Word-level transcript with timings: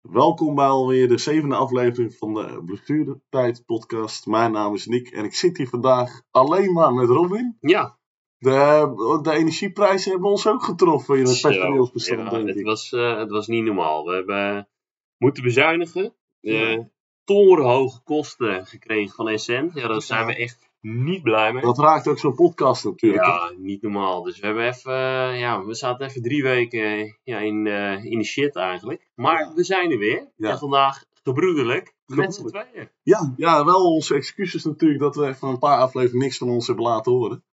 Welkom 0.00 0.54
bij 0.54 0.66
alweer 0.66 1.08
de 1.08 1.18
zevende 1.18 1.54
aflevering 1.54 2.14
van 2.14 2.34
de 2.34 2.62
Blessuretijd 2.64 3.64
podcast. 3.66 4.26
Mijn 4.26 4.52
naam 4.52 4.74
is 4.74 4.86
Nick 4.86 5.08
en 5.08 5.24
ik 5.24 5.34
zit 5.34 5.56
hier 5.56 5.68
vandaag 5.68 6.22
alleen 6.30 6.72
maar 6.72 6.92
met 6.92 7.08
Robin. 7.08 7.56
Ja, 7.60 7.98
De, 8.38 9.20
de 9.22 9.32
energieprijzen 9.32 10.10
hebben 10.10 10.30
ons 10.30 10.46
ook 10.46 10.62
getroffen 10.62 11.18
in 11.18 11.24
het 11.24 11.40
personeelsbestand, 11.40 12.30
Ja, 12.30 12.30
denk 12.30 12.48
het, 12.48 12.62
was, 12.62 12.92
eh, 12.92 13.16
het 13.16 13.30
was 13.30 13.46
niet 13.46 13.64
normaal. 13.64 14.04
We 14.04 14.14
hebben 14.14 14.68
moeten 15.16 15.42
bezuinigen. 15.42 16.14
Ja. 16.40 16.70
Eh 16.70 16.84
torenhoge 17.24 18.02
kosten 18.02 18.66
gekregen 18.66 19.14
van 19.14 19.28
Essent. 19.28 19.74
Ja, 19.74 19.88
daar 19.88 20.02
zijn 20.02 20.26
we 20.26 20.36
echt 20.36 20.67
niet 20.80 21.22
blij 21.22 21.52
mee. 21.52 21.62
Dat 21.62 21.78
raakt 21.78 22.08
ook 22.08 22.18
zo'n 22.18 22.34
podcast 22.34 22.84
natuurlijk. 22.84 23.24
Ja, 23.24 23.52
niet 23.56 23.82
normaal. 23.82 24.22
Dus 24.22 24.38
we 24.40 24.46
hebben 24.46 24.66
even, 24.66 24.92
eh, 24.92 25.38
ja, 25.40 25.64
we 25.64 25.74
zaten 25.74 26.06
even 26.06 26.22
drie 26.22 26.42
weken 26.42 27.18
ja, 27.22 27.38
in, 27.38 27.66
eh, 27.66 28.04
in 28.04 28.18
de 28.18 28.24
shit 28.24 28.56
eigenlijk. 28.56 29.10
Maar 29.14 29.38
Ja. 29.40 29.54
we 29.54 29.64
zijn 29.64 29.90
er 29.90 29.98
weer. 29.98 30.32
Ja. 30.36 30.50
En 30.50 30.58
vandaag 30.58 31.04
gebroederlijk 31.22 31.94
met 32.06 32.34
z'n 32.34 32.46
tweeën. 32.46 32.90
Ja, 33.02 33.32
ja, 33.36 33.64
wel 33.64 33.92
onze 33.92 34.14
excuses 34.14 34.64
natuurlijk 34.64 35.00
dat 35.00 35.16
we 35.16 35.26
even 35.26 35.48
een 35.48 35.58
paar 35.58 35.78
afleveringen 35.78 36.24
niks 36.24 36.38
van 36.38 36.48
ons 36.48 36.66
hebben 36.66 36.84
laten 36.84 37.12
horen. 37.12 37.44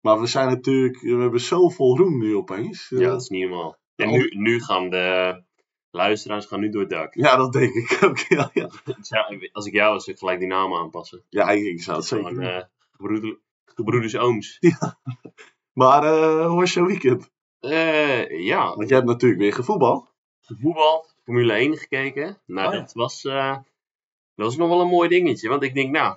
Maar 0.00 0.20
we 0.20 0.26
zijn 0.26 0.48
natuurlijk, 0.48 1.00
we 1.00 1.16
hebben 1.20 1.40
zoveel 1.40 1.96
roem 1.96 2.18
nu 2.18 2.36
opeens. 2.36 2.86
Ja, 2.88 3.08
dat 3.08 3.20
is 3.20 3.28
niet 3.28 3.48
normaal. 3.48 3.78
En 3.96 4.10
nu, 4.10 4.28
nu 4.36 4.60
gaan 4.62 4.90
de 4.90 5.42
luisteraars 5.90 6.46
gaan 6.46 6.60
nu 6.60 6.68
door 6.70 6.80
het 6.80 6.90
dak. 6.90 7.14
ja, 7.14 7.36
dat 7.36 7.52
denk 7.52 7.74
ik 7.74 7.98
ook. 8.04 8.18
Ja, 8.18 8.50
ja. 8.52 8.70
Ja, 9.02 9.30
als 9.52 9.66
ik 9.66 9.72
jou 9.72 9.92
was, 9.92 10.02
zou 10.04 10.12
ik 10.16 10.18
gelijk 10.22 10.38
die 10.38 10.48
naam 10.48 10.74
aanpassen. 10.74 11.22
ja 11.28 11.48
ik, 11.50 11.64
ik 11.64 11.82
zou 11.82 11.96
het 11.96 12.06
zeker 12.06 12.26
Gewoon 12.28 12.42
eh, 12.44 12.62
gebroeder- 12.92 13.38
gebroeders 13.64 14.16
ooms. 14.16 14.58
Maar 15.72 16.04
eh, 16.04 16.46
hoe 16.46 16.58
was 16.60 16.72
jouw 16.74 16.86
weekend? 16.86 17.30
Eh, 17.60 18.44
ja, 18.46 18.74
Want 18.76 18.88
jij 18.88 18.96
hebt 18.98 19.10
natuurlijk 19.10 19.40
weer 19.40 19.52
gevoetbald. 19.52 20.12
voetbal, 20.40 21.06
Formule 21.24 21.52
1 21.52 21.76
gekeken. 21.76 22.38
Nou, 22.46 22.66
Oh 22.68 22.74
ja. 22.74 22.80
dat, 22.80 22.92
was, 22.92 23.22
dat 23.22 23.64
was 24.34 24.56
nog 24.56 24.68
wel 24.68 24.80
een 24.80 24.86
mooi 24.88 25.08
dingetje. 25.08 25.48
Want 25.48 25.62
ik 25.62 25.74
denk, 25.74 25.90
nou, 25.90 26.16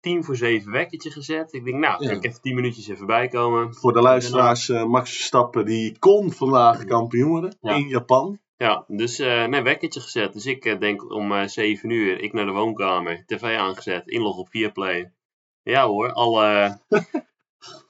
tien 0.00 0.24
voor 0.24 0.36
zeven 0.36 0.72
wekkertje 0.72 1.10
gezet. 1.10 1.52
Ik 1.52 1.64
denk, 1.64 1.76
nou, 1.76 2.02
Ja. 2.02 2.08
kan 2.08 2.16
ik 2.18 2.24
even 2.24 2.40
tien 2.40 2.54
minuutjes 2.54 2.88
even 2.88 3.06
bijkomen. 3.06 3.74
Voor 3.74 3.92
de 3.92 4.00
luisteraars, 4.00 4.68
Max 4.68 5.10
Verstappen 5.16 5.64
die 5.64 5.98
kon 5.98 6.32
vandaag 6.32 6.84
kampioen 6.84 7.28
worden 7.28 7.56
Ja. 7.60 7.74
in 7.74 7.88
Japan. 7.88 8.38
Ja, 8.58 8.84
dus 8.86 9.18
eh 9.18 9.44
nee, 9.44 9.62
wekkertje 9.62 10.00
gezet. 10.00 10.32
Dus 10.32 10.46
ik 10.46 10.64
eh, 10.64 10.78
denk 10.78 11.10
om 11.10 11.32
eh 11.32 11.46
7 11.46 11.90
uur, 11.90 12.20
ik 12.20 12.32
naar 12.32 12.46
de 12.46 12.52
woonkamer, 12.52 13.24
tv 13.26 13.42
aangezet, 13.42 14.08
inlog 14.08 14.36
op 14.36 14.48
Viaplay. 14.48 15.12
Ja 15.62 15.86
hoor, 15.86 16.12
alle... 16.12 16.78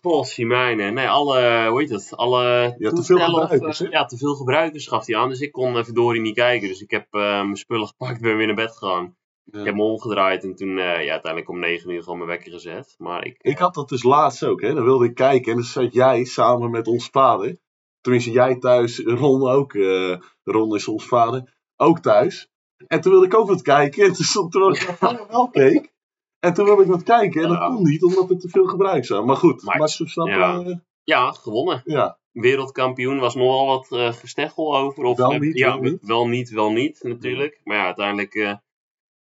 Volgens 0.00 0.36
mijne, 0.36 0.90
nee, 0.90 1.08
alle, 1.08 1.66
hoe 1.68 1.80
heet 1.80 1.90
het, 1.90 2.16
alle 2.16 2.74
Ja, 2.78 2.90
te 2.90 3.02
veel 3.02 3.16
of, 3.16 3.24
gebruikers, 3.24 3.78
ja, 3.78 4.04
te 4.04 4.16
veel 4.16 4.34
gebruikers 4.34 4.86
gaf 4.86 5.06
hij 5.06 5.16
aan, 5.16 5.28
dus 5.28 5.40
ik 5.40 5.52
kon 5.52 5.76
even 5.76 5.94
door 5.94 6.20
niet 6.20 6.34
kijken. 6.34 6.68
Dus 6.68 6.80
ik 6.80 6.90
heb 6.90 7.06
mijn 7.10 7.56
spullen 7.56 7.86
gepakt, 7.96 8.20
ben 8.20 8.36
weer 8.36 8.46
naar 8.46 8.54
bed 8.54 8.76
gegaan. 8.76 9.16
Ja. 9.44 9.58
Ik 9.58 9.66
heb 9.66 9.74
me 9.74 9.82
omgedraaid 9.82 10.44
en 10.44 10.54
toen, 10.54 10.76
ja, 10.76 10.94
uiteindelijk 10.94 11.48
om 11.48 11.58
9 11.58 11.90
uur 11.90 12.02
gewoon 12.02 12.18
mijn 12.18 12.30
wekker 12.30 12.52
gezet. 12.52 12.94
Maar 12.98 13.24
ik, 13.24 13.36
Ik 13.40 13.58
had 13.58 13.74
dat 13.74 13.88
dus 13.88 14.02
laatst 14.02 14.44
ook, 14.44 14.60
hè. 14.60 14.74
Dan 14.74 14.84
wilde 14.84 15.04
ik 15.04 15.14
kijken 15.14 15.50
en 15.50 15.58
dan 15.58 15.66
zat 15.66 15.92
jij 15.92 16.24
samen 16.24 16.70
met 16.70 16.86
ons 16.86 17.08
vader. 17.12 17.58
Tenminste, 18.00 18.30
jij 18.30 18.58
thuis, 18.58 18.98
Ron 19.20 19.48
ook. 19.48 19.74
eh, 19.74 20.16
Ron 20.42 20.74
is 20.74 20.88
ons 20.88 21.04
vader. 21.06 21.56
Ook 21.76 21.98
thuis. 22.00 22.48
En 22.86 23.00
toen 23.00 23.12
wilde 23.12 23.26
ik 23.26 23.34
ook 23.34 23.48
wat 23.48 23.62
kijken. 23.62 24.04
En 24.04 24.12
toen 24.12 24.24
stond 24.24 24.52
vader 24.98 25.26
wel 25.28 25.48
keek. 25.48 25.92
En 26.38 26.54
toen 26.54 26.64
wilde 26.64 26.82
ik 26.82 26.88
wat 26.88 27.02
kijken. 27.02 27.42
En 27.42 27.48
dat 27.48 27.58
kon 27.58 27.82
niet, 27.82 28.02
omdat 28.02 28.30
er 28.30 28.38
te 28.38 28.48
veel 28.48 28.66
gebruik 28.66 29.04
zou. 29.04 29.24
Maar 29.24 29.36
goed, 29.36 29.62
Maar- 29.62 29.78
Max 29.78 29.96
Verstappen, 29.96 30.38
ja. 30.38 30.60
eh, 30.60 30.76
ja, 31.04 31.32
gewonnen. 31.32 31.82
ja. 31.84 32.18
Wereldkampioen 32.32 33.18
was 33.18 33.34
nogal 33.34 33.66
wat 33.66 33.92
eh 33.92 34.12
gesteggel 34.12 34.76
over. 34.76 35.04
Of, 35.04 35.16
Wel 35.16 35.32
niet, 35.38 35.58
ja, 35.58 35.72
wel 35.80 35.90
niet. 35.90 35.98
wel 36.06 36.26
niet, 36.28 36.50
wel 36.50 36.70
niet, 36.72 37.02
natuurlijk. 37.02 37.60
Maar 37.64 37.76
ja, 37.76 37.84
uiteindelijk, 37.84 38.34
eh, 38.34 38.54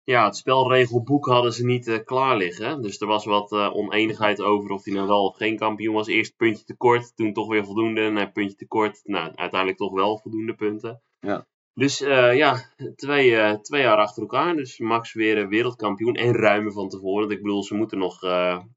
ja, 0.03 0.25
het 0.25 0.35
spelregelboek 0.35 1.25
hadden 1.25 1.53
ze 1.53 1.65
niet 1.65 1.87
eh, 1.87 2.03
klaar 2.05 2.37
liggen. 2.37 2.81
Dus 2.81 2.99
er 3.01 3.07
was 3.07 3.25
wat 3.25 3.51
eh, 3.51 3.75
oneenigheid 3.75 4.41
over 4.41 4.71
of 4.71 4.83
hij 4.83 4.93
nou 4.93 5.07
wel 5.07 5.25
of 5.25 5.37
geen 5.37 5.57
kampioen 5.57 5.93
was. 5.93 6.07
Eerst 6.07 6.35
puntje 6.35 6.63
tekort, 6.63 7.15
toen 7.15 7.33
toch 7.33 7.47
weer 7.47 7.65
voldoende. 7.65 8.01
Nee, 8.01 8.31
puntje 8.31 8.55
tekort, 8.55 8.99
nou, 9.03 9.31
uiteindelijk 9.35 9.77
toch 9.79 9.93
wel 9.93 10.17
voldoende 10.17 10.53
punten. 10.53 11.01
Ja. 11.19 11.47
Dus 11.73 12.01
eh, 12.01 12.35
ja, 12.35 12.73
twee, 12.95 13.59
twee 13.61 13.81
jaar 13.81 13.97
achter 13.97 14.21
elkaar. 14.21 14.55
Dus 14.55 14.79
Max 14.79 15.13
weer 15.13 15.47
wereldkampioen 15.47 16.15
en 16.15 16.33
ruimer 16.33 16.71
van 16.71 16.89
tevoren. 16.89 17.19
Want 17.19 17.31
ik 17.31 17.41
bedoel, 17.41 17.63
ze 17.63 17.75
moeten 17.75 17.97
nog 17.97 18.19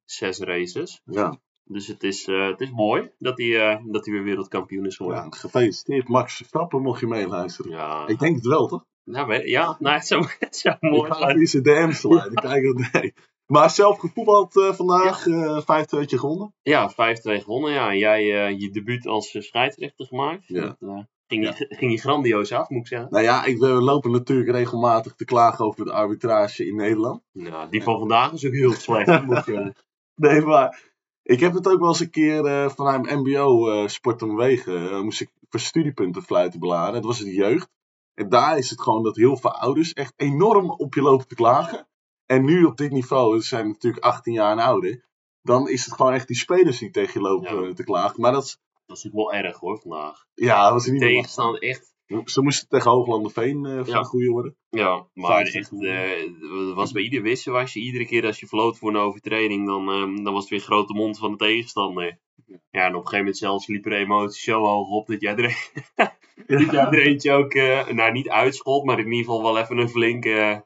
zes 0.04 0.38
races. 0.38 1.00
Ja. 1.04 1.38
Dus 1.64 1.86
het 1.86 2.02
is, 2.02 2.26
het 2.26 2.60
is 2.60 2.70
mooi 2.70 3.10
dat 3.18 3.38
hij, 3.38 3.82
dat 3.86 4.04
hij 4.04 4.14
weer 4.14 4.24
wereldkampioen 4.24 4.86
is 4.86 4.96
geworden. 4.96 5.24
ja, 5.24 5.30
gefeliciteerd 5.30 6.08
Max 6.08 6.36
Verstappen, 6.36 6.82
mocht 6.82 7.00
je 7.00 7.06
meeluisteren. 7.06 7.70
Ja, 7.70 8.06
Ik 8.06 8.18
denk 8.18 8.36
het 8.36 8.46
wel, 8.46 8.66
toch? 8.66 8.84
Nou, 9.04 9.48
ja 9.48 9.76
nou, 9.78 9.94
het 9.96 10.06
zou, 10.06 10.26
het 10.38 10.56
zou 10.56 10.76
mooi 10.80 11.10
Ik 11.10 11.16
ga 11.16 11.46
zijn. 11.46 11.62
DM's 11.62 12.00
te 12.00 12.08
leiden. 12.08 12.42
kijken 12.42 12.88
nee. 12.92 13.14
Maar 13.46 13.70
zelf 13.70 13.98
gevoetbald 13.98 14.56
eh, 14.56 14.72
vandaag, 14.72 15.26
eh 15.26 15.60
5-2 15.60 15.64
gewonnen. 16.04 16.54
Ja, 16.62 16.90
5-2 16.92 16.94
gewonnen. 17.22 17.72
Ja. 17.72 17.90
En 17.90 17.98
jij 17.98 18.46
eh, 18.46 18.60
je 18.60 18.70
debuut 18.70 19.06
als 19.06 19.36
scheidsrechter 19.38 20.06
gemaakt. 20.06 20.42
Ja. 20.46 20.76
Dat, 20.78 21.06
ging, 21.26 21.44
je, 21.44 21.66
ging 21.68 21.92
je 21.92 21.98
grandioos 21.98 22.52
af, 22.52 22.68
moet 22.68 22.80
ik 22.80 22.86
zeggen. 22.86 23.08
Nou 23.10 23.24
ja, 23.24 23.44
ik, 23.44 23.58
we 23.58 23.66
lopen 23.66 24.10
natuurlijk 24.10 24.50
regelmatig 24.50 25.14
te 25.14 25.24
klagen 25.24 25.64
over 25.64 25.84
de 25.84 25.92
arbitrage 25.92 26.66
in 26.66 26.76
Nederland. 26.76 27.22
Nou, 27.32 27.70
die 27.70 27.82
van 27.82 27.98
vandaag 27.98 28.32
is 28.32 28.46
ook 28.46 28.52
heel 28.52 28.72
slecht. 28.72 29.24
moet 29.24 29.38
ik 29.38 29.44
zeggen. 29.44 29.74
Nee, 30.16 30.40
maar 30.40 30.92
ik 31.22 31.40
heb 31.40 31.52
het 31.52 31.68
ook 31.68 31.78
wel 31.78 31.88
eens 31.88 32.00
een 32.00 32.10
keer 32.10 32.70
vanuit 32.70 33.10
MBO 33.10 33.70
eh 33.70 33.88
Sport 33.88 34.22
en 34.22 34.28
Bewegen. 34.28 34.90
eh, 34.90 35.00
moest 35.00 35.20
ik 35.20 35.30
voor 35.48 35.60
studiepunten 35.60 36.22
fluiten 36.22 36.60
beladen. 36.60 36.94
Het 36.94 37.04
was 37.04 37.18
de 37.18 37.34
jeugd. 37.34 37.68
En 38.14 38.28
daar 38.28 38.58
is 38.58 38.70
het 38.70 38.80
gewoon 38.80 39.02
dat 39.02 39.16
heel 39.16 39.36
veel 39.36 39.52
ouders 39.52 39.92
echt 39.92 40.12
enorm 40.16 40.70
op 40.70 40.94
je 40.94 41.02
lopen 41.02 41.26
te 41.28 41.34
klagen. 41.34 41.88
En 42.26 42.44
nu 42.44 42.64
op 42.64 42.76
dit 42.76 42.90
niveau, 42.92 43.40
ze 43.40 43.46
zijn 43.46 43.68
natuurlijk 43.68 44.04
18 44.04 44.32
jaar 44.32 44.52
en 44.52 44.58
ouder. 44.64 45.04
Dan 45.42 45.68
is 45.68 45.84
het 45.84 45.94
gewoon 45.94 46.12
echt 46.12 46.26
die 46.26 46.36
spelers 46.36 46.78
die 46.78 46.90
tegen 46.90 47.12
je 47.20 47.28
lopen 47.28 47.60
Ja. 47.62 47.68
eh, 47.68 47.74
te 47.74 47.84
klagen. 47.84 48.20
Maar 48.20 48.32
dat 48.32 48.44
is, 48.44 48.58
Dat 48.86 48.96
is 48.96 49.06
ook 49.06 49.12
wel 49.12 49.32
erg 49.32 49.58
hoor, 49.58 49.78
vandaag. 49.80 50.24
ja, 50.34 50.62
dat 50.64 50.72
was 50.72 50.84
niet 50.86 50.92
normaal. 51.00 51.10
tegenstander 51.14 51.62
echt. 51.62 51.92
Ze 52.24 52.42
moesten 52.42 52.68
tegen 52.68 52.90
Hooglanderveen 52.90 53.64
eh 53.66 53.74
van 53.76 53.86
Ja. 53.86 54.02
goede 54.02 54.28
worden. 54.30 54.56
Ja, 54.68 55.06
maar 55.14 55.30
50 55.30 55.54
echt, 55.60 55.72
eh, 55.84 56.74
was 56.74 56.92
bij 56.92 57.02
ieder 57.02 57.22
wissel 57.22 57.52
was 57.52 57.72
je 57.72 57.80
iedere 57.80 58.06
keer 58.06 58.26
als 58.26 58.40
je 58.40 58.46
floot 58.46 58.78
voor 58.78 58.88
een 58.88 58.96
overtreding, 58.96 59.66
dan, 59.66 59.88
ehm, 59.90 60.22
dan 60.22 60.32
was 60.32 60.40
het 60.42 60.50
weer 60.50 60.60
grote 60.60 60.92
mond 60.94 61.18
van 61.18 61.30
de 61.30 61.36
tegenstander. 61.36 62.18
Ja, 62.46 62.84
en 62.84 62.86
op 62.88 62.94
een 62.94 62.94
gegeven 62.94 63.18
moment 63.18 63.36
zelfs 63.36 63.66
liepen 63.66 63.90
de 63.90 63.96
emoties 63.96 64.42
zo 64.42 64.64
hoog 64.64 64.88
op 64.88 65.06
dat 65.06 65.20
jij 65.20 65.36
er, 65.36 65.70
dat 66.46 66.70
jij 66.70 66.84
er 66.84 66.98
eentje 67.06 67.32
ook, 67.32 67.54
eh, 67.54 67.86
nou 67.88 68.12
niet 68.12 68.28
uitschot, 68.28 68.84
maar 68.84 68.98
in 68.98 69.12
ieder 69.12 69.18
geval 69.32 69.42
wel 69.42 69.58
even 69.58 69.78
een 69.78 69.88
flinke 69.88 70.30
eh, 70.30 70.58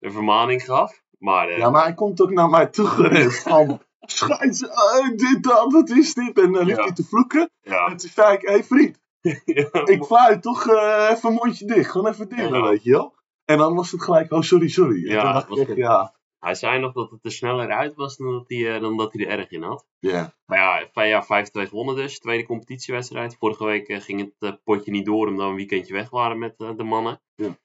een 0.00 0.12
vermaning 0.12 0.64
gaf. 0.64 1.02
Maar, 1.18 1.48
eh, 1.48 1.58
Ja, 1.58 1.70
maar 1.70 1.82
hij 1.82 1.94
komt 1.94 2.20
ook 2.22 2.30
naar 2.30 2.48
mij 2.48 2.66
toe 2.66 2.86
gerend 2.86 3.34
van... 3.38 3.68
Eh, 4.00 5.08
dit, 5.16 5.38
dat, 5.42 5.72
wat 5.72 5.88
is 5.90 6.14
dit? 6.14 6.38
En 6.38 6.52
dan 6.52 6.64
liep 6.64 6.76
Ja. 6.76 6.82
hij 6.82 6.92
te 6.92 7.04
vloeken. 7.04 7.50
ja, 7.62 7.86
En 7.86 7.96
toen 7.96 8.10
zei 8.10 8.34
ik, 8.34 8.40
hé 8.42 8.52
hey, 8.52 8.64
vriend, 8.64 9.00
ja, 9.44 9.68
ik 9.84 10.04
fluit 10.04 10.42
toch 10.42 10.68
even 11.10 11.32
mondje 11.32 11.66
dicht. 11.66 11.90
Gewoon 11.90 12.12
even 12.12 12.28
dicht, 12.28 12.48
Ja. 12.48 12.62
weet 12.68 12.82
je 12.82 12.90
wel. 12.90 13.14
En 13.44 13.58
dan 13.58 13.74
was 13.74 13.90
het 13.92 14.02
gelijk, 14.02 14.32
oh 14.32 14.40
sorry, 14.40 14.68
sorry. 14.68 15.04
En 15.08 15.12
Ja, 15.14 15.42
toen 15.42 15.56
dacht 15.56 15.68
ik 15.68 15.76
ja. 15.76 16.14
Hij 16.40 16.54
zei 16.54 16.78
nog 16.80 16.92
dat 16.92 17.10
het 17.10 17.24
er 17.24 17.32
sneller 17.32 17.70
uit 17.70 17.94
was 17.94 18.16
dan 18.16 18.32
dat 18.32 18.44
hij, 18.46 18.74
eh, 18.74 18.80
dan 18.80 18.96
dat 18.96 19.12
hij 19.12 19.26
er 19.26 19.38
erg 19.38 19.50
in 19.50 19.62
had. 19.62 19.86
Ja, 19.98 20.34
Maar 20.46 20.58
ja, 20.94 21.06
jaar 21.06 21.24
5-2 21.24 21.66
gewonnen 21.66 21.96
dus. 21.96 22.18
Tweede 22.18 22.46
competitiewedstrijd. 22.46 23.36
Vorige 23.36 23.64
week 23.64 23.88
eh, 23.88 24.00
ging 24.00 24.20
het 24.20 24.34
eh, 24.38 24.58
potje 24.64 24.90
niet 24.90 25.04
door 25.04 25.26
omdat 25.26 25.44
we 25.44 25.50
een 25.50 25.56
weekendje 25.56 25.92
weg 25.92 26.10
waren 26.10 26.38
met 26.38 26.58
de 26.58 26.84
mannen. 26.84 27.20
Ja. 27.34 27.58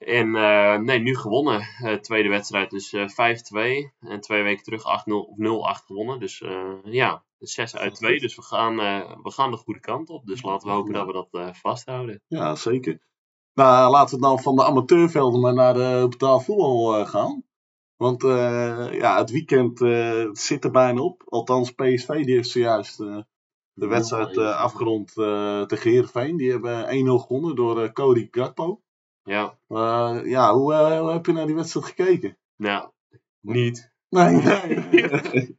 En 0.00 0.36
eh, 0.36 0.78
nee, 0.78 0.98
nu 0.98 1.16
gewonnen. 1.16 1.60
Eh, 1.60 1.94
tweede 1.94 2.28
wedstrijd 2.28 2.70
dus 2.70 2.92
eh 2.92 3.08
5-2. 3.08 3.92
En 4.00 4.20
twee 4.20 4.42
weken 4.42 4.64
terug 4.64 4.82
8-0 4.82 5.12
of 5.12 5.36
0-8 5.36 5.86
gewonnen. 5.86 6.20
Dus 6.20 6.42
ja, 6.84 7.24
6 7.38 7.76
uit 7.76 7.94
2. 7.94 8.20
Dus 8.20 8.36
we 8.36 8.42
gaan, 8.42 8.76
we 9.22 9.30
gaan 9.30 9.50
de 9.50 9.56
goede 9.56 9.80
kant 9.80 10.10
op. 10.10 10.26
Dus 10.26 10.42
laten 10.42 10.68
we 10.68 10.74
hopen 10.74 10.92
dat 10.92 11.06
we 11.06 11.12
dat 11.30 11.56
vasthouden. 11.56 12.22
ja, 12.26 12.54
zeker. 12.54 13.00
Nou, 13.54 13.90
laten 13.90 14.14
we 14.16 14.22
dan 14.22 14.38
van 14.38 14.56
de 14.56 14.64
amateurvelden 14.64 15.40
maar 15.40 15.54
naar 15.54 15.74
de 15.74 16.06
betaalvoetbal 16.08 17.06
gaan. 17.06 17.44
Want 18.00 18.24
eh, 18.24 18.92
ja, 18.92 19.18
het 19.18 19.30
weekend 19.30 19.80
eh, 19.80 20.28
zit 20.32 20.64
er 20.64 20.70
bijna 20.70 21.00
op. 21.00 21.22
Althans, 21.28 21.70
PSV 21.72 22.24
die 22.24 22.34
heeft 22.34 22.48
zojuist 22.48 23.00
eh, 23.00 23.18
de 23.72 23.86
wedstrijd 23.86 24.36
eh, 24.36 24.60
afgerond 24.60 25.12
tegen 25.68 25.90
Heerenveen. 25.90 26.36
Die 26.36 26.50
hebben 26.50 26.86
1-0 26.86 26.88
gewonnen 27.26 27.56
door 27.56 27.92
Cody 27.92 28.28
Gakpo. 28.30 28.80
Ja, 29.22 29.58
ja, 30.24 30.54
hoe, 30.54 30.74
hoe 30.74 31.12
heb 31.12 31.26
je 31.26 31.32
naar 31.32 31.46
die 31.46 31.54
wedstrijd 31.54 31.86
gekeken? 31.86 32.38
nou, 32.56 32.90
niet. 33.40 33.92
Nee, 34.08 34.34
nee. 34.34 35.58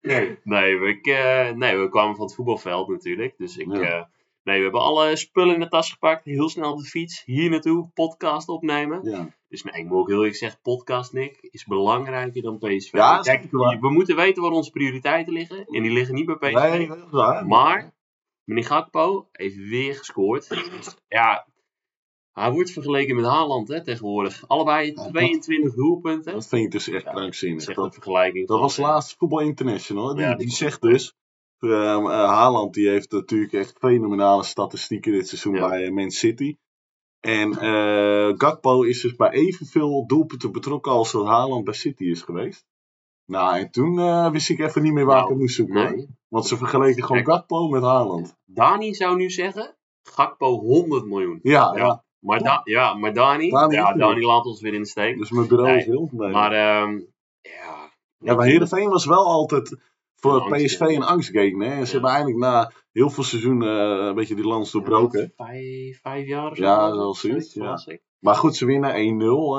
Nee, 0.00 0.38
nee, 0.42 0.78
we, 0.78 1.00
nee, 1.56 1.76
we 1.76 1.88
kwamen 1.88 2.16
van 2.16 2.24
het 2.24 2.34
voetbalveld 2.34 2.88
natuurlijk. 2.88 3.34
Dus 3.38 3.56
ik, 3.56 3.76
Ja. 3.76 4.10
Nee, 4.48 4.56
we 4.56 4.62
hebben 4.62 4.80
alle 4.80 5.16
spullen 5.16 5.54
in 5.54 5.60
de 5.60 5.68
tas 5.68 5.90
gepakt. 5.90 6.24
Heel 6.24 6.48
snel 6.48 6.72
op 6.72 6.78
de 6.78 6.84
fiets. 6.84 7.22
Hier 7.24 7.50
naartoe. 7.50 7.90
Podcast 7.94 8.48
opnemen. 8.48 9.10
ja. 9.10 9.36
Dus 9.48 9.62
nee, 9.62 9.82
ik 9.82 9.88
moet 9.88 9.98
ook 9.98 10.08
heel 10.08 10.16
eerlijk 10.16 10.36
zeggen. 10.36 10.60
Podcast, 10.62 11.12
Nick, 11.12 11.38
is 11.40 11.64
belangrijker 11.64 12.42
dan 12.42 12.58
PSV. 12.58 12.92
Ja, 12.92 13.20
Kijk, 13.20 13.50
we 13.80 13.90
moeten 13.92 14.16
weten 14.16 14.42
waar 14.42 14.50
onze 14.52 14.70
prioriteiten 14.70 15.32
liggen. 15.32 15.66
En 15.66 15.82
die 15.82 15.90
liggen 15.92 16.14
niet 16.14 16.26
bij 16.26 16.34
PSV. 16.36 16.68
Nee, 16.70 16.88
dat 16.88 16.96
is 16.96 17.10
waar. 17.10 17.46
Maar, 17.46 17.94
meneer 18.44 18.64
Gakpo 18.64 19.28
heeft 19.32 19.56
weer 19.56 19.94
gescoord. 19.94 20.48
Dus, 20.48 20.96
ja, 21.08 21.46
Hij 22.32 22.50
wordt 22.50 22.70
vergeleken 22.70 23.16
met 23.16 23.24
Haaland 23.24 23.68
hè, 23.68 23.84
tegenwoordig. 23.84 24.44
Allebei 24.48 24.92
dat- 24.92 25.08
22 25.08 25.74
doelpunten. 25.74 26.32
Dat 26.32 26.48
vind 26.48 26.64
ik 26.64 26.70
dus 26.70 26.88
echt 26.88 27.04
Ja, 27.04 27.10
krankzinnig. 27.10 27.64
Dat 27.64 27.74
Dat, 27.74 27.94
vergelijking. 27.94 28.46
dat 28.48 28.60
was 28.60 28.78
eh, 28.78 28.84
laatst 28.84 29.16
Voetbal 29.18 29.40
International. 29.40 30.14
Die, 30.14 30.24
Ja, 30.24 30.34
die, 30.34 30.46
die- 30.46 30.56
zegt 30.56 30.80
dus... 30.82 31.14
eh, 31.58 31.94
eh, 31.94 32.04
Haaland 32.08 32.74
die 32.74 32.88
heeft 32.88 33.12
natuurlijk 33.12 33.52
echt 33.52 33.76
fenomenale 33.78 34.42
statistieken 34.42 35.12
dit 35.12 35.28
seizoen 35.28 35.54
Ja. 35.54 35.68
bij 35.68 35.84
eh, 35.84 35.92
Man 35.92 36.10
City. 36.10 36.56
En 37.20 37.52
eh, 37.58 38.32
Gakpo 38.36 38.82
is 38.82 39.00
dus 39.00 39.16
bij 39.16 39.30
evenveel 39.30 40.06
doelpunten 40.06 40.52
betrokken 40.52 40.92
als 40.92 41.12
dat 41.12 41.26
Haaland 41.26 41.64
bij 41.64 41.74
City 41.74 42.04
is 42.04 42.22
geweest. 42.22 42.66
Nou, 43.26 43.58
en 43.58 43.70
toen 43.70 43.94
wist 44.32 44.48
ik 44.50 44.58
even 44.58 44.82
niet 44.82 44.92
meer 44.92 45.04
waar 45.04 45.16
ik 45.16 45.20
Nou, 45.20 45.32
het 45.32 45.40
moest 45.40 45.54
zoeken. 45.54 45.96
Nee. 45.96 46.06
Want 46.28 46.46
ze 46.46 46.56
vergeleken 46.56 47.04
gewoon 47.04 47.22
Kijk. 47.22 47.36
Gakpo 47.36 47.68
met 47.68 47.82
Haaland. 47.82 48.36
Dani 48.44 48.94
zou 48.94 49.16
nu 49.16 49.30
zeggen, 49.30 49.76
Gakpo 50.02 50.58
100 50.58 51.04
miljoen. 51.04 51.40
Ja, 51.42 51.72
ja. 51.76 51.84
Ja. 51.84 52.04
Maar, 52.18 52.38
da 52.42 52.60
ja, 52.64 52.94
maar 52.94 53.12
Dani, 53.14 53.50
Dani 53.50 53.74
ja, 53.74 53.92
Dani 53.92 54.24
laat 54.24 54.44
ons 54.44 54.60
weer 54.60 54.74
in 54.74 54.82
de 54.82 54.88
steek. 54.88 55.18
Dus 55.18 55.30
mijn 55.30 55.48
bureau 55.48 55.70
Nee, 55.70 55.78
is 55.78 55.84
heel 55.84 56.08
blij. 56.12 56.30
Maar 56.30 56.52
ehm 56.52 56.98
ja. 57.40 57.92
Ja, 58.18 58.34
maar 58.34 58.46
Heerenveen 58.46 58.88
was 58.88 59.04
wel 59.06 59.24
altijd 59.26 59.76
voor 60.20 60.56
PSV 60.56 60.80
een 60.80 61.02
angstgegner. 61.02 61.68
hè. 61.68 61.74
En 61.74 61.86
ze 61.86 61.92
hebben 61.92 62.10
eigenlijk 62.10 62.40
na 62.40 62.72
heel 62.92 63.10
veel 63.10 63.24
seizoenen 63.24 63.98
eh, 64.00 64.06
een 64.06 64.14
beetje 64.14 64.34
die 64.34 64.46
lans 64.46 64.70
doorbroken. 64.70 65.32
Vijf, 65.36 66.00
vijf 66.02 66.26
jaar 66.26 66.50
of 66.50 66.56
zo. 66.56 66.62
Ja, 66.62 66.96
wel 66.96 67.14
zoiets, 67.14 67.54
ja. 67.54 67.78
Maar 68.18 68.34
goed, 68.34 68.56
ze 68.56 68.66
winnen 68.66 68.94
1-0. 68.94 69.58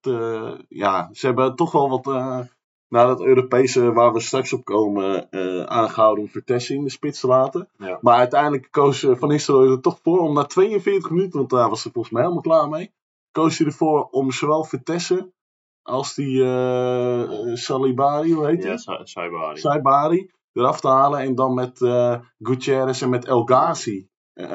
eh, 0.00 0.58
ja, 0.68 1.08
ze 1.12 1.26
hebben 1.26 1.56
toch 1.56 1.72
wel 1.72 1.88
wat, 1.88 2.06
eh 2.06 2.38
na 2.88 3.06
dat 3.06 3.22
Europese 3.22 3.92
waar 3.92 4.12
we 4.12 4.20
straks 4.20 4.52
op 4.52 4.64
komen, 4.64 5.30
eh, 5.30 5.62
aangehouden 5.62 6.24
om 6.24 6.30
Vitesse 6.30 6.74
in 6.74 6.84
de 6.84 6.90
spits 6.90 7.20
te 7.20 7.26
laten. 7.26 7.68
Ja. 7.78 7.98
Maar 8.00 8.16
uiteindelijk 8.16 8.68
koos 8.70 9.06
Van 9.10 9.28
Nistelrooy 9.28 9.70
er 9.70 9.80
toch 9.80 9.98
voor 10.02 10.18
om 10.18 10.34
na 10.34 10.44
42 10.44 11.10
minuten, 11.10 11.38
want 11.38 11.50
daar 11.50 11.68
was 11.68 11.82
hij 11.82 11.92
volgens 11.92 12.14
mij 12.14 12.22
helemaal 12.22 12.42
klaar 12.42 12.68
mee, 12.68 12.92
koos 13.32 13.58
hij 13.58 13.66
ervoor 13.66 14.08
om 14.10 14.32
zowel 14.32 14.64
Vitesse 14.64 15.32
als 15.84 16.14
die 16.14 16.42
eh 16.44 17.54
Salibari, 17.54 18.32
hoe 18.32 18.46
heet 18.46 18.62
hij? 18.62 18.72
Ja, 18.72 18.76
Sa- 18.76 19.04
Saibari. 19.04 19.58
Saibari 19.60 20.30
eraf 20.52 20.80
te 20.80 20.88
halen 20.88 21.20
en 21.20 21.34
dan 21.34 21.54
met 21.54 21.82
eh 21.82 22.18
Gutierrez 22.38 23.02
en 23.02 23.10
met 23.10 23.24
El 23.24 23.42
Ghazi 23.44 24.08
eh, 24.34 24.46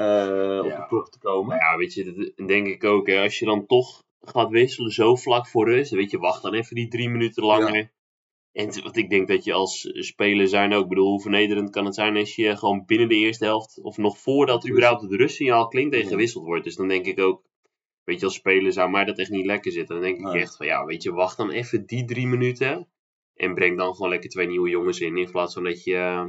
op 0.60 0.66
Ja. 0.66 0.80
de 0.80 0.86
ploeg 0.88 1.10
te 1.10 1.20
komen. 1.20 1.56
Ja, 1.58 1.78
weet 1.78 1.94
je, 1.94 2.32
dat 2.36 2.48
denk 2.48 2.68
ik 2.68 2.84
ook. 2.84 3.08
Hè. 3.08 3.22
Als 3.22 3.40
je 3.40 3.46
dan 3.46 3.66
toch 3.66 4.04
gaat 4.22 4.50
wisselen 4.50 4.92
zo 4.92 5.16
vlak 5.16 5.48
voor 5.48 5.70
rust, 5.70 5.92
weet 5.92 6.12
je, 6.12 6.18
wacht 6.18 6.42
dan 6.42 6.54
even 6.54 6.76
die 6.76 6.88
drie 6.88 7.10
minuten 7.10 7.44
langer. 7.44 7.92
En 8.52 8.70
t- 8.70 8.82
want 8.84 8.98
ik 8.98 9.10
denk 9.10 9.28
dat 9.28 9.44
je 9.44 9.54
als 9.54 9.90
speler 9.94 10.48
zijn 10.48 10.74
ook, 10.74 10.84
ik 10.84 10.90
bedoel, 10.90 11.08
hoe 11.10 11.22
vernederend 11.22 11.70
kan 11.70 11.86
het 11.86 11.96
zijn 11.96 12.18
als 12.18 12.36
je 12.36 12.58
gewoon 12.58 12.84
binnen 12.86 13.08
de 13.10 13.16
eerste 13.16 13.46
helft, 13.46 13.80
of 13.82 13.98
nog 13.98 14.18
voordat 14.18 14.70
überhaupt 14.70 15.02
het 15.02 15.12
rustsignaal 15.12 15.68
klinkt, 15.68 15.96
en 15.96 16.02
Ja. 16.02 16.08
gewisseld 16.08 16.46
wordt. 16.46 16.64
Dus 16.64 16.76
dan 16.76 16.88
denk 16.88 17.06
ik 17.06 17.20
ook, 17.20 17.42
weet 18.10 18.20
je, 18.20 18.26
als 18.26 18.36
speler 18.36 18.74
zou 18.74 18.90
mij 18.90 19.06
dat 19.06 19.18
echt 19.18 19.30
niet 19.30 19.46
lekker 19.46 19.72
zitten. 19.72 19.96
Dan 19.96 20.04
denk 20.04 20.18
ik 20.20 20.24
Nee. 20.26 20.42
echt 20.42 20.56
van, 20.58 20.66
ja, 20.66 20.86
weet 20.86 21.04
je, 21.04 21.12
wacht 21.14 21.38
dan 21.38 21.50
even 21.50 21.86
die 21.86 22.06
drie 22.06 22.28
minuten. 22.28 22.88
En 23.36 23.54
breng 23.54 23.78
dan 23.78 23.94
gewoon 23.96 24.10
lekker 24.10 24.30
twee 24.30 24.48
nieuwe 24.48 24.70
jongens 24.70 25.00
in, 25.00 25.18
in 25.18 25.32
plaats 25.32 25.54
van 25.54 25.64
dat 25.64 25.84
je... 25.84 25.94
eh, 25.96 26.26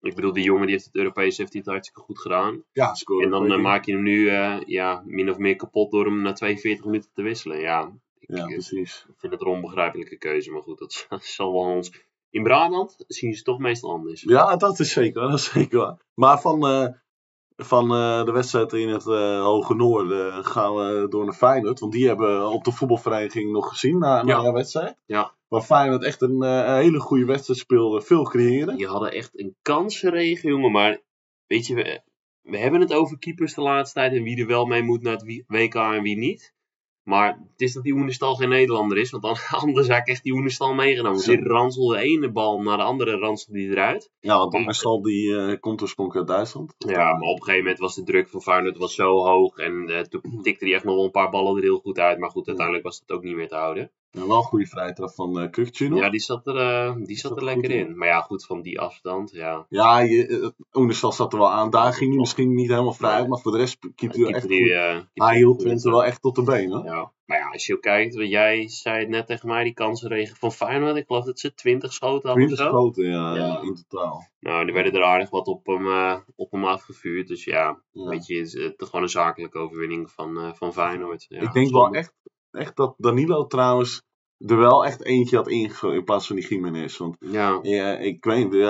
ik 0.00 0.14
bedoel, 0.14 0.32
die 0.32 0.44
jongen 0.44 0.62
die 0.66 0.70
heeft 0.74 0.84
het 0.84 0.94
Europees 0.94 1.36
heeft 1.36 1.52
hij 1.52 1.60
het 1.64 1.70
hartstikke 1.70 2.00
goed 2.00 2.18
gedaan. 2.18 2.64
Ja, 2.72 2.94
scoren 2.94 3.24
En 3.24 3.30
dan 3.30 3.52
eh, 3.52 3.58
maak 3.60 3.84
je 3.84 3.92
hem 3.92 4.02
nu 4.02 4.28
eh, 4.28 4.60
ja, 4.66 5.02
min 5.06 5.30
of 5.30 5.38
meer 5.38 5.56
kapot 5.56 5.90
door 5.90 6.04
hem 6.04 6.22
na 6.22 6.32
42 6.32 6.84
minuten 6.84 7.10
te 7.14 7.22
wisselen. 7.22 7.58
Ja, 7.60 7.92
ik 8.18 8.36
Ja, 8.36 8.44
precies. 8.46 9.06
vind 9.16 9.32
het 9.32 9.40
een 9.42 9.46
onbegrijpelijke 9.48 10.18
keuze. 10.18 10.50
Maar 10.50 10.62
goed, 10.62 10.78
dat 10.78 11.06
zal 11.36 11.52
wel 11.52 11.62
ons... 11.62 11.92
In 12.30 12.42
Brabant 12.42 12.94
zien 13.06 13.30
ze 13.30 13.36
het 13.36 13.44
toch 13.46 13.58
meestal 13.58 13.90
anders. 13.90 14.22
Ja, 14.22 14.56
dat 14.56 14.78
is 14.80 14.92
zeker, 14.92 15.20
dat 15.22 15.38
is 15.38 15.50
zeker 15.50 15.78
waar. 15.78 15.96
Maar 16.14 16.40
van, 16.40 16.66
eh, 16.66 16.88
van 17.64 17.84
eh, 17.94 18.24
de 18.24 18.32
wedstrijd 18.32 18.72
in 18.72 18.88
het 18.88 19.06
eh, 19.06 19.42
Hoge 19.42 19.74
Noorden 19.74 20.44
gaan 20.44 20.74
we 20.74 21.06
door 21.08 21.24
naar 21.24 21.34
Feyenoord. 21.34 21.80
Want 21.80 21.92
die 21.92 22.06
hebben 22.06 22.48
op 22.50 22.64
de 22.64 22.72
voetbalvereniging 22.72 23.52
nog 23.52 23.68
gezien 23.68 23.98
na, 23.98 24.22
na 24.22 24.36
Ja. 24.36 24.42
de 24.42 24.52
wedstrijd. 24.52 24.96
Ja. 25.06 25.34
Waar 25.48 25.62
Feyenoord 25.62 26.02
echt 26.04 26.22
een, 26.22 26.42
eh, 26.42 26.56
een 26.66 26.76
hele 26.76 27.00
goede 27.00 27.24
wedstrijd 27.24 27.58
speelde. 27.60 28.02
Veel 28.02 28.22
creëren. 28.24 28.76
Die 28.76 28.86
hadden 28.86 29.12
echt 29.12 29.38
een 29.38 29.56
kansenregen, 29.62 30.48
jongen. 30.48 30.72
Maar 30.72 31.00
weet 31.46 31.66
je, 31.66 31.74
we, 31.74 32.00
we 32.42 32.58
hebben 32.58 32.80
het 32.80 32.92
over 32.92 33.18
keepers 33.18 33.54
de 33.54 33.60
laatste 33.62 33.98
tijd. 33.98 34.12
En 34.12 34.22
wie 34.22 34.40
er 34.40 34.46
wel 34.46 34.64
mee 34.64 34.82
moet 34.82 35.02
naar 35.02 35.12
het 35.16 35.44
WK 35.46 35.74
en 35.74 36.02
wie 36.02 36.16
niet. 36.18 36.54
Maar 37.02 37.28
het 37.28 37.60
is 37.60 37.72
dat 37.72 37.82
die 37.82 37.92
Oenestal 37.92 38.34
geen 38.34 38.48
Nederlander 38.48 38.98
is. 38.98 39.10
Want 39.10 39.22
dan, 39.22 39.36
anders 39.60 39.88
had 39.88 39.98
ik 39.98 40.06
echt 40.06 40.22
die 40.22 40.32
Oenestal 40.32 40.74
meegenomen. 40.74 41.20
Zo. 41.20 41.32
Die 41.32 41.44
ranselde 41.44 41.94
de 41.94 42.02
ene 42.02 42.30
bal 42.30 42.62
naar 42.62 42.76
de 42.76 42.82
andere 42.82 43.18
ranselde 43.18 43.58
die 43.58 43.70
eruit. 43.70 44.10
Ja, 44.20 44.38
want 44.38 44.64
Marcel 44.64 45.02
die 45.02 45.36
eh, 45.36 45.60
komt 45.60 45.82
oorspronkelijk 45.82 46.28
uit 46.28 46.36
Duitsland. 46.36 46.74
Ja, 46.78 47.12
maar 47.12 47.28
op 47.28 47.36
een 47.36 47.42
gegeven 47.42 47.64
moment 47.64 47.78
was 47.78 47.94
de 47.94 48.02
druk 48.02 48.28
van 48.28 48.42
Feyenoord 48.42 48.76
was 48.76 48.94
zo 48.94 49.24
hoog. 49.24 49.56
En 49.56 49.88
eh, 49.88 50.00
toen 50.00 50.42
tikte 50.42 50.64
hij 50.64 50.74
echt 50.74 50.84
nog 50.84 50.94
wel 50.94 51.04
een 51.04 51.10
paar 51.10 51.30
ballen 51.30 51.56
er 51.56 51.62
heel 51.62 51.78
goed 51.78 51.98
uit. 51.98 52.18
Maar 52.18 52.30
goed, 52.30 52.46
uiteindelijk 52.46 52.86
was 52.86 52.98
het 52.98 53.12
ook 53.12 53.22
niet 53.22 53.36
meer 53.36 53.48
te 53.48 53.54
houden. 53.54 53.90
Ja, 54.14 54.26
wel 54.26 54.36
een 54.36 54.42
goede 54.42 54.66
vrijtrap 54.66 55.10
van 55.14 55.32
nog. 55.90 55.98
Ja, 55.98 56.10
die 56.10 56.20
zat 56.20 56.46
er, 56.46 56.56
eh, 56.56 56.94
die 56.96 57.16
zat 57.16 57.30
zat 57.30 57.30
er 57.30 57.36
er 57.36 57.44
lekker 57.54 57.70
in. 57.70 57.86
in. 57.86 57.96
Maar 57.96 58.08
ja, 58.08 58.20
goed, 58.20 58.46
van 58.46 58.62
die 58.62 58.80
afstand, 58.80 59.30
ja. 59.30 59.66
Ja, 59.68 59.98
je, 60.00 60.26
eh, 60.26 60.48
zat 61.12 61.32
er 61.32 61.38
wel 61.38 61.50
aan. 61.50 61.70
Daar 61.70 61.92
ging 61.92 62.10
hij 62.10 62.18
misschien 62.20 62.54
niet 62.54 62.70
helemaal 62.70 62.92
vrij 62.92 63.10
uit. 63.10 63.28
Maar 63.28 63.38
voor 63.38 63.52
de 63.52 63.58
rest 63.58 63.78
keept 63.94 64.14
hij 64.14 64.24
wel 64.24 64.32
echt 64.32 64.48
die, 64.48 64.58
keepte 64.68 65.06
Hij 65.14 65.36
hield. 65.36 65.58
Twente 65.58 65.90
wel 65.90 66.04
echt 66.04 66.22
tot 66.22 66.34
de 66.34 66.42
benen. 66.42 66.84
Ja, 66.84 67.12
maar 67.24 67.38
ja, 67.38 67.48
als 67.50 67.66
je 67.66 67.74
ook 67.74 67.80
kijkt, 67.80 68.14
want 68.14 68.28
jij 68.28 68.68
zei 68.68 68.98
het 68.98 69.08
net 69.08 69.26
tegen 69.26 69.48
mij, 69.48 69.64
die 69.64 69.74
kansenregen 69.74 70.36
van 70.36 70.52
Feyenoord. 70.52 70.96
Ik 70.96 71.06
geloof 71.06 71.24
dat 71.24 71.38
ze 71.38 71.54
20 71.54 71.92
schoten 71.92 72.28
hadden. 72.28 72.46
20 72.46 72.66
of 72.66 72.72
zo. 72.72 72.78
schoten, 72.78 73.08
ja, 73.08 73.34
Ja. 73.36 73.60
in 73.62 73.84
totaal. 73.88 74.28
Nou, 74.40 74.64
die 74.64 74.74
werden 74.74 74.92
er 74.94 75.04
aardig 75.04 75.30
wat 75.30 75.46
op 75.46 75.66
hem, 75.66 75.86
op 76.36 76.50
hem 76.50 76.64
afgevuurd. 76.64 77.28
Dus 77.28 77.44
ja, 77.44 77.78
Ja. 77.92 78.08
weet 78.08 78.26
je, 78.26 78.38
het 78.38 78.46
is 78.54 78.72
gewoon 78.78 79.02
een 79.02 79.08
zakelijke 79.08 79.58
overwinning 79.58 80.10
van, 80.10 80.52
van 80.56 80.72
Feyenoord. 80.72 81.26
Ja, 81.28 81.40
ik 81.40 81.52
denk 81.52 81.70
wel 81.70 81.90
echt, 81.90 82.12
echt 82.52 82.76
dat 82.76 82.94
Danilo 82.96 83.46
trouwens 83.46 84.02
er 84.46 84.56
wel 84.58 84.84
echt 84.84 85.04
eentje 85.04 85.36
had 85.36 85.48
ingegooid 85.48 85.94
in 85.98 86.04
plaats 86.04 86.26
van 86.26 86.36
die 86.36 86.46
Jiménez. 86.48 86.96
Want 86.96 87.16
Ja, 87.20 87.58
ja, 87.62 87.98
ik 87.98 88.24
weet 88.24 88.50
niet, 88.50 88.62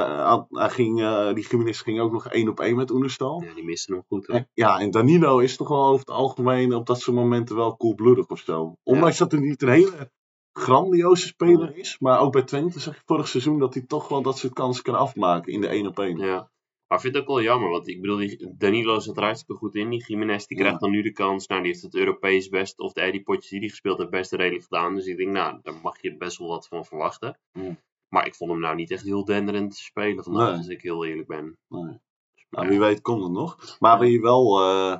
hij 0.51 0.71
ging, 0.71 1.01
eh, 1.03 1.35
die 1.35 1.47
Jiménez 1.49 1.83
ging 1.83 2.01
ook 2.01 2.13
nog 2.13 2.27
één 2.29 2.49
op 2.49 2.61
één 2.61 2.77
met 2.77 2.91
Oenerstal. 2.91 3.43
ja, 3.43 3.55
die 3.55 3.65
miste 3.65 3.93
hem 3.93 4.03
goed. 4.09 4.27
hoor. 4.27 4.37
En- 4.37 4.49
Ja, 4.55 4.79
en 4.81 4.91
Danilo 4.91 5.39
is 5.39 5.57
toch 5.57 5.69
wel 5.69 5.85
over 5.85 5.99
het 5.99 6.11
algemeen 6.11 6.75
op 6.75 6.87
dat 6.87 7.01
soort 7.01 7.17
momenten 7.17 7.57
wel 7.57 7.77
koelbloedig 7.77 8.27
of 8.27 8.39
zo. 8.39 8.75
Ondanks 8.83 9.19
dat 9.19 9.33
hij 9.33 9.41
niet 9.41 9.63
een 9.63 9.69
hele 9.69 10.11
grandioze 10.59 11.27
speler 11.27 11.77
is. 11.77 11.97
Maar 11.99 12.21
ook 12.21 12.33
bij 12.33 12.43
Twente 12.43 12.81
zag 12.81 12.95
je 12.95 13.03
vorig 13.07 13.29
seizoen 13.29 13.59
dat 13.59 13.75
hij 13.75 13.83
toch 13.87 14.09
wel 14.09 14.23
dat 14.23 14.39
soort 14.39 14.53
kansen 14.53 14.83
kan 14.85 14.95
afmaken 14.95 15.53
in 15.53 15.61
de 15.61 15.67
één 15.69 15.87
op 15.87 15.99
één. 15.99 16.17
Ja. 16.19 16.51
Maar 16.93 17.01
ik 17.01 17.07
vind 17.11 17.15
het 17.21 17.29
ook 17.29 17.37
wel 17.37 17.45
jammer, 17.53 17.71
want 17.71 17.89
ik 17.89 18.01
bedoel, 18.01 18.29
Danilo 18.59 18.99
zat 18.99 19.17
er 19.17 19.23
hartstikke 19.23 19.55
goed 19.55 19.75
in. 19.75 19.91
Die 19.91 20.05
Jiménez 20.07 20.47
die 20.47 20.57
Ja. 20.57 20.63
krijgt 20.63 20.81
dan 20.81 20.91
nu 20.91 21.03
de 21.03 21.13
kans. 21.13 21.47
Nou, 21.47 21.63
die 21.63 21.71
heeft 21.71 21.83
het 21.83 21.95
Europees 21.95 22.49
best, 22.49 22.79
of 22.79 22.93
de 22.93 23.01
Eddie 23.01 23.23
potjes 23.23 23.51
die 23.51 23.59
hij 23.59 23.69
gespeeld 23.69 23.99
heeft, 23.99 24.11
best 24.11 24.33
redelijk 24.33 24.63
gedaan. 24.63 24.95
Dus 24.95 25.07
ik 25.07 25.17
denk, 25.17 25.31
nou, 25.31 25.59
daar 25.63 25.75
mag 25.83 26.03
je 26.03 26.17
best 26.17 26.39
wel 26.39 26.49
wat 26.49 26.69
van 26.69 26.85
verwachten. 26.85 27.39
Ja. 27.53 27.77
Maar 28.09 28.27
ik 28.27 28.35
vond 28.35 28.51
hem 28.51 28.61
nou 28.61 28.75
niet 28.75 28.91
echt 28.91 29.03
heel 29.05 29.25
denderend 29.25 29.71
te 29.71 29.83
spelen 29.83 30.25
vandaag, 30.25 30.49
Nee. 30.49 30.57
als 30.57 30.69
ik 30.69 30.83
heel 30.83 31.05
eerlijk 31.05 31.29
ben. 31.29 31.59
Nee. 31.69 31.99
Nou, 32.51 32.69
wie 32.69 32.79
weet 32.79 33.01
komt 33.01 33.23
het 33.23 33.33
nog. 33.33 33.77
Maar 33.79 33.99
wie 33.99 34.21
wel, 34.21 34.61
eh, 34.61 34.99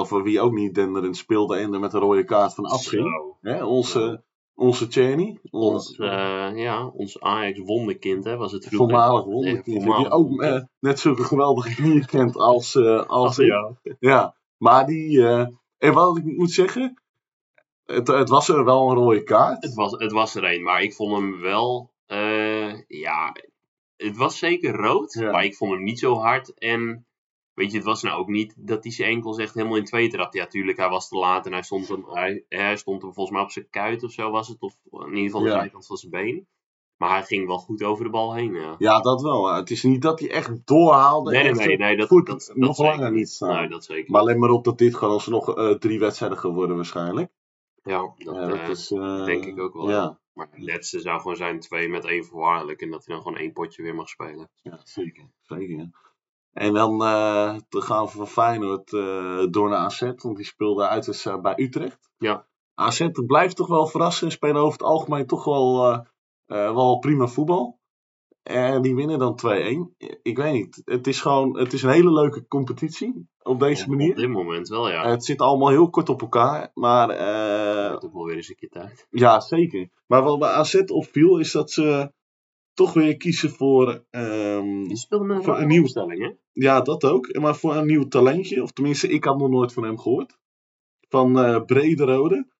of 0.00 0.10
wie 0.10 0.40
ook 0.40 0.52
niet 0.52 0.74
denderend 0.74 1.16
speelde 1.16 1.56
en 1.56 1.74
er 1.74 1.80
met 1.80 1.92
een 1.92 2.00
rode 2.00 2.24
kaart 2.24 2.54
van 2.54 2.64
afging. 2.64 3.36
Hè, 3.40 3.64
onze, 3.64 4.24
onze 4.54 4.88
Czerny. 4.88 5.38
Ons, 5.50 5.96
eh, 5.96 6.50
ja, 6.54 6.86
ons 6.86 7.20
Ajax 7.20 7.58
wonderkind, 7.58 8.24
hè, 8.24 8.36
was 8.36 8.52
het 8.52 8.66
vroeger. 8.66 8.96
voormalig 8.96 9.24
wonderkind. 9.24 9.84
Ja, 9.84 9.96
die 9.96 10.10
ook 10.10 10.42
eh, 10.42 10.60
net 10.80 11.00
zulke 11.00 11.24
geweldige 11.24 11.74
knieën 11.74 12.06
kent 12.06 12.36
als, 12.36 12.74
eh 12.76 13.06
als 13.06 13.38
ik. 13.38 13.46
ja. 13.46 13.72
Ja, 13.98 14.34
maar 14.56 14.86
die... 14.86 15.26
en 15.78 15.92
wat 15.92 16.16
ik 16.16 16.24
moet 16.24 16.50
zeggen... 16.50 16.98
Het, 17.84 18.08
het 18.08 18.28
was 18.28 18.48
er 18.48 18.64
wel 18.64 18.90
een 18.90 18.96
rode 18.96 19.22
kaart. 19.22 19.62
Het 19.64 19.74
was, 19.74 19.92
het 19.92 20.12
was 20.12 20.34
er 20.34 20.44
een, 20.54 20.62
maar 20.62 20.82
ik 20.82 20.94
vond 20.94 21.12
hem 21.16 21.40
wel, 21.40 21.90
ja, 22.86 23.32
het 23.96 24.16
was 24.16 24.38
zeker 24.38 24.74
rood, 24.74 25.12
Ja. 25.12 25.30
maar 25.30 25.44
ik 25.44 25.54
vond 25.56 25.72
hem 25.72 25.82
niet 25.82 25.98
zo 25.98 26.14
hard. 26.14 26.54
En 26.58 27.06
weet 27.54 27.70
je, 27.70 27.76
het 27.76 27.86
was 27.86 28.02
nou 28.02 28.18
ook 28.18 28.28
niet 28.28 28.54
dat 28.56 28.82
hij 28.84 28.92
zijn 28.92 29.10
enkels 29.10 29.38
echt 29.38 29.54
helemaal 29.54 29.76
in 29.76 29.84
twee 29.84 30.08
trapte. 30.08 30.38
Ja, 30.38 30.46
tuurlijk, 30.46 30.78
hij 30.78 30.88
was 30.88 31.08
te 31.08 31.16
laat 31.16 31.46
en 31.46 31.52
hij 31.52 31.62
stond 31.62 31.88
hem, 31.88 32.04
hij, 32.08 32.44
hij 32.48 32.76
stond 32.76 33.02
hem 33.02 33.12
volgens 33.14 33.36
mij 33.36 33.44
op 33.44 33.50
zijn 33.50 33.70
kuit 33.70 34.02
of 34.02 34.12
zo 34.12 34.30
was 34.30 34.48
het, 34.48 34.60
of 34.60 34.74
in 34.90 35.08
ieder 35.08 35.22
geval 35.24 35.40
de 35.40 35.48
Ja. 35.48 35.58
zijkant 35.58 35.86
van 35.86 35.96
zijn 35.96 36.10
been. 36.10 36.46
Maar 36.96 37.10
hij 37.10 37.22
ging 37.22 37.46
wel 37.46 37.58
goed 37.58 37.82
over 37.82 38.04
de 38.04 38.10
bal 38.10 38.34
heen, 38.34 38.52
ja. 38.52 38.74
Ja, 38.78 39.00
dat 39.00 39.22
wel. 39.22 39.54
Het 39.54 39.70
is 39.70 39.82
niet 39.82 40.02
dat 40.02 40.20
hij 40.20 40.30
echt 40.30 40.66
doorhaalde. 40.66 41.30
Nee, 41.30 41.42
nee, 41.42 41.66
nee, 41.66 41.76
nee, 41.76 41.96
dat, 41.96 42.08
voet 42.08 42.26
dat, 42.26 42.44
dat, 42.46 42.56
nog 42.56 42.78
langer 42.78 43.12
niet 43.12 43.28
staan. 43.28 43.54
Nee, 43.54 43.68
dat 43.68 43.84
zeker 43.84 44.10
Maar 44.10 44.24
let 44.24 44.36
maar 44.36 44.50
op 44.50 44.64
dat 44.64 44.78
dit 44.78 44.94
gewoon 44.94 45.14
alsnog 45.14 45.54
eh 45.56 45.70
drie 45.70 45.98
wedstrijden 45.98 46.38
geworden 46.38 46.76
waarschijnlijk. 46.76 47.30
Ja, 47.82 47.98
dat, 47.98 48.14
ja, 48.36 48.46
dat 48.46 48.58
eh, 48.58 48.68
is, 48.68 48.90
eh, 48.90 49.24
denk 49.24 49.44
ik 49.44 49.58
ook 49.58 49.74
wel. 49.74 49.90
Ja, 49.90 50.18
Maar 50.32 50.48
het 50.50 50.62
laatste 50.62 51.00
zou 51.00 51.20
gewoon 51.20 51.36
zijn 51.36 51.60
twee 51.60 51.88
met 51.88 52.04
één 52.04 52.24
voorwaardelijk. 52.24 52.80
En 52.80 52.90
dat 52.90 53.04
hij 53.04 53.14
dan 53.14 53.24
gewoon 53.24 53.38
één 53.38 53.52
potje 53.52 53.82
weer 53.82 53.94
mag 53.94 54.08
spelen. 54.08 54.50
ja 54.62 54.80
zeker. 54.84 55.24
zeker 55.42 55.76
ja. 55.76 55.90
En 56.54 56.72
dan, 56.74 57.04
eh, 57.04 57.54
dan 57.68 57.82
gaan 57.82 58.04
we 58.04 58.10
van 58.10 58.26
Feyenoord 58.26 58.92
eh, 58.92 59.44
door 59.50 59.68
naar 59.68 59.78
AZ. 59.78 60.00
Want 60.16 60.36
die 60.36 60.44
speelde 60.44 60.88
uit 60.88 61.04
dus, 61.04 61.26
eh, 61.26 61.40
bij 61.40 61.52
Utrecht. 61.56 62.10
Ja. 62.18 62.46
AZ 62.74 63.08
blijft 63.26 63.56
toch 63.56 63.68
wel 63.68 63.86
verrassen. 63.86 64.30
Spelen 64.30 64.56
over 64.56 64.72
het 64.72 64.82
algemeen 64.82 65.26
toch 65.26 65.44
wel, 65.44 65.92
eh, 65.92 65.98
eh, 66.46 66.74
wel 66.74 66.98
prima 66.98 67.26
voetbal. 67.26 67.78
En 68.42 68.82
die 68.82 68.94
winnen 68.94 69.18
dan 69.18 69.36
2-1. 69.36 69.94
Ik 70.22 70.36
weet 70.36 70.52
niet. 70.52 70.82
Het 70.84 71.06
is 71.06 71.20
gewoon 71.20 71.58
het 71.58 71.72
is 71.72 71.82
een 71.82 71.90
hele 71.90 72.12
leuke 72.12 72.46
competitie. 72.46 73.28
op 73.42 73.60
deze 73.60 73.82
Op, 73.84 73.88
manier. 73.90 74.10
op 74.10 74.16
dit 74.16 74.28
moment 74.28 74.68
wel, 74.68 74.90
ja. 74.90 75.08
het 75.08 75.24
zit 75.24 75.40
allemaal 75.40 75.68
heel 75.68 75.90
kort 75.90 76.08
op 76.08 76.20
elkaar. 76.20 76.70
Maar 76.74 77.10
eh, 77.10 77.90
Dat 77.90 78.04
ook 78.04 78.12
wel 78.12 78.24
weer 78.24 78.36
eens 78.36 78.48
een 78.48 78.54
keer 78.56 78.68
tijd. 78.68 79.06
ja, 79.10 79.40
zeker. 79.40 79.88
Maar 80.06 80.22
wat 80.22 80.38
bij 80.38 80.50
AZ 80.50 80.74
opviel 80.74 81.38
is 81.38 81.52
dat 81.52 81.70
ze 81.70 82.12
toch 82.74 82.92
weer 82.92 83.16
kiezen 83.16 83.50
voor... 83.50 84.04
ehm, 84.10 84.82
Die 84.84 84.96
speelde 84.96 85.26
Voor 85.26 85.36
een 85.36 85.44
rare 85.54 85.66
nieuw- 85.66 85.82
opstelling, 85.82 86.20
hè? 86.22 86.30
ja, 86.52 86.80
dat 86.80 87.04
ook. 87.04 87.38
Maar 87.38 87.56
voor 87.56 87.74
een 87.76 87.86
nieuw 87.86 88.08
talentje. 88.08 88.62
Of 88.62 88.70
tenminste, 88.72 89.08
ik 89.08 89.24
had 89.24 89.38
nog 89.38 89.48
nooit 89.50 89.72
van 89.72 89.82
hem 89.84 89.98
gehoord. 89.98 90.38
Van 91.08 91.38
eh 91.38 91.64
Brederode. 91.64 92.52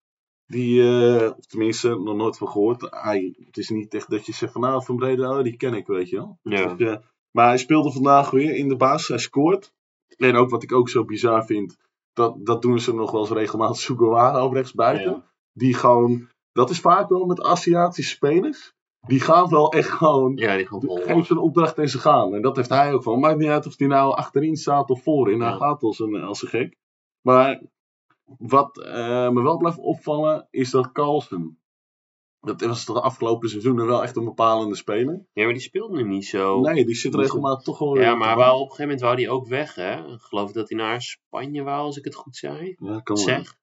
Die, 0.47 0.83
eh, 0.83 1.31
of 1.39 1.47
tenminste, 1.47 1.89
nog 1.89 2.17
nooit 2.17 2.37
van 2.39 2.49
gehoord. 2.49 2.87
Hij, 2.91 3.35
het 3.47 3.57
is 3.57 3.69
niet 3.69 3.95
echt 3.95 4.11
dat 4.11 4.27
je 4.27 4.33
zegt 4.33 4.53
van 4.53 4.61
nou, 4.61 4.85
van 4.85 4.97
Brederode, 4.97 5.43
die 5.43 5.57
ken 5.57 5.75
ik, 5.75 5.87
weet 5.87 6.09
je 6.09 6.17
wel. 6.17 6.39
Ja. 6.43 6.75
Dus, 6.75 6.89
eh, 6.89 6.97
maar 7.31 7.47
hij 7.47 7.59
speelde 7.59 7.93
vandaag 7.93 8.31
weer 8.31 8.55
in 8.57 8.69
de 8.69 8.77
basis. 8.77 9.09
Hij 9.09 9.19
scoort. 9.19 9.73
En 10.17 10.37
ook 10.37 10.51
wat 10.51 10.63
ik 10.63 10.73
ook 10.73 10.89
zo 10.89 11.05
bizar 11.05 11.45
vind. 11.47 11.77
Dat, 12.13 12.47
dat 12.47 12.63
doen 12.63 12.79
ze 12.81 12.95
nog 12.95 13.11
wel 13.11 13.21
eens 13.21 13.31
regelmatig. 13.31 13.77
Sugawara 13.77 14.45
op 14.45 14.53
rechtsbuiten. 14.53 15.11
Ja. 15.11 15.31
Die 15.53 15.75
gewoon... 15.75 16.29
Dat 16.53 16.71
is 16.71 16.81
vaak 16.81 17.09
wel 17.09 17.25
met 17.27 17.43
Aziatische 17.43 18.15
spelers. 18.15 18.73
Die 19.07 19.21
gaan 19.21 19.49
wel 19.49 19.73
echt 19.73 19.89
gewoon... 19.91 20.37
Ja, 20.37 20.57
die 20.57 20.67
gaat 20.67 20.85
vol. 20.85 20.97
Geef 20.97 21.27
ze 21.27 21.33
een 21.33 21.39
opdracht 21.39 21.79
en 21.79 21.89
ze 21.89 21.99
gaan. 21.99 22.35
En 22.35 22.43
dat 22.43 22.57
heeft 22.57 22.69
hij 22.69 22.93
ook 22.93 23.03
van. 23.03 23.21
Maakt 23.21 23.39
niet 23.39 23.49
uit 23.49 23.67
of 23.67 23.79
hij 23.79 23.87
nou 23.87 24.15
achterin 24.15 24.57
staat 24.57 24.91
of 24.91 25.03
voorin. 25.03 25.41
Hij 25.41 25.51
Ja. 25.51 25.57
gaat 25.57 25.83
als 25.83 25.99
een, 25.99 26.23
als 26.23 26.43
een 26.43 26.49
gek. 26.49 26.77
Maar 27.21 27.63
wat 28.39 28.79
eh, 28.79 29.31
me 29.31 29.43
wel 29.43 29.57
blijft 29.57 29.79
opvallen 29.79 30.49
is 30.51 30.71
dat 30.71 30.93
Carlsen. 30.93 31.59
Dat 32.41 32.61
was 32.61 32.85
de 32.85 33.01
afgelopen 33.01 33.49
seizoenen 33.49 33.87
wel 33.87 34.03
echt 34.03 34.17
een 34.17 34.25
bepalende 34.25 34.77
speler. 34.77 35.27
Ja, 35.33 35.45
maar 35.45 35.53
die 35.53 35.63
speelde 35.63 35.97
nu 35.97 36.09
niet 36.09 36.27
zo. 36.27 36.61
Nee, 36.61 36.85
die 36.85 36.95
zit 36.95 37.15
regelmatig 37.15 37.65
toch 37.65 37.79
wel 37.79 37.93
weer 37.93 38.03
Ja, 38.03 38.15
maar 38.15 38.37
wou, 38.37 38.55
op 38.55 38.61
een 38.61 38.65
gegeven 38.77 38.85
moment 38.85 39.01
wou 39.01 39.15
hij 39.15 39.29
ook 39.29 39.47
weg, 39.47 39.75
hè? 39.75 40.13
Ik 40.13 40.21
geloof 40.21 40.53
dat 40.53 40.69
hij 40.69 40.79
naar 40.79 41.03
Spanje 41.03 41.63
wou, 41.63 41.85
als 41.85 41.97
ik 41.97 42.05
het 42.05 42.15
goed 42.15 42.37
zei. 42.37 42.77
Ja, 42.79 43.01
kan 43.01 43.17
wel. 43.17 43.25
Zeg. 43.25 43.57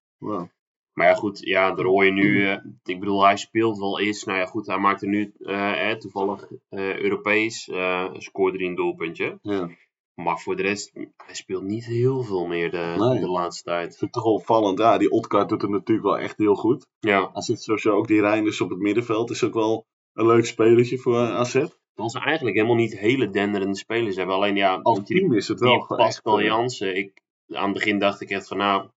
Maar 0.93 1.07
ja, 1.07 1.13
goed, 1.13 1.39
ja, 1.39 1.71
daar 1.71 1.85
hoor 1.85 2.05
je 2.05 2.11
nu. 2.11 2.47
eh, 2.47 2.57
ik 2.83 2.99
bedoel, 2.99 3.23
hij 3.25 3.37
speelt 3.37 3.77
wel 3.79 3.99
eens. 3.99 4.23
Nou 4.23 4.39
ja, 4.39 4.45
goed, 4.45 4.67
hij 4.67 4.77
maakte 4.77 5.07
nu 5.07 5.33
eh, 5.39 5.89
eh, 5.91 5.97
toevallig 5.97 6.47
eh, 6.69 6.97
Europees. 6.97 7.69
scoorde 8.17 8.57
hij 8.57 8.67
een 8.67 8.75
doelpuntje. 8.75 9.39
Ja. 9.41 9.69
Maar 10.15 10.39
voor 10.39 10.55
de 10.55 10.61
rest, 10.61 10.91
hij 11.25 11.35
speelt 11.35 11.63
niet 11.63 11.85
heel 11.85 12.23
veel 12.23 12.45
meer 12.47 12.71
de, 12.71 12.95
Nee. 12.97 13.19
de 13.19 13.29
laatste 13.29 13.63
tijd. 13.63 13.91
Ik 13.91 13.97
vind 13.97 14.13
het 14.15 14.23
toch 14.23 14.33
opvallend. 14.33 14.79
Ja, 14.79 14.97
die 14.97 15.11
Otkar 15.11 15.47
doet 15.47 15.61
het 15.61 15.71
natuurlijk 15.71 16.07
wel 16.07 16.17
echt 16.17 16.37
heel 16.37 16.55
goed. 16.55 16.85
Ja, 16.99 17.29
Hij 17.33 17.41
zit 17.41 17.61
sowieso 17.61 17.91
ook 17.91 18.07
die 18.07 18.21
Reinders 18.21 18.61
op 18.61 18.69
het 18.69 18.79
middenveld. 18.79 19.29
Is 19.29 19.43
ook 19.43 19.53
wel 19.53 19.85
een 20.13 20.25
leuk 20.25 20.45
spelertje 20.45 20.97
voor 20.97 21.17
AZ. 21.17 21.51
terwijl 21.51 22.09
ze 22.09 22.19
eigenlijk 22.19 22.55
helemaal 22.55 22.75
niet 22.75 22.97
hele 22.99 23.29
denderende 23.29 23.77
spelers 23.77 24.15
hebben. 24.15 24.35
Alleen 24.35 24.55
ja, 24.55 24.79
Als 24.81 24.99
team 25.03 25.33
is 25.33 25.47
het 25.47 25.59
wel 25.59 25.71
die 25.87 25.97
Pascal 25.97 26.41
Jansen. 26.41 26.95
Ik, 26.97 27.21
aan 27.47 27.63
het 27.63 27.73
begin 27.73 27.99
dacht 27.99 28.21
ik 28.21 28.29
echt 28.29 28.47
van 28.47 28.57
nou, 28.57 28.87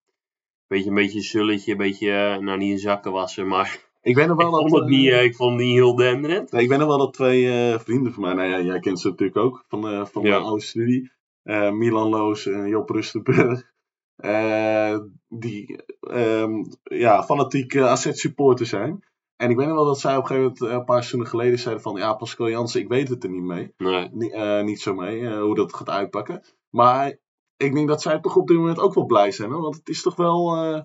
beetje, 0.74 0.88
een 0.88 0.94
beetje 0.94 1.18
een 1.18 1.24
zulletje, 1.24 1.72
een 1.72 1.78
beetje, 1.78 2.10
eh, 2.10 2.38
nou 2.38 2.58
niet 2.58 2.70
in 2.70 2.78
zakken 2.78 3.12
wassen, 3.12 3.46
maar 3.48 3.78
Ik 4.02 4.16
nog 4.16 4.24
ik 4.30 4.36
wel 4.36 4.50
vond 4.50 4.70
dat... 4.70 4.80
het 4.80 4.88
niet, 4.88 5.08
eh, 5.10 5.18
eh, 5.18 5.24
ik 5.24 5.34
vond 5.36 5.50
het 5.50 5.60
niet 5.60 5.74
heel 5.74 5.94
denderend. 5.94 6.52
Nee, 6.52 6.62
ik 6.62 6.68
weet 6.68 6.78
nog 6.78 6.88
wel 6.88 6.98
dat 6.98 7.12
twee 7.12 7.50
eh, 7.72 7.78
vrienden 7.78 8.12
van 8.12 8.22
mij, 8.22 8.34
nou 8.34 8.48
ja, 8.48 8.60
jij 8.60 8.78
kent 8.80 9.00
ze 9.00 9.08
natuurlijk 9.08 9.38
ook 9.38 9.64
van, 9.68 9.88
eh, 9.88 10.04
van 10.06 10.22
Ja. 10.22 10.28
mijn 10.28 10.42
oude 10.42 10.62
studie, 10.62 11.10
eh, 11.42 11.70
Milan 11.70 12.08
Loos 12.08 12.46
en 12.46 12.68
Job 12.68 12.90
Rustenburg, 12.90 13.72
eh, 14.16 14.98
die 15.28 15.76
ehm, 16.00 16.64
ja, 16.82 17.22
fanatiek 17.24 17.74
uh, 17.74 17.86
AZ-supporter 17.86 18.66
zijn. 18.66 19.04
En 19.36 19.50
ik 19.50 19.56
weet 19.56 19.66
nog 19.66 19.76
wel 19.76 19.84
dat 19.84 20.00
zij 20.00 20.16
op 20.16 20.20
een 20.22 20.26
gegeven 20.26 20.48
moment, 20.52 20.70
eh, 20.70 20.78
een 20.78 20.84
paar 20.84 20.96
seizoenen 20.96 21.28
geleden, 21.28 21.58
zeiden 21.58 21.82
van, 21.82 21.96
ja, 21.96 22.14
Pascal 22.14 22.48
Jansen, 22.50 22.80
ik 22.80 22.88
weet 22.88 23.08
het 23.08 23.24
er 23.24 23.30
niet 23.30 23.42
mee. 23.42 23.72
Nee. 23.76 24.08
Ni- 24.12 24.30
eh, 24.30 24.62
niet 24.62 24.80
zo 24.80 24.94
mee, 24.94 25.26
eh, 25.26 25.40
hoe 25.40 25.54
dat 25.54 25.74
gaat 25.74 25.88
uitpakken. 25.88 26.42
Maar 26.70 27.18
ik 27.56 27.74
denk 27.74 27.88
dat 27.88 28.02
zij 28.02 28.20
toch 28.20 28.36
op 28.36 28.48
dit 28.48 28.56
moment 28.56 28.78
ook 28.78 28.94
wel 28.94 29.06
blij 29.06 29.30
zijn, 29.30 29.50
hoor. 29.50 29.62
want 29.62 29.76
het 29.76 29.88
is 29.88 30.02
toch 30.02 30.16
wel... 30.16 30.56
eh, 30.56 30.80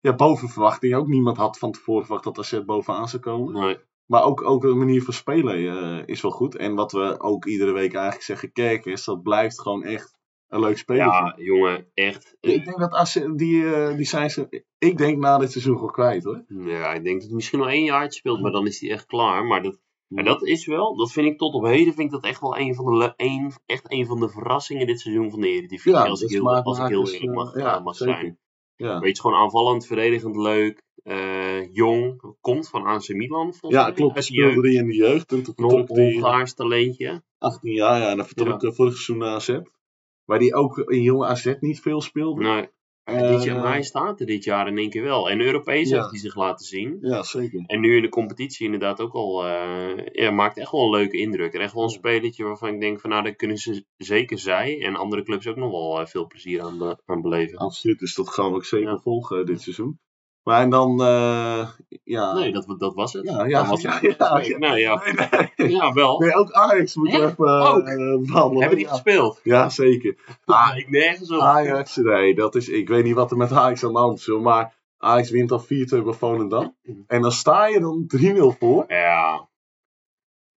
ja, 0.00 0.14
boven 0.14 0.48
verwachting. 0.48 0.94
Ook 0.94 1.06
niemand 1.06 1.36
had 1.36 1.58
van 1.58 1.72
tevoren 1.72 2.04
verwacht 2.04 2.24
dat 2.24 2.38
AZ 2.38 2.60
bovenaan 2.64 3.08
zou 3.08 3.22
komen. 3.22 3.52
nee. 3.54 3.78
Maar 4.06 4.24
ook, 4.24 4.42
ook 4.42 4.62
de 4.62 4.74
manier 4.74 5.02
van 5.02 5.14
spelen 5.14 5.54
eh, 5.54 6.02
is 6.06 6.20
wel 6.20 6.30
goed. 6.30 6.56
En 6.56 6.74
wat 6.74 6.92
we 6.92 7.20
ook 7.20 7.46
iedere 7.46 7.72
week 7.72 7.94
eigenlijk 7.94 8.24
zeggen, 8.24 8.52
Kerkers, 8.52 9.04
dat 9.04 9.22
blijft 9.22 9.60
gewoon 9.60 9.84
echt 9.84 10.18
een 10.48 10.60
leuk 10.60 10.78
speler. 10.78 11.04
Ja, 11.06 11.34
jongen, 11.36 11.86
echt. 11.94 12.36
Ik 12.40 12.64
denk 12.64 12.78
dat 12.78 13.08
ze, 13.08 13.34
die, 13.34 13.74
eh, 13.74 13.96
die 13.96 14.06
zijn 14.06 14.30
ze, 14.30 14.64
ik 14.78 14.96
denk 14.98 15.18
na 15.18 15.38
dit 15.38 15.50
seizoen 15.50 15.74
gewoon 15.74 15.92
kwijt 15.92 16.24
hoor. 16.24 16.44
Ja, 16.48 16.92
ik 16.92 17.04
denk 17.04 17.16
dat 17.16 17.26
hij 17.26 17.34
misschien 17.34 17.58
nog 17.58 17.68
één 17.68 17.84
jaar 17.84 18.12
speelt, 18.12 18.40
maar 18.40 18.52
dan 18.52 18.66
is 18.66 18.80
hij 18.80 18.90
echt 18.90 19.06
klaar. 19.06 19.44
Maar 19.44 19.62
dat, 19.62 19.80
maar 20.10 20.24
dat 20.24 20.42
is 20.46 20.66
wel, 20.66 20.96
dat 20.96 21.12
vind 21.12 21.26
ik 21.26 21.38
tot 21.38 21.54
op 21.54 21.64
heden, 21.64 21.94
vind 21.94 22.06
ik 22.06 22.10
dat 22.10 22.24
echt 22.24 22.40
wel 22.40 22.58
een 22.58 22.74
van 22.74 22.98
de, 22.98 23.12
een, 23.16 23.52
echt 23.66 23.92
een 23.92 24.06
van 24.06 24.20
de 24.20 24.28
verrassingen 24.28 24.86
dit 24.86 25.00
seizoen 25.00 25.30
van 25.30 25.40
de 25.40 25.48
Eredivisie. 25.48 25.92
Ja, 25.92 26.04
als, 26.04 26.22
ik 26.22 26.28
de 26.28 26.34
heel, 26.34 26.62
als 26.62 26.78
ik 26.78 26.86
heel 26.86 27.06
smaakmakers, 27.06 27.12
eerlijk 27.12 27.34
mag, 27.34 27.54
eh, 27.54 27.62
ja, 27.62 27.78
mag 27.78 27.96
zijn. 27.96 28.38
Ja, 28.76 28.98
Weet 29.00 29.16
je, 29.16 29.22
gewoon 29.22 29.36
aanvallend, 29.36 29.86
verdedigend 29.86 30.36
leuk, 30.36 30.82
eh, 31.02 31.74
jong, 31.74 32.34
komt 32.40 32.68
van 32.68 32.84
AC 32.86 33.08
Milan 33.08 33.54
volgens 33.54 33.82
ja 33.82 33.90
klopt. 33.90 34.14
Hij 34.14 34.22
speelde 34.22 34.62
die 34.62 34.78
in 34.78 34.86
de 34.86 34.94
jeugd. 34.94 35.32
En 35.32 35.42
toen 35.42 35.54
Een 35.56 35.70
vertrok 35.70 35.88
Hongaars 35.88 36.54
talentje. 36.54 37.22
18 37.38 37.72
jaar. 37.72 38.00
Ja, 38.00 38.10
en 38.10 38.16
dan 38.16 38.26
vertrok 38.26 38.62
hij 38.62 38.72
vorig 38.72 38.92
seizoen 38.92 39.18
naar 39.18 39.34
AZ. 39.34 39.58
Waar 40.24 40.38
hij 40.38 40.54
ook 40.54 40.78
in 40.78 41.02
jonge 41.02 41.26
AZ 41.26 41.54
niet 41.60 41.80
veel 41.80 42.00
speelde. 42.00 42.42
Nee, 42.42 42.62
Eh, 42.62 42.68
dit 43.18 43.42
jaar, 43.44 43.56
maar 43.60 43.72
hij 43.72 43.82
staat 43.82 44.20
er 44.20 44.26
dit 44.26 44.44
jaar 44.44 44.66
in 44.68 44.78
één 44.78 44.90
keer 44.90 45.02
wel. 45.02 45.30
En 45.30 45.40
Europees 45.40 45.88
Ja. 45.88 45.96
heeft 45.98 46.10
hij 46.10 46.18
zich 46.20 46.34
laten 46.36 46.66
zien. 46.66 46.98
Ja, 47.00 47.22
zeker. 47.22 47.62
En 47.66 47.80
nu 47.80 47.96
in 47.96 48.02
de 48.02 48.08
competitie 48.08 48.64
inderdaad 48.64 49.00
ook 49.00 49.12
al. 49.12 49.46
eh 49.46 50.04
ja, 50.12 50.30
maakt 50.30 50.58
echt 50.58 50.70
wel 50.72 50.84
een 50.84 50.90
leuke 50.90 51.18
indruk. 51.18 51.52
En 51.52 51.60
echt 51.60 51.74
wel 51.74 51.82
een 51.82 51.88
spelletje 51.88 52.44
waarvan 52.44 52.68
ik 52.74 52.80
denk 52.80 53.00
van 53.00 53.10
nou, 53.10 53.22
daar 53.22 53.34
kunnen 53.34 53.56
ze 53.56 53.84
zeker 53.96 54.38
zij 54.38 54.82
en 54.84 54.96
andere 54.96 55.22
clubs 55.22 55.46
ook 55.46 55.56
nog 55.56 55.70
wel 55.70 56.00
eh, 56.00 56.06
veel 56.06 56.26
plezier 56.26 56.62
aan, 56.62 56.78
be- 56.78 56.98
aan 57.06 57.20
beleven. 57.22 57.58
Absoluut, 57.58 57.98
dus 57.98 58.14
dat 58.14 58.28
gaan 58.28 58.50
we 58.50 58.56
ook 58.56 58.64
zeker 58.64 58.88
Ja. 58.90 58.98
volgen 58.98 59.46
dit 59.46 59.60
seizoen. 59.60 59.98
Maar 60.42 60.62
en 60.62 60.70
dan, 60.70 61.00
eh, 61.02 61.68
ja... 62.04 62.32
Nee, 62.32 62.52
dat, 62.52 62.74
dat 62.78 62.94
was 62.94 63.12
het. 63.12 63.24
Ja, 63.24 63.44
ja, 63.44 63.58
Dat 63.58 63.68
was 63.68 63.80
ja, 63.88 63.98
het. 64.00 64.16
ja, 64.18 64.36
Nee, 64.36 64.48
ja. 64.48 64.58
Nou 64.58 64.78
ja, 64.78 65.02
Nee, 65.04 65.48
nee. 65.56 65.70
ja 65.70 65.92
wel. 65.92 66.18
Nee, 66.18 66.34
ook 66.34 66.50
Ajax 66.52 66.94
moet 66.96 67.12
er 67.14 67.24
even 67.24 67.44
eh, 67.46 68.18
behandelen. 68.26 68.60
Hebben 68.60 68.78
die 68.78 68.88
gespeeld? 68.88 69.40
Ja, 69.42 69.68
zeker. 69.68 70.16
Dat 70.44 70.56
Ah, 70.56 70.68
lijkt 70.72 70.90
nergens 70.90 71.30
op. 71.30 71.40
Ajax, 71.40 71.96
nee, 71.96 72.34
dat 72.34 72.54
is, 72.54 72.68
ik 72.68 72.88
weet 72.88 73.04
niet 73.04 73.14
wat 73.14 73.30
er 73.30 73.36
met 73.36 73.52
Ajax 73.52 73.84
aan 73.84 73.92
de 73.92 73.98
hand 73.98 74.18
is, 74.18 74.26
maar 74.26 74.78
Ajax 74.98 75.30
wint 75.30 75.52
al 75.52 75.62
4-2 75.62 75.66
bij 76.04 76.12
Volendam. 76.12 76.76
En 77.06 77.22
dan 77.22 77.32
sta 77.32 77.66
je 77.66 77.80
dan 77.80 78.04
3-0 78.54 78.58
voor. 78.58 78.84
Ja. 78.88 79.48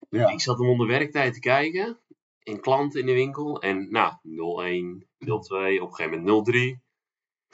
Ja. 0.10 0.30
Ik 0.30 0.42
zat 0.42 0.58
hem 0.58 0.70
onder 0.70 0.88
werktijd 0.88 1.34
te 1.34 1.40
kijken. 1.40 1.98
In 2.44 2.60
klanten 2.60 3.00
in 3.00 3.06
de 3.06 3.14
winkel. 3.14 3.62
En 3.62 3.88
nou, 3.92 4.14
0-1, 4.14 5.08
0-2, 5.26 5.82
op 5.82 5.90
een 5.90 5.94
gegeven 5.94 6.24
moment 6.24 6.50
0-3. 6.80 6.83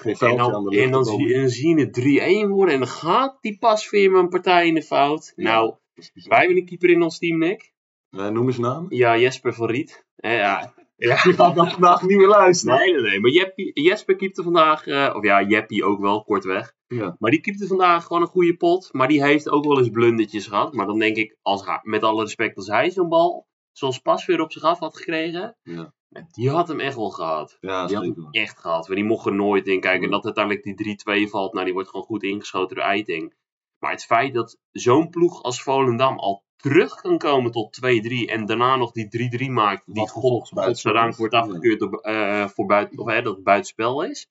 Geen 0.01 0.15
En 0.15 0.39
aan 0.39 0.51
dan, 0.51 0.63
de 0.63 0.69
lucht. 0.69 0.83
en 0.83 0.91
dan, 0.91 1.05
zie, 1.05 1.17
komen. 1.17 1.33
en 1.33 1.39
dan 1.39 1.49
zie 1.49 1.77
je 1.77 1.81
het 1.81 2.45
3-1 2.45 2.49
worden. 2.49 2.73
En 2.73 2.79
dan 2.79 2.89
gaat 2.89 3.37
die 3.41 3.57
pas 3.57 3.89
weer 3.89 4.13
een 4.13 4.29
partij 4.29 4.67
in 4.67 4.73
de 4.73 4.81
fout. 4.81 5.33
Ja. 5.35 5.43
Nou, 5.43 5.75
wij 6.13 6.37
hebben 6.37 6.57
een 6.57 6.65
keeper 6.65 6.89
in 6.89 7.01
ons 7.01 7.17
team, 7.17 7.37
Nick. 7.37 7.73
Eh, 8.09 8.27
noem 8.27 8.47
eens 8.47 8.57
naam. 8.57 8.85
Ja, 8.89 9.17
Jesper 9.17 9.53
van 9.53 9.69
Riet. 9.69 10.05
Ja. 10.15 10.31
ja. 10.95 11.21
Die 11.23 11.33
gaat 11.33 11.55
dan 11.55 11.71
vandaag 11.71 12.01
niet 12.01 12.17
meer 12.17 12.27
luisteren. 12.27 12.77
Nee, 12.77 12.91
nee, 12.93 13.01
nee. 13.01 13.19
Maar 13.19 13.31
Jeppie, 13.31 13.81
Jesper 13.81 14.15
keepte 14.15 14.43
vandaag, 14.43 14.87
eh, 14.87 15.13
of 15.15 15.23
ja, 15.23 15.43
Jeppie 15.43 15.83
ook 15.83 15.99
wel, 15.99 16.23
kortweg. 16.23 16.73
Ja. 16.87 17.15
Maar 17.19 17.31
die 17.31 17.41
keepte 17.41 17.67
vandaag 17.67 18.05
gewoon 18.05 18.21
een 18.21 18.27
goede 18.27 18.55
pot. 18.55 18.89
Maar 18.91 19.07
die 19.07 19.23
heeft 19.23 19.49
ook 19.49 19.65
wel 19.65 19.77
eens 19.77 19.89
blundertjes 19.89 20.47
gehad. 20.47 20.73
Maar 20.73 20.85
dan 20.85 20.99
denk 20.99 21.15
ik, 21.15 21.37
als 21.41 21.63
met 21.83 22.03
alle 22.03 22.23
respect, 22.23 22.57
als 22.57 22.67
hij 22.67 22.89
zo'n 22.89 23.09
bal 23.09 23.47
zoals 23.71 23.99
pas 23.99 24.25
weer 24.25 24.41
op 24.41 24.51
zich 24.51 24.63
af 24.63 24.79
had 24.79 24.97
gekregen. 24.97 25.57
Ja. 25.63 25.93
Die 26.31 26.49
had 26.49 26.67
hem 26.67 26.79
echt 26.79 26.95
wel 26.95 27.09
gehad. 27.09 27.57
Ja, 27.61 27.85
Die 27.87 27.95
had 27.95 28.05
hem 28.05 28.27
echt 28.31 28.59
gehad. 28.59 28.87
Maar 28.87 28.95
die 28.95 29.05
mocht 29.05 29.25
er 29.25 29.35
nooit 29.35 29.67
in 29.67 29.79
kijken. 29.79 30.03
En 30.03 30.11
dat 30.11 30.25
uiteindelijk 30.25 30.63
die 30.77 30.97
3-2 31.27 31.29
valt, 31.29 31.53
nou 31.53 31.65
die 31.65 31.73
wordt 31.73 31.89
gewoon 31.89 32.05
goed 32.05 32.23
ingeschoten 32.23 32.75
door 32.75 32.85
Eiting. 32.85 33.33
Maar 33.79 33.91
het 33.91 34.05
feit 34.05 34.33
dat 34.33 34.57
zo'n 34.71 35.09
ploeg 35.09 35.43
als 35.43 35.61
Volendam 35.63 36.17
al 36.19 36.43
terug 36.55 36.95
kan 36.95 37.17
komen 37.17 37.51
tot 37.51 37.79
2-3 37.85 38.29
en 38.29 38.45
daarna 38.45 38.75
nog 38.75 38.91
die 38.91 39.47
3-3 39.47 39.51
maakt, 39.51 39.83
die 39.85 40.01
Wat 40.01 40.09
god, 40.11 40.51
is. 40.67 41.17
wordt 41.17 41.33
afgekeurd 41.33 41.79
door, 41.79 41.99
eh, 41.99 42.47
voor 42.47 42.65
buiten, 42.65 42.99
of, 42.99 43.07
hè, 43.07 43.21
dat 43.21 43.35
het 43.35 43.43
buitenspel 43.43 44.03
is. 44.03 44.27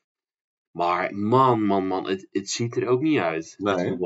Maar 0.70 1.14
man, 1.14 1.66
man, 1.66 1.86
man, 1.86 2.08
het, 2.08 2.28
het 2.30 2.50
ziet 2.50 2.76
er 2.76 2.86
ook 2.86 3.00
niet 3.00 3.18
uit. 3.18 3.54
Nee. 3.58 3.98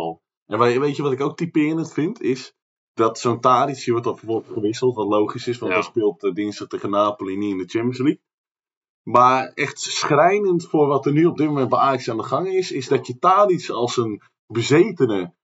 En 0.47 0.59
weet 0.81 0.97
je 0.97 1.03
wat 1.03 1.13
ik 1.13 1.21
ook 1.21 1.37
typerend 1.37 1.93
vind? 1.93 2.21
Is 2.21 2.55
dat 2.95 3.19
zo'n 3.19 3.41
Tadic, 3.41 3.87
wordt 3.87 4.05
dan 4.05 4.15
bijvoorbeeld 4.15 4.53
gewisseld. 4.53 4.95
Wat 4.95 5.07
logisch 5.09 5.47
is, 5.47 5.59
want 5.59 5.73
Ja. 5.73 5.79
hij 5.79 5.89
speelt 5.89 6.23
eh, 6.25 6.33
dinsdag 6.33 6.69
tegen 6.69 6.91
Napoli 6.91 7.37
niet 7.37 7.51
in 7.51 7.59
de 7.59 7.69
Champions 7.69 7.99
League. 7.99 8.21
Maar 9.03 9.53
echt 9.55 9.81
schrijnend 9.81 10.67
voor 10.69 10.87
wat 10.87 11.07
er 11.07 11.13
nu 11.13 11.25
op 11.25 11.37
dit 11.37 11.47
moment 11.47 11.69
bij 11.69 11.79
Ajax 11.79 12.11
aan 12.11 12.17
de 12.17 12.23
gang 12.23 12.49
is, 12.49 12.73
is 12.73 12.89
dat 12.89 13.07
je 13.07 13.19
Tadic 13.19 13.69
als 13.71 13.97
een 13.97 14.23
bezetene 14.47 15.35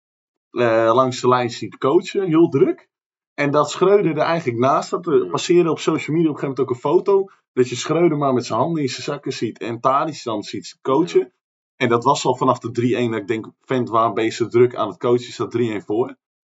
eh, 0.50 0.90
langs 0.94 1.20
de 1.20 1.28
lijn 1.28 1.50
ziet 1.50 1.78
coachen, 1.78 2.26
heel 2.26 2.48
druk. 2.48 2.88
En 3.34 3.50
dat 3.50 3.70
Schreuder 3.70 4.10
er 4.10 4.18
eigenlijk 4.18 4.58
naast 4.58 4.86
staat. 4.86 5.06
Er 5.06 5.26
passeerde 5.26 5.70
op 5.70 5.78
social 5.78 6.16
media 6.16 6.30
op 6.30 6.34
een 6.34 6.40
gegeven 6.40 6.48
moment 6.48 6.60
ook 6.60 6.70
een 6.70 6.90
foto. 7.04 7.24
Dat 7.52 7.68
je 7.68 7.76
Schreuder 7.76 8.18
maar 8.18 8.32
met 8.32 8.46
zijn 8.46 8.58
handen 8.58 8.82
in 8.82 8.88
zijn 8.88 9.02
zakken 9.02 9.32
ziet. 9.32 9.58
En 9.58 9.80
Tadic 9.80 10.22
dan 10.22 10.42
ziet 10.42 10.78
coachen. 10.82 11.32
En 11.76 11.88
dat 11.88 12.04
was 12.04 12.24
al 12.24 12.36
vanaf 12.36 12.58
de 12.58 12.70
3-1 13.06 13.10
dat 13.10 13.20
ik 13.20 13.26
denk, 13.26 13.50
vent 13.60 13.88
waar 13.88 14.12
ben 14.12 14.24
je 14.24 14.30
zo 14.30 14.46
druk 14.48 14.74
aan 14.76 14.88
het 14.88 14.98
coachen, 14.98 15.32
staat 15.32 15.56
3-1 15.58 15.84
voor. 15.84 16.16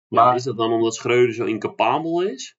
Ja, 0.09 0.25
Maar 0.25 0.35
is 0.35 0.43
dat 0.45 0.57
dan 0.57 0.73
omdat 0.73 0.95
Schreuder 0.95 1.35
zo 1.35 1.45
incapabel 1.45 2.23
is? 2.23 2.57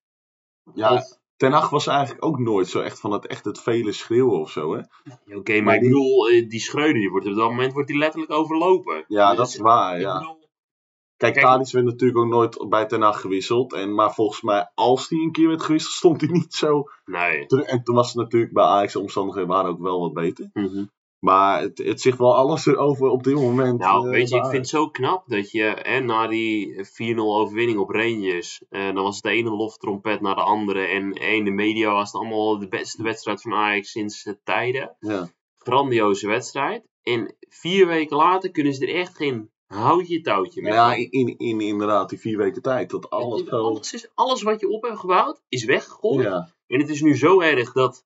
ja, 0.73 0.93
Of- 0.93 1.17
Ten 1.35 1.51
Hag 1.51 1.69
was 1.69 1.87
eigenlijk 1.87 2.25
ook 2.25 2.39
nooit 2.39 2.67
zo 2.67 2.79
echt 2.81 2.99
van 2.99 3.11
het, 3.11 3.27
echt 3.27 3.45
het 3.45 3.59
vele 3.61 3.91
schreeuwen 3.91 4.39
of 4.39 4.51
zo, 4.51 4.73
hè? 4.73 4.77
Ja, 5.25 5.37
Oké, 5.37 5.53
maar 5.53 5.63
Maar 5.63 5.75
ik 5.75 5.81
die- 5.81 5.89
bedoel, 5.89 6.29
eh, 6.29 6.49
die 6.49 6.59
Schreuder, 6.59 6.93
die 6.93 7.09
wordt 7.09 7.25
op 7.27 7.35
dat 7.35 7.49
moment 7.49 7.73
wordt 7.73 7.87
die 7.87 7.97
letterlijk 7.97 8.31
overlopen. 8.31 9.03
Ja, 9.07 9.27
Dus 9.29 9.37
dat 9.37 9.47
is 9.47 9.57
waar, 9.57 9.99
ja. 9.99 10.19
bedoel, 10.19 10.37
Kijk, 11.17 11.33
Kijk- 11.33 11.45
Tadic 11.45 11.71
werd 11.71 11.85
natuurlijk 11.85 12.19
ook 12.19 12.27
nooit 12.27 12.69
bij 12.69 12.85
Ten 12.85 13.01
Hag 13.01 13.21
gewisseld. 13.21 13.73
En, 13.73 13.93
maar 13.93 14.13
volgens 14.13 14.41
mij, 14.41 14.71
als 14.75 15.09
hij 15.09 15.19
een 15.19 15.31
keer 15.31 15.47
werd 15.47 15.63
gewisseld, 15.63 15.93
stond 16.01 16.21
hij 16.21 16.29
niet 16.29 16.53
zo 16.53 16.83
nee. 17.05 17.45
En 17.47 17.83
toen 17.83 17.95
was 17.95 18.07
het 18.07 18.15
natuurlijk 18.15 18.53
bij 18.53 18.63
Ajax, 18.63 18.93
de 18.93 18.99
omstandigheden 18.99 19.49
waren 19.49 19.71
ook 19.71 19.79
wel 19.79 19.99
wat 19.99 20.13
beter. 20.13 20.49
Mhm. 20.53 20.85
Maar 21.19 21.61
het, 21.61 21.77
het 21.77 22.01
zegt 22.01 22.17
wel 22.17 22.35
alles 22.35 22.65
erover 22.65 23.07
op 23.07 23.23
dit 23.23 23.35
moment. 23.35 23.79
Nou, 23.79 24.05
eh, 24.05 24.11
weet 24.11 24.29
je, 24.29 24.35
ik 24.35 24.45
vind 24.45 24.55
het 24.55 24.67
zo 24.67 24.89
knap 24.89 25.23
dat 25.27 25.51
je 25.51 25.77
hè, 25.81 25.99
na 25.99 26.27
die 26.27 26.75
4-0 26.75 27.17
overwinning 27.17 27.79
op 27.79 27.89
Rangers, 27.89 28.61
eh, 28.69 28.85
dan 28.85 29.03
was 29.03 29.15
het 29.15 29.23
de 29.23 29.29
ene 29.29 29.49
loftrompet 29.49 30.21
naar 30.21 30.35
de 30.35 30.41
andere. 30.41 30.85
En 30.85 31.13
in 31.13 31.43
de 31.43 31.51
media 31.51 31.91
was 31.91 32.11
het 32.11 32.21
allemaal 32.21 32.59
de 32.59 32.67
beste 32.67 33.03
wedstrijd 33.03 33.41
van 33.41 33.53
Ajax 33.53 33.91
sinds 33.91 34.33
tijden. 34.43 34.95
Ja. 34.99 35.29
Grandioze 35.57 36.27
wedstrijd. 36.27 36.87
En 37.03 37.35
vier 37.49 37.87
weken 37.87 38.17
later 38.17 38.51
kunnen 38.51 38.73
ze 38.73 38.87
er 38.87 38.95
echt 38.95 39.15
geen 39.15 39.49
houtje 39.67 40.21
touwtje 40.21 40.61
mee. 40.61 40.73
Ja, 40.73 40.93
in, 40.93 41.09
in, 41.09 41.37
in 41.37 41.61
inderdaad 41.61 42.09
die 42.09 42.19
vier 42.19 42.37
weken 42.37 42.61
tijd. 42.61 42.89
Dat 42.89 43.09
alles 43.09 43.49
alles, 43.49 43.93
is, 43.93 44.09
alles 44.15 44.41
wat 44.41 44.59
je 44.59 44.69
op 44.69 44.83
hebt 44.83 44.99
gebouwd 44.99 45.41
is 45.49 45.65
weggegooid. 45.65 46.23
Ja, 46.23 46.53
En 46.67 46.79
het 46.79 46.89
is 46.89 47.01
nu 47.01 47.17
zo 47.17 47.41
erg 47.41 47.71
dat 47.71 48.05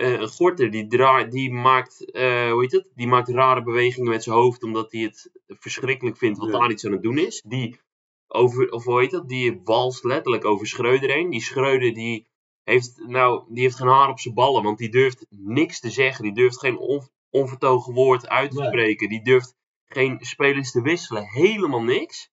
een 0.00 0.28
Gorter 0.28 0.70
die, 0.70 0.86
die, 1.28 1.52
maakt, 1.52 2.10
eh, 2.10 2.50
hoe 2.50 2.60
heet 2.62 2.72
het? 2.72 2.86
die 2.94 3.06
maakt 3.06 3.28
rare 3.28 3.62
bewegingen 3.62 4.10
met 4.10 4.22
zijn 4.22 4.36
hoofd 4.36 4.62
omdat 4.62 4.92
hij 4.92 5.00
het 5.00 5.30
verschrikkelijk 5.46 6.16
vindt 6.16 6.38
wat 6.38 6.50
Ja. 6.50 6.58
daar 6.58 6.70
iets 6.70 6.86
aan 6.86 6.92
het 6.92 7.02
doen 7.02 7.18
is. 7.18 7.42
Die, 7.46 7.80
over, 8.28 8.70
of 8.70 8.84
hoe 8.84 9.00
heet 9.00 9.10
dat? 9.10 9.28
die 9.28 9.60
walst 9.64 10.04
letterlijk 10.04 10.44
over 10.44 10.66
Schreuder 10.66 11.10
heen. 11.10 11.30
Die 11.30 11.42
Schreuder 11.42 11.92
die 11.94 12.26
heeft, 12.64 13.02
nou, 13.06 13.44
die 13.48 13.62
heeft 13.62 13.76
geen 13.76 13.88
haar 13.88 14.08
op 14.08 14.20
zijn 14.20 14.34
ballen, 14.34 14.62
want 14.62 14.78
die 14.78 14.88
durft 14.90 15.26
niks 15.28 15.80
te 15.80 15.90
zeggen. 15.90 16.24
Die 16.24 16.34
durft 16.34 16.58
geen 16.58 16.78
on, 16.78 17.08
onvertogen 17.30 17.94
woord 17.94 18.28
uit 18.28 18.50
te 18.50 18.64
spreken. 18.64 19.08
Die 19.08 19.22
durft 19.24 19.54
geen 19.86 20.16
spelers 20.20 20.70
te 20.70 20.82
wisselen. 20.82 21.24
Helemaal 21.28 21.82
niks. 21.82 22.30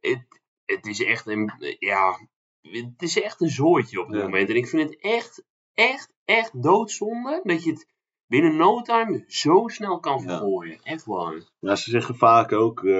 Het, 0.00 0.26
het 0.64 0.86
is 0.86 1.02
echt 1.04 1.26
een, 1.26 1.52
ja, 1.78 2.28
het 2.60 3.02
is 3.02 3.20
echt 3.20 3.40
een 3.40 3.50
zooitje 3.50 4.00
op 4.00 4.08
dit 4.08 4.16
Ja. 4.16 4.22
moment. 4.24 4.48
En 4.48 4.56
ik 4.56 4.66
vind 4.68 4.82
het 4.90 5.00
echt, 5.00 5.44
echt, 5.78 6.12
echt 6.24 6.62
doodzonde 6.62 7.40
dat 7.44 7.64
je 7.64 7.70
het 7.70 7.86
binnen 8.26 8.56
no 8.56 8.80
time 8.82 9.24
zo 9.26 9.68
snel 9.68 10.00
kan 10.00 10.22
Ja. 10.22 10.28
vergooien. 10.28 10.78
Echt 10.82 11.04
waar. 11.04 11.42
ja, 11.58 11.76
ze 11.76 11.90
zeggen 11.90 12.14
vaak 12.14 12.52
ook, 12.52 12.84
eh, 12.84 12.92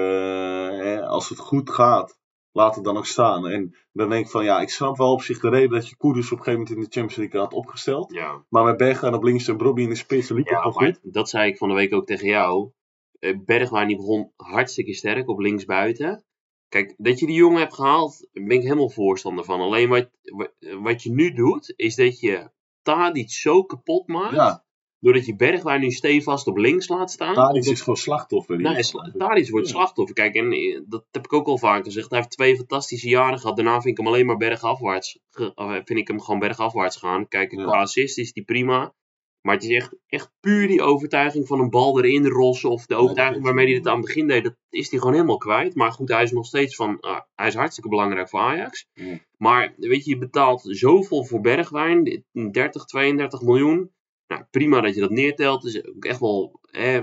hè, 0.79 1.05
als 1.05 1.29
het 1.29 1.37
goed 1.39 1.69
gaat, 1.69 2.17
laat 2.51 2.75
het 2.75 2.83
dan 2.83 2.97
ook 2.97 3.05
staan. 3.05 3.47
En 3.47 3.75
dan 3.91 4.09
denk 4.09 4.25
ik 4.25 4.31
van, 4.31 4.43
ja, 4.43 4.61
ik 4.61 4.69
snap 4.69 4.97
wel 4.97 5.11
op 5.11 5.21
zich 5.21 5.39
de 5.39 5.49
reden 5.49 5.69
dat 5.69 5.89
je 5.89 5.95
Koeders 5.97 6.31
op 6.31 6.37
een 6.37 6.43
gegeven 6.43 6.59
moment 6.59 6.77
in 6.77 6.83
de 6.83 6.99
Champions 6.99 7.15
League 7.15 7.39
had 7.39 7.53
opgesteld. 7.53 8.13
Ja, 8.13 8.45
Maar 8.49 8.63
met 8.63 8.77
Bergwijn 8.77 9.13
op 9.13 9.23
links 9.23 9.47
en 9.47 9.57
Brobby 9.57 9.81
in 9.81 9.89
de 9.89 9.95
spits 9.95 10.29
liep 10.29 10.47
ja 10.47 10.61
gewoon 10.61 10.73
goed. 10.73 10.99
dat 11.13 11.29
zei 11.29 11.49
ik 11.51 11.57
van 11.57 11.69
de 11.69 11.75
week 11.75 11.93
ook 11.93 12.05
tegen 12.05 12.27
jou. 12.27 12.71
Eh, 13.19 13.37
Bergwijn 13.45 13.87
die 13.87 13.97
begon 13.97 14.31
hartstikke 14.35 14.93
sterk 14.93 15.29
op 15.29 15.39
linksbuiten. 15.39 16.23
Kijk, 16.69 16.93
dat 16.97 17.19
je 17.19 17.25
die 17.25 17.35
jongen 17.35 17.59
hebt 17.59 17.73
gehaald, 17.73 18.27
ben 18.31 18.49
ik 18.49 18.61
helemaal 18.61 18.89
voorstander 18.89 19.43
van. 19.45 19.59
Alleen 19.59 19.89
wat, 19.89 20.09
wat, 20.21 20.51
wat 20.81 21.03
je 21.03 21.11
nu 21.11 21.33
doet, 21.33 21.73
is 21.75 21.95
dat 21.95 22.19
je 22.19 22.49
Tadic 22.81 23.29
zo 23.31 23.63
kapot 23.63 24.07
maakt. 24.07 24.35
Ja, 24.35 24.63
Doordat 25.01 25.25
je 25.25 25.35
Bergwijn 25.35 25.81
nu 25.81 25.91
stevast 25.91 26.47
op 26.47 26.57
links 26.57 26.87
laat 26.87 27.11
staan. 27.11 27.33
Tadic 27.33 27.65
is 27.65 27.79
gewoon 27.81 27.97
slachtoffer. 27.97 28.57
Die 28.57 28.67
Nee, 28.67 28.83
sla- 28.83 29.11
Tadic 29.17 29.49
wordt 29.49 29.67
Ja. 29.67 29.73
slachtoffer. 29.73 30.15
Kijk, 30.15 30.35
en 30.35 30.51
eh, 30.51 30.79
dat 30.87 31.05
heb 31.11 31.25
ik 31.25 31.33
ook 31.33 31.47
al 31.47 31.57
vaak 31.57 31.83
gezegd. 31.83 32.09
Hij 32.09 32.19
heeft 32.19 32.31
twee 32.31 32.55
fantastische 32.55 33.09
jaren 33.09 33.39
gehad. 33.39 33.55
Daarna 33.55 33.73
vind 33.81 33.85
ik 33.85 33.97
hem 33.97 34.07
alleen 34.13 34.25
maar 34.25 34.37
bergafwaarts. 34.37 35.19
eh, 35.55 35.71
vind 35.71 35.99
ik 35.99 36.07
hem 36.07 36.21
gewoon 36.21 36.39
bergafwaarts 36.39 36.95
gaan. 36.97 37.27
Kijk, 37.27 37.51
Ja. 37.51 37.63
qua 37.63 37.79
assist 37.81 38.17
is 38.17 38.33
die 38.33 38.43
prima. 38.43 38.93
Maar 39.41 39.55
het 39.55 39.63
is 39.63 39.75
echt, 39.75 39.95
echt 40.07 40.31
puur 40.39 40.67
die 40.67 40.81
overtuiging 40.81 41.47
van 41.47 41.59
een 41.59 41.69
bal 41.69 42.03
erin 42.03 42.27
rossen. 42.27 42.69
Of 42.69 42.85
de 42.85 42.95
overtuiging 42.95 43.43
waarmee 43.43 43.65
hij 43.65 43.75
het 43.75 43.87
aan 43.87 43.97
het 43.97 44.05
begin 44.05 44.27
deed. 44.27 44.43
Dat 44.43 44.55
is 44.69 44.89
hij 44.89 44.99
gewoon 44.99 45.13
helemaal 45.13 45.37
kwijt. 45.37 45.75
Maar 45.75 45.91
goed, 45.91 46.09
hij 46.09 46.23
is 46.23 46.31
nog 46.31 46.45
steeds 46.45 46.75
van... 46.75 46.99
ah, 46.99 47.21
hij 47.35 47.47
is 47.47 47.55
hartstikke 47.55 47.89
belangrijk 47.89 48.29
voor 48.29 48.39
Ajax. 48.39 48.87
Ja. 48.93 49.19
Maar 49.37 49.73
weet 49.77 50.05
je, 50.05 50.09
je 50.09 50.17
betaalt 50.17 50.61
zoveel 50.63 51.25
voor 51.25 51.41
Bergwijn. 51.41 52.23
30, 52.51 52.85
32 52.85 53.41
miljoen. 53.41 53.91
Nou, 54.27 54.43
prima 54.51 54.81
dat 54.81 54.95
je 54.95 55.01
dat 55.01 55.09
neertelt. 55.09 55.65
Is 55.65 55.85
ook 55.85 56.05
echt 56.05 56.19
wel, 56.19 56.59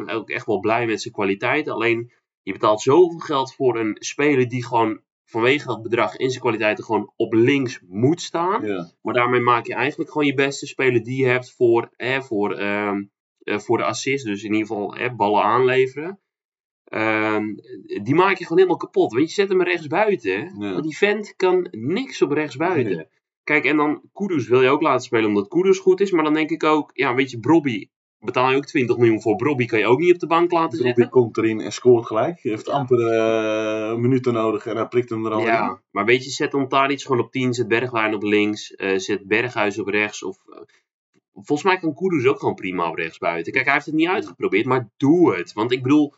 ook 0.07 0.31
echt 0.31 0.47
wel 0.47 0.61
blij 0.61 0.87
met 0.87 1.03
zijn 1.03 1.15
kwaliteit. 1.15 1.69
Alleen, 1.69 2.13
je 2.43 2.53
betaalt 2.53 2.81
zoveel 2.81 3.19
geld 3.19 3.55
voor 3.55 3.79
een 3.79 3.97
speler 3.99 4.49
die 4.49 4.67
gewoon 4.67 5.01
vanwege 5.27 5.67
dat 5.67 5.83
bedrag 5.83 6.15
en 6.15 6.31
zijn 6.31 6.41
kwaliteiten 6.41 6.85
gewoon 6.85 7.13
op 7.17 7.33
links 7.33 7.81
moet 7.87 8.21
staan. 8.21 8.67
Ja. 8.67 8.91
Maar 9.03 9.15
daarmee 9.15 9.41
maak 9.41 9.67
je 9.67 9.75
eigenlijk 9.75 10.11
gewoon 10.11 10.27
je 10.27 10.35
beste 10.35 10.67
speler 10.67 11.03
die 11.03 11.21
je 11.21 11.27
hebt 11.27 11.55
voor, 11.55 11.91
hè, 11.97 12.23
voor, 12.23 12.53
eh, 12.53 12.99
voor 13.45 13.79
de 13.79 13.85
assist. 13.85 14.25
Dus 14.25 14.43
in 14.43 14.53
ieder 14.53 14.67
geval 14.67 14.95
hè, 14.95 15.15
ballen 15.15 15.43
aanleveren. 15.43 16.21
Ehm, 16.85 17.55
die 18.03 18.15
maak 18.15 18.37
je 18.37 18.43
gewoon 18.43 18.59
helemaal 18.59 18.77
kapot. 18.77 19.13
Want 19.13 19.29
je 19.29 19.35
zet 19.35 19.49
hem 19.49 19.63
rechts 19.63 19.87
buiten. 19.87 20.55
Ja. 20.59 20.73
Want 20.73 20.83
die 20.83 20.97
vent 20.97 21.37
kan 21.37 21.69
niks 21.71 22.23
op 22.23 22.31
rechts 22.31 22.57
buiten. 22.57 22.97
Nee. 22.97 23.07
Kijk, 23.45 23.65
en 23.65 23.77
dan 23.77 24.03
Kudus 24.13 24.49
wil 24.49 24.63
je 24.63 24.69
ook 24.69 24.83
laten 24.83 25.05
spelen 25.05 25.27
omdat 25.27 25.49
Kudus 25.49 25.79
goed 25.79 26.01
is. 26.01 26.11
Maar 26.11 26.25
dan 26.25 26.35
denk 26.35 26.51
ik 26.51 26.65
ook, 26.65 26.91
ja, 26.93 27.15
weet 27.15 27.31
je, 27.31 27.41
Brobby 27.41 27.89
betaal 28.27 28.51
je 28.51 28.57
ook 28.57 28.67
20 28.67 28.97
miljoen 28.97 29.21
voor. 29.21 29.37
Brobby 29.37 29.67
kan 29.67 29.79
je 29.79 29.87
ook 29.87 29.99
niet 29.99 30.15
op 30.15 30.19
de 30.19 30.27
bank 30.27 30.51
laten 30.51 30.69
Brobby 30.69 30.87
zetten. 30.87 31.09
komt 31.09 31.37
erin 31.37 31.61
en 31.61 31.73
scoort 31.73 32.07
gelijk. 32.07 32.43
Hij 32.43 32.51
heeft 32.51 32.69
amper 32.69 33.07
eh, 33.07 33.97
minuten 33.97 34.33
nodig 34.33 34.67
en 34.67 34.77
hij 34.77 34.87
prikt 34.87 35.11
hem 35.11 35.27
er 35.27 35.33
al 35.33 35.41
in. 35.41 35.47
Ja, 35.47 35.81
maar 35.91 36.05
weet 36.05 36.25
je, 36.25 36.31
zet 36.31 36.51
dan 36.51 36.69
Tadic 36.69 37.03
gewoon 37.03 37.21
op 37.21 37.33
10, 37.33 37.55
zet 37.55 37.69
Bergwijn 37.69 38.15
op 38.15 38.23
links, 38.23 38.75
eh, 38.75 38.99
zet 38.99 39.27
Berghuis 39.27 39.79
op 39.79 39.87
rechts. 39.89 40.23
Of, 40.23 40.39
eh, 40.49 40.61
volgens 41.33 41.63
mij 41.63 41.79
kan 41.79 41.95
Kudus 41.95 42.27
ook 42.27 42.39
gewoon 42.39 42.55
prima 42.55 42.89
op 42.89 42.97
rechts 42.97 43.19
buiten. 43.19 43.53
Kijk, 43.53 43.65
hij 43.65 43.75
heeft 43.75 43.87
het 43.87 43.95
niet 43.95 44.09
uitgeprobeerd, 44.09 44.67
maar 44.67 44.91
doe 44.97 45.37
het. 45.37 45.53
Want 45.53 45.73
ik 45.73 45.83
bedoel, 45.83 46.15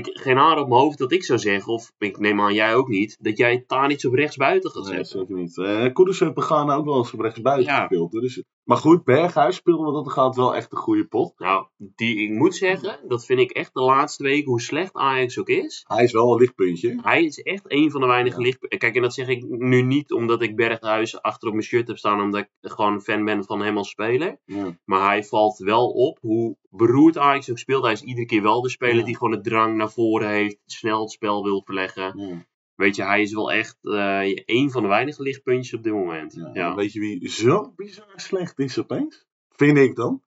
kijk, 0.00 0.10
geen 0.12 0.36
haar 0.36 0.58
op 0.58 0.68
mijn 0.68 0.80
hoofd 0.80 0.98
dat 0.98 1.12
ik 1.12 1.24
zou 1.24 1.38
zeggen, 1.38 1.72
of 1.72 1.92
ik 1.98 2.18
neem 2.18 2.40
aan 2.40 2.54
jij 2.54 2.74
ook 2.74 2.88
niet, 2.88 3.16
dat 3.20 3.36
jij 3.36 3.64
Tadic 3.66 4.04
op 4.04 4.14
rechts 4.14 4.36
buiten 4.36 4.70
gaat 4.70 4.84
Nee, 4.84 4.94
zetten. 4.94 5.18
zeker 5.18 5.34
niet. 5.34 5.58
Eh 5.58 5.92
Kudus 5.92 6.20
heeft 6.20 6.34
Begana 6.34 6.74
ook 6.74 6.84
wel 6.84 6.96
eens 6.96 7.12
op 7.12 7.20
rechtsbuiten 7.20 7.72
Ja. 7.72 7.78
gespeeld. 7.78 8.12
Dus, 8.12 8.42
maar 8.64 8.76
goed, 8.76 9.04
Berghuis 9.04 9.56
speelde 9.56 9.84
wat 9.84 10.04
dat 10.04 10.12
gaat 10.12 10.36
wel 10.36 10.54
echt 10.56 10.72
een 10.72 10.78
goede 10.78 11.06
pot. 11.06 11.38
Nou, 11.38 11.66
die, 11.76 12.16
ik 12.16 12.30
moet 12.30 12.54
zeggen, 12.56 13.00
dat 13.08 13.24
vind 13.24 13.40
ik 13.40 13.50
echt 13.50 13.74
de 13.74 13.80
laatste 13.82 14.22
weken, 14.22 14.50
hoe 14.50 14.60
slecht 14.60 14.94
Ajax 14.94 15.38
ook 15.38 15.48
is. 15.48 15.84
Hij 15.88 16.04
is 16.04 16.12
wel 16.12 16.32
een 16.32 16.38
lichtpuntje. 16.40 16.98
Hij 17.02 17.24
is 17.24 17.38
echt 17.42 17.62
een 17.66 17.90
van 17.90 18.00
de 18.00 18.06
weinige 18.06 18.36
Ja. 18.40 18.42
licht. 18.46 18.68
Kijk, 18.78 18.94
en 18.96 19.02
dat 19.02 19.14
zeg 19.14 19.28
ik 19.28 19.44
nu 19.48 19.82
niet 19.82 20.12
omdat 20.12 20.42
ik 20.42 20.56
Berghuis 20.56 21.22
achter 21.22 21.48
op 21.48 21.54
mijn 21.54 21.66
shirt 21.66 21.88
heb 21.88 21.98
staan, 21.98 22.20
omdat 22.20 22.40
ik 22.40 22.48
gewoon 22.60 23.00
fan 23.00 23.24
ben 23.24 23.44
van 23.44 23.62
hem 23.62 23.76
als 23.76 23.88
speler. 23.88 24.38
Ja. 24.44 24.76
Maar 24.84 25.06
hij 25.06 25.24
valt 25.24 25.58
wel 25.58 25.88
op 25.90 26.18
hoe 26.20 26.56
beroerd 26.76 27.18
Ajax 27.18 27.50
ook 27.50 27.58
speelt. 27.58 27.82
Hij 27.82 27.92
is 27.92 28.02
iedere 28.02 28.26
keer 28.26 28.42
wel 28.42 28.62
de 28.62 28.68
speler 28.68 28.96
Ja. 28.96 29.04
die 29.04 29.16
gewoon 29.16 29.32
het 29.32 29.44
drang 29.44 29.76
naar 29.76 29.90
voren 29.92 30.28
heeft, 30.28 30.58
snel 30.66 31.00
het 31.00 31.10
spel 31.10 31.42
wil 31.44 31.62
verleggen. 31.64 32.18
Ja. 32.18 32.46
Weet 32.74 32.96
je, 32.96 33.04
hij 33.04 33.22
is 33.22 33.32
wel 33.32 33.52
echt 33.52 33.78
eh 33.80 34.42
een 34.44 34.70
van 34.70 34.82
de 34.82 34.88
weinige 34.88 35.22
lichtpuntjes 35.22 35.74
op 35.74 35.82
dit 35.82 35.92
moment. 35.92 36.50
Ja, 36.52 36.74
Weet 36.74 36.92
je 36.92 37.00
wie 37.00 37.28
zo 37.28 37.72
bizar 37.76 38.12
slecht 38.16 38.58
is 38.58 38.78
opeens? 38.78 39.26
Vind 39.50 39.78
ik 39.78 39.96
dan. 39.96 40.22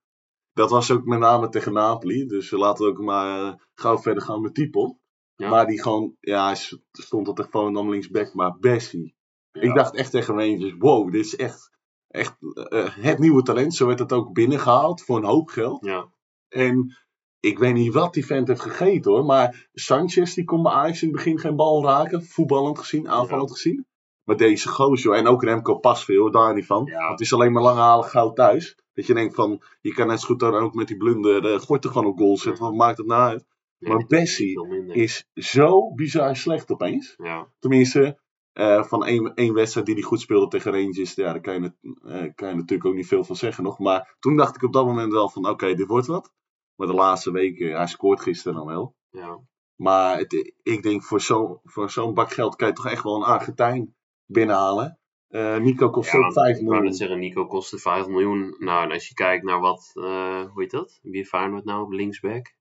Dat 0.53 0.69
was 0.69 0.91
ook 0.91 1.05
met 1.05 1.19
name 1.19 1.49
tegen 1.49 1.73
Napoli. 1.73 2.25
Dus 2.25 2.51
laten 2.51 2.85
we 2.85 2.91
ook 2.91 3.01
maar 3.01 3.39
eh, 3.39 3.53
gauw 3.73 3.97
verder 3.97 4.23
gaan 4.23 4.41
met. 4.41 4.97
Ja. 5.35 5.49
Maar 5.49 5.65
die 5.67 5.81
gewoon, 5.81 6.15
ja, 6.19 6.45
hij 6.45 6.55
stond 6.91 7.27
al 7.27 7.33
tegen 7.33 7.51
Volendam 7.51 7.89
linksback, 7.89 8.33
maar 8.33 8.57
Bessie. 8.59 9.15
Ik 9.51 9.73
dacht 9.75 9.95
echt 9.95 10.11
tegen 10.11 10.35
Rangers, 10.39 10.75
wow, 10.79 11.11
dit 11.11 11.25
is 11.25 11.35
echt, 11.35 11.71
echt 12.07 12.37
eh, 12.69 12.95
het 12.95 13.19
nieuwe 13.19 13.41
talent. 13.41 13.73
Zo 13.73 13.87
werd 13.87 13.99
het 13.99 14.13
ook 14.13 14.33
binnengehaald 14.33 15.03
voor 15.03 15.17
een 15.17 15.23
hoop 15.23 15.49
geld. 15.49 15.85
Ja, 15.85 16.07
En 16.49 16.97
ik 17.39 17.59
weet 17.59 17.73
niet 17.73 17.93
wat 17.93 18.13
die 18.13 18.25
vent 18.25 18.47
heeft 18.47 18.61
gegeten 18.61 19.11
hoor. 19.11 19.25
Maar 19.25 19.67
Sanchez 19.73 20.33
die 20.33 20.43
kon 20.43 20.63
bij 20.63 20.71
Ajax 20.71 21.01
in 21.01 21.07
het 21.07 21.17
begin 21.17 21.39
geen 21.39 21.55
bal 21.55 21.83
raken. 21.83 22.23
Voetballend 22.25 22.79
gezien, 22.79 23.09
aanvallend 23.09 23.51
gezien. 23.51 23.85
Maar 24.23 24.37
deze 24.37 24.67
gozer, 24.67 25.13
en 25.13 25.27
ook 25.27 25.43
Remco 25.43 25.77
Pasveer, 25.77 26.31
daar 26.31 26.53
niet 26.53 26.65
van. 26.65 26.85
Ja. 26.85 27.09
Het 27.11 27.19
is 27.19 27.33
alleen 27.33 27.51
maar 27.51 27.63
lang 27.63 27.77
halen 27.77 28.05
gauw 28.05 28.33
thuis. 28.33 28.77
Dat 28.93 29.05
je 29.05 29.13
denkt 29.13 29.35
van, 29.35 29.61
je 29.81 29.93
kan 29.93 30.07
net 30.07 30.19
zo 30.19 30.27
goed 30.27 30.39
dan 30.39 30.53
ook 30.53 30.73
met 30.73 30.87
die 30.87 30.97
blunder 30.97 31.41
de 31.41 31.59
Gorten 31.59 31.91
gewoon 31.91 32.07
op 32.07 32.17
goal 32.17 32.37
zetten. 32.37 32.63
Wat 32.63 32.73
maakt 32.73 32.97
het 32.97 33.07
nou 33.07 33.21
uit? 33.21 33.45
nee, 33.79 33.93
Maar 33.93 34.05
Bessie. 34.07 34.59
Is 34.93 35.29
zo 35.33 35.93
bizar 35.93 36.35
slecht 36.35 36.71
opeens. 36.71 37.13
Ja, 37.17 37.47
Tenminste, 37.59 38.19
eh, 38.55 38.83
van 38.83 39.05
één, 39.05 39.33
één 39.33 39.53
wedstrijd 39.53 39.85
die 39.85 39.95
hij 39.95 40.03
goed 40.03 40.19
speelde 40.19 40.47
tegen 40.47 40.71
Rangers. 40.71 41.13
Ja, 41.13 41.23
daar 41.31 41.41
kan 41.41 41.61
je, 41.61 41.73
eh, 42.03 42.31
kan 42.35 42.49
je 42.49 42.55
natuurlijk 42.55 42.85
ook 42.85 42.95
niet 42.95 43.07
veel 43.07 43.23
van 43.23 43.35
zeggen 43.35 43.63
nog. 43.63 43.79
Maar 43.79 44.15
toen 44.19 44.35
dacht 44.35 44.55
ik 44.55 44.63
op 44.63 44.73
dat 44.73 44.85
moment 44.85 45.11
wel 45.11 45.29
van, 45.29 45.49
oké, 45.49 45.73
dit 45.73 45.87
wordt 45.87 46.07
wat. 46.07 46.33
Maar 46.75 46.87
de 46.87 46.93
laatste 46.93 47.31
weken, 47.31 47.75
hij 47.75 47.87
scoort 47.87 48.21
gisteren 48.21 48.57
dan 48.57 48.67
wel. 48.67 48.95
ja. 49.09 49.39
Maar 49.75 50.17
het, 50.17 50.53
ik 50.63 50.83
denk 50.83 51.03
voor 51.03 51.21
zo'n 51.21 51.59
voor 51.63 51.89
zo'n 51.89 52.13
bak 52.13 52.31
geld 52.31 52.55
kan 52.55 52.67
je 52.67 52.73
toch 52.73 52.87
echt 52.87 53.03
wel 53.03 53.15
een 53.15 53.23
Argentijn 53.23 53.95
binnenhalen. 54.25 54.99
Eh, 55.27 55.57
Nico 55.57 55.89
kost 55.89 56.11
Ja, 56.11 56.19
ook 56.19 56.33
5 56.33 56.57
ik 56.57 56.65
wou 56.65 56.75
miljoen. 56.75 56.93
zeggen, 56.93 57.19
Nico 57.19 57.45
kostte 57.45 57.77
5 57.77 58.07
miljoen. 58.07 58.55
Nou, 58.59 58.83
en 58.83 58.91
als 58.91 59.07
je 59.07 59.13
kijkt 59.13 59.43
naar 59.43 59.59
wat, 59.59 59.91
hoe 59.93 60.51
heet 60.55 60.71
dat? 60.71 60.99
Wie 61.01 61.15
heeft 61.15 61.29
Feyenoord 61.29 61.65
nou 61.65 61.83
op 61.83 61.91
linksback? 61.91 62.53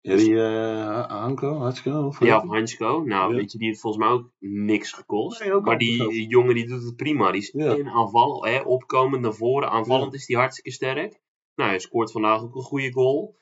Ja, 0.00 0.16
die 0.16 0.40
eh 0.42 1.06
Hanko, 1.20 1.58
Hatsko? 1.58 2.06
Of 2.06 2.24
Ja, 2.24 2.36
of 2.36 2.48
Hansko. 2.48 3.02
Nou, 3.04 3.30
Ja. 3.30 3.36
weet 3.40 3.52
je, 3.52 3.58
die 3.58 3.66
heeft 3.66 3.80
volgens 3.80 4.04
mij 4.04 4.12
ook 4.12 4.30
niks 4.38 4.92
gekost. 4.92 5.40
Nee, 5.40 5.52
ook 5.52 5.64
maar 5.64 5.78
die 5.78 6.26
jongen 6.28 6.54
die 6.54 6.66
doet 6.68 6.82
het 6.82 6.96
prima. 6.96 7.30
Die 7.30 7.40
is 7.40 7.50
Ja. 7.56 7.74
in 7.74 7.88
aanval, 7.88 8.44
hè, 8.46 8.60
opkomend 8.60 9.22
naar 9.22 9.34
voren. 9.34 9.70
Aanvallend 9.70 10.14
is 10.14 10.26
die 10.26 10.36
hartstikke 10.36 10.70
sterk. 10.70 11.20
Nou, 11.54 11.70
hij 11.70 11.78
scoort 11.78 12.12
vandaag 12.12 12.42
ook 12.42 12.54
een 12.54 12.62
goede 12.62 12.92
goal. 12.92 13.36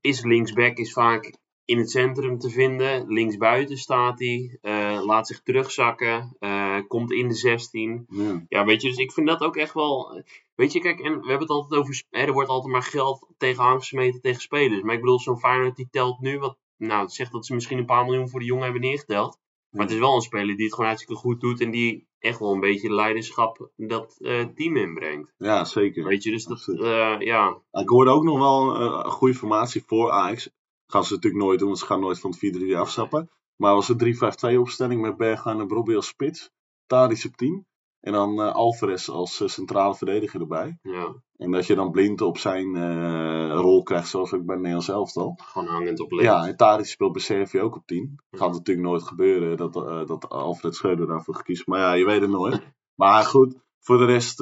Is 0.00 0.24
linksback, 0.24 0.76
is 0.76 0.92
vaak 0.92 1.36
in 1.64 1.78
het 1.78 1.90
centrum 1.90 2.38
te 2.38 2.50
vinden. 2.50 3.12
Linksbuiten 3.12 3.76
staat 3.76 4.18
hij. 4.18 4.58
eh, 4.62 5.00
laat 5.04 5.26
zich 5.26 5.42
terugzakken. 5.42 6.36
eh, 6.38 6.78
komt 6.88 7.10
in 7.12 7.28
de 7.28 7.34
16. 7.34 8.06
Ja. 8.08 8.44
Ja, 8.48 8.64
weet 8.64 8.82
je, 8.82 8.88
dus 8.88 8.96
ik 8.98 9.12
vind 9.12 9.26
dat 9.26 9.40
ook 9.40 9.56
echt 9.56 9.74
wel. 9.74 10.22
Weet 10.60 10.72
je, 10.72 10.80
kijk, 10.80 11.00
en 11.00 11.12
we 11.12 11.28
hebben 11.28 11.46
het 11.46 11.50
altijd 11.50 11.80
over. 11.80 12.02
Hè, 12.10 12.20
er 12.20 12.32
wordt 12.32 12.48
altijd 12.48 12.72
maar 12.72 12.82
geld 12.82 13.26
tegenaan 13.36 13.78
gesmeten 13.78 14.20
tegen 14.20 14.40
spelers. 14.40 14.82
Maar 14.82 14.94
ik 14.94 15.00
bedoel, 15.00 15.20
zo'n 15.20 15.38
Feyenoord 15.38 15.76
die 15.76 15.88
telt 15.90 16.20
nu 16.20 16.38
wat. 16.38 16.58
Nou, 16.76 17.02
het 17.02 17.12
zegt 17.12 17.32
dat 17.32 17.46
ze 17.46 17.54
misschien 17.54 17.78
een 17.78 17.86
paar 17.86 18.04
miljoen 18.04 18.28
voor 18.28 18.40
de 18.40 18.46
jongen 18.46 18.64
hebben 18.64 18.80
neergeteld. 18.80 19.38
Maar 19.70 19.84
het 19.84 19.94
is 19.94 19.98
wel 20.00 20.14
een 20.14 20.20
speler 20.20 20.56
die 20.56 20.64
het 20.64 20.74
gewoon 20.74 20.88
hartstikke 20.88 21.20
goed 21.20 21.40
doet. 21.40 21.60
En 21.60 21.70
die 21.70 22.08
echt 22.18 22.38
wel 22.38 22.52
een 22.52 22.60
beetje 22.60 22.94
leiderschap 22.94 23.70
dat 23.76 24.16
eh, 24.18 24.44
team 24.54 24.76
inbrengt. 24.76 25.32
ja, 25.36 25.64
zeker. 25.64 26.04
Weet 26.04 26.22
je, 26.22 26.30
dus 26.30 26.44
dat. 26.44 26.68
Eh, 26.68 27.16
ja, 27.18 27.62
Ik 27.70 27.88
hoorde 27.88 28.10
ook 28.10 28.24
nog 28.24 28.38
wel 28.38 28.74
eh, 28.76 29.04
een 29.04 29.10
goede 29.10 29.34
formatie 29.34 29.82
voor 29.86 30.10
Ajax. 30.10 30.50
Gaan 30.86 31.04
ze 31.04 31.14
natuurlijk 31.14 31.42
nooit 31.42 31.58
doen, 31.58 31.68
want 31.68 31.80
ze 31.80 31.86
gaan 31.86 32.00
nooit 32.00 32.20
van 32.20 32.34
het 32.38 32.56
4-3 32.56 32.76
afstappen. 32.76 33.30
Maar 33.56 33.74
was 33.74 33.88
een 33.88 34.54
3-5-2 34.54 34.58
opstelling 34.58 35.00
met 35.00 35.16
Bergwijn 35.16 35.60
en 35.60 35.66
Brobbey 35.66 35.96
als 35.96 36.06
spits. 36.06 36.50
Tadic 36.86 37.24
op 37.24 37.36
10. 37.36 37.66
En 38.00 38.12
dan 38.12 38.40
eh, 38.40 38.54
Alvarez 38.54 39.08
als 39.08 39.40
eh, 39.40 39.48
centrale 39.48 39.94
verdediger 39.94 40.40
erbij. 40.40 40.78
ja, 40.82 41.14
En 41.36 41.50
dat 41.50 41.66
je 41.66 41.74
dan 41.74 41.90
blind 41.90 42.20
op 42.20 42.38
zijn 42.38 42.76
eh, 42.76 43.50
rol 43.54 43.82
krijgt, 43.82 44.08
zoals 44.08 44.32
ook 44.32 44.44
bij 44.44 44.56
Nederlands 44.56 44.88
elftal. 44.88 45.38
gewoon 45.42 45.68
hangend 45.68 46.00
op 46.00 46.10
links. 46.10 46.24
Ja, 46.24 46.46
en 46.46 46.56
Tadic 46.56 46.86
speelt 46.86 47.12
bij 47.12 47.22
Servië 47.22 47.60
ook 47.60 47.76
op 47.76 47.86
10. 47.86 48.20
Gaat 48.30 48.52
natuurlijk 48.52 48.86
nooit 48.86 49.02
gebeuren 49.02 49.56
dat, 49.56 49.72
dat 50.08 50.28
Alfred 50.28 50.74
Schreuder 50.74 51.06
daarvoor 51.06 51.34
gekiest. 51.34 51.66
Maar 51.66 51.80
ja, 51.80 51.92
je 51.92 52.04
weet 52.04 52.20
het 52.20 52.30
nooit. 52.30 52.60
Maar 52.98 53.24
goed, 53.24 53.56
voor 53.80 53.98
de 53.98 54.04
rest, 54.04 54.38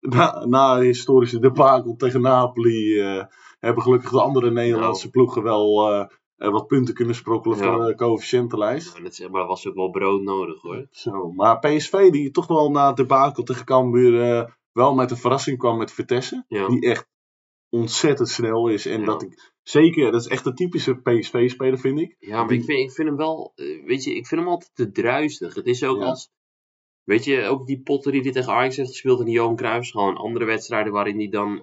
na, 0.00 0.44
na 0.46 0.78
de 0.78 0.84
historische 0.84 1.38
debakel 1.38 1.96
tegen 1.96 2.20
Napoli, 2.20 3.00
hebben 3.58 3.82
gelukkig 3.82 4.10
de 4.10 4.22
andere 4.22 4.50
Nederlandse 4.50 5.10
ploegen 5.10 5.42
wel 5.42 6.08
eh, 6.38 6.50
wat 6.50 6.66
punten 6.66 6.94
kunnen 6.94 7.14
sprokkelen 7.14 7.58
Ja. 7.58 7.74
voor 7.74 7.86
de 7.86 7.94
coëfficiëntenlijst. 7.94 9.00
Ja, 9.10 9.28
maar 9.28 9.46
was 9.46 9.66
ook 9.66 9.74
wel 9.74 9.90
brood 9.90 10.22
nodig 10.22 10.62
hoor. 10.62 10.86
Zo, 10.90 11.32
maar 11.32 11.58
PSV 11.58 12.10
die 12.10 12.30
toch 12.30 12.46
wel 12.46 12.70
na 12.70 12.86
het 12.86 12.96
debakel 12.96 13.42
tegen 13.42 13.64
Cambuur 13.64 14.22
eh, 14.22 14.50
wel 14.72 14.94
met 14.94 15.10
een 15.10 15.16
verrassing 15.16 15.58
kwam 15.58 15.78
met 15.78 15.92
Vitesse. 15.92 16.44
Ja. 16.48 16.68
Die 16.68 16.80
echt 16.80 17.06
ontzettend 17.68 18.28
snel 18.28 18.68
is. 18.68 18.86
En 18.86 19.04
dat 19.04 19.22
ik, 19.22 19.52
zeker, 19.62 20.12
dat 20.12 20.20
is 20.20 20.26
echt 20.26 20.46
een 20.46 20.54
typische 20.54 20.94
PSV-speler 20.94 21.78
vind 21.78 22.00
ik. 22.00 22.16
Ja, 22.18 22.44
maar 22.44 22.52
ik 22.52 22.64
vind, 22.64 22.78
ik 22.78 22.92
vind 22.92 23.08
hem 23.08 23.16
wel, 23.16 23.52
eh, 23.54 23.84
weet 23.84 24.04
je, 24.04 24.14
ik 24.14 24.26
vind 24.26 24.40
hem 24.40 24.50
altijd 24.50 24.70
te 24.74 24.90
druistig. 24.90 25.54
Het 25.54 25.66
is 25.66 25.84
ook 25.84 26.00
als, 26.00 26.30
weet 27.04 27.24
je, 27.24 27.44
ook 27.44 27.66
die 27.66 27.80
Potter 27.80 28.12
die 28.12 28.32
tegen 28.32 28.52
Ajax 28.52 28.76
heeft 28.76 28.90
gespeeld 28.90 29.18
en 29.18 29.24
die 29.24 29.34
Johan 29.34 29.56
Cruijff, 29.56 29.90
gewoon 29.90 30.16
andere 30.16 30.44
wedstrijden 30.44 30.92
waarin 30.92 31.18
hij 31.18 31.28
dan 31.28 31.62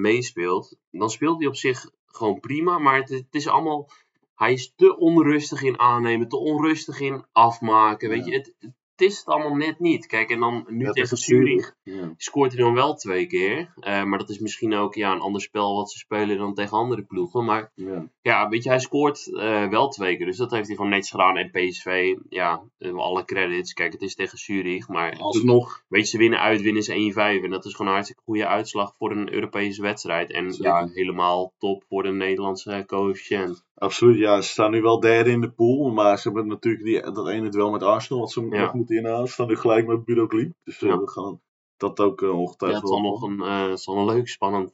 meespeelt. 0.00 0.76
Dan 0.90 1.10
speelt 1.10 1.38
hij 1.38 1.48
op 1.48 1.56
zich 1.56 1.90
gewoon 2.06 2.40
prima, 2.40 2.78
maar 2.78 2.96
het, 2.96 3.08
het 3.08 3.34
is 3.34 3.48
allemaal, 3.48 3.88
hij 4.36 4.52
is 4.52 4.72
te 4.76 4.96
onrustig 4.96 5.62
in 5.62 5.78
aannemen, 5.80 6.28
te 6.28 6.36
onrustig 6.38 7.00
in 7.00 7.24
afmaken, 7.32 8.08
weet 8.08 8.24
Ja. 8.26 8.30
je. 8.32 8.36
Het, 8.38 8.54
het 8.96 9.08
is 9.08 9.18
het 9.18 9.26
allemaal 9.26 9.54
net 9.54 9.78
niet. 9.80 10.06
Kijk, 10.06 10.30
en 10.30 10.40
dan 10.40 10.64
nu 10.68 10.90
tegen 10.92 11.16
Zurich 11.16 11.74
Ja. 11.82 12.12
scoort 12.16 12.52
hij 12.52 12.62
dan 12.62 12.74
wel 12.74 12.94
twee 12.94 13.26
keer. 13.26 13.72
Eh, 13.80 14.02
maar 14.02 14.18
dat 14.18 14.28
is 14.30 14.38
misschien 14.38 14.74
ook 14.74 14.94
ja, 14.94 15.12
een 15.12 15.20
ander 15.20 15.40
spel 15.40 15.74
wat 15.76 15.90
ze 15.90 15.98
spelen 15.98 16.38
dan 16.38 16.54
tegen 16.54 16.76
andere 16.76 17.02
ploegen. 17.02 17.44
Maar 17.44 17.70
Ja. 17.74 18.08
ja, 18.22 18.48
weet 18.48 18.62
je, 18.62 18.68
hij 18.68 18.78
scoort 18.78 19.34
eh, 19.36 19.68
wel 19.68 19.88
twee 19.88 20.16
keer. 20.16 20.26
Dus 20.26 20.36
dat 20.36 20.50
heeft 20.50 20.66
hij 20.66 20.76
gewoon 20.76 20.90
netjes 20.90 21.10
gedaan. 21.10 21.36
En 21.36 21.50
PSV, 21.50 22.14
ja, 22.28 22.62
eh, 22.78 22.94
alle 22.94 23.24
credits. 23.24 23.72
Kijk, 23.72 23.92
het 23.92 24.02
is 24.02 24.14
tegen 24.14 24.38
Zurich. 24.38 24.88
Maar 24.88 25.16
Alsnog. 25.18 25.82
weet 25.88 26.02
je, 26.02 26.08
ze 26.08 26.18
winnen 26.18 26.40
uit, 26.40 26.60
winnen 26.60 26.82
ze 26.82 26.94
1-5. 26.94 27.42
En 27.44 27.50
dat 27.50 27.64
is 27.64 27.70
gewoon 27.72 27.86
een 27.86 27.92
hartstikke 27.92 28.22
goede 28.24 28.46
uitslag 28.46 28.94
voor 28.98 29.10
een 29.10 29.32
Europese 29.32 29.82
wedstrijd. 29.82 30.30
En 30.32 30.54
ja, 30.58 30.88
helemaal 30.92 31.52
top 31.58 31.84
voor 31.88 32.02
de 32.02 32.12
Nederlandse 32.12 32.82
coëfficiënt. 32.86 33.64
Absoluut, 33.78 34.18
ja. 34.18 34.40
Ze 34.40 34.48
staan 34.48 34.70
nu 34.70 34.82
wel 34.82 35.00
derde 35.00 35.30
in 35.30 35.40
de 35.40 35.50
pool. 35.50 35.90
Maar 35.90 36.18
ze 36.18 36.28
hebben 36.28 36.46
natuurlijk 36.46 36.84
die, 36.84 37.12
dat 37.12 37.28
ene 37.28 37.48
duel 37.48 37.70
met 37.70 37.82
Arsenal. 37.82 38.20
Wat 38.20 38.32
ze 38.32 38.40
Ja. 38.50 38.60
nog 38.62 38.74
moeten 38.74 38.96
inhalen. 38.96 39.26
Ze 39.26 39.32
staan 39.32 39.46
nu 39.46 39.56
gelijk 39.56 39.86
met 39.86 40.04
Bureau 40.04 40.28
Klim. 40.28 40.54
Dus 40.64 40.82
eh, 40.82 40.88
Ja. 40.88 40.98
we 40.98 41.10
gaan 41.10 41.40
dat 41.76 42.00
ook 42.00 42.22
eh, 42.22 42.28
Ja, 42.28 42.34
ongetwijfeld 42.34 42.82
het 42.82 42.90
zal 42.92 43.02
wel 43.02 43.10
nog 43.10 43.22
een, 43.22 43.40
eh, 43.40 43.70
het 43.70 43.80
zal 43.80 43.96
een 43.96 44.04
leuk, 44.04 44.28
spannend 44.28 44.72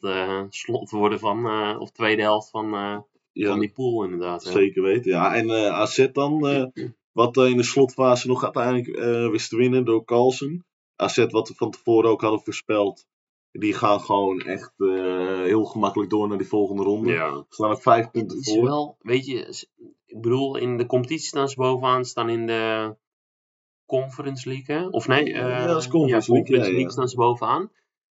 slot 0.54 0.90
worden 0.90 1.18
van, 1.18 1.46
of 1.78 1.90
tweede 1.90 2.22
helft 2.22 2.50
van, 2.50 2.68
Ja, 3.32 3.48
van 3.48 3.58
die 3.58 3.72
pool 3.72 4.04
inderdaad. 4.04 4.44
ja. 4.44 4.50
zeker 4.50 4.82
weten. 4.82 5.10
Ja, 5.10 5.34
en 5.34 5.50
AZ 5.72 6.08
dan. 6.12 6.40
wat 7.12 7.36
in 7.36 7.56
de 7.56 7.62
slotfase 7.62 8.28
nog 8.28 8.42
uiteindelijk 8.44 8.96
wist 9.30 9.48
te 9.48 9.56
winnen 9.56 9.84
door 9.84 10.04
Carlsen. 10.04 10.64
AZ 10.96 11.26
wat 11.28 11.48
we 11.48 11.54
van 11.54 11.70
tevoren 11.70 12.10
ook 12.10 12.20
hadden 12.20 12.40
voorspeld. 12.40 13.06
Die 13.52 13.74
gaan 13.74 14.00
gewoon 14.00 14.40
echt 14.40 14.72
eh, 14.76 15.42
heel 15.42 15.64
gemakkelijk 15.64 16.10
door 16.10 16.28
naar 16.28 16.38
die 16.38 16.46
volgende 16.46 16.82
ronde. 16.82 17.12
Ja. 17.12 17.34
Ze 17.34 17.44
staan 17.48 17.70
ook 17.70 17.82
vijf 17.82 18.10
punten 18.10 18.36
Het 18.36 18.46
is 18.46 18.54
voor. 18.54 18.64
wel, 18.64 18.96
weet 19.00 19.26
je, 19.26 19.66
ik 20.06 20.20
bedoel, 20.20 20.56
in 20.56 20.76
de 20.76 20.86
competitie 20.86 21.26
staan 21.26 21.48
ze 21.48 21.56
bovenaan, 21.56 22.04
staan 22.04 22.28
in 22.28 22.46
de 22.46 22.96
Conference 23.86 24.48
League, 24.48 24.76
hè? 24.76 24.86
Of 24.88 25.06
nee, 25.06 25.26
Ja, 25.26 25.60
eh, 25.60 25.66
dat 25.66 25.80
is 25.82 25.88
Conference 25.88 26.32
League, 26.32 26.56
ja, 26.56 26.78
ja. 26.78 26.88
staan 26.88 27.08
ze 27.08 27.16
bovenaan. 27.16 27.70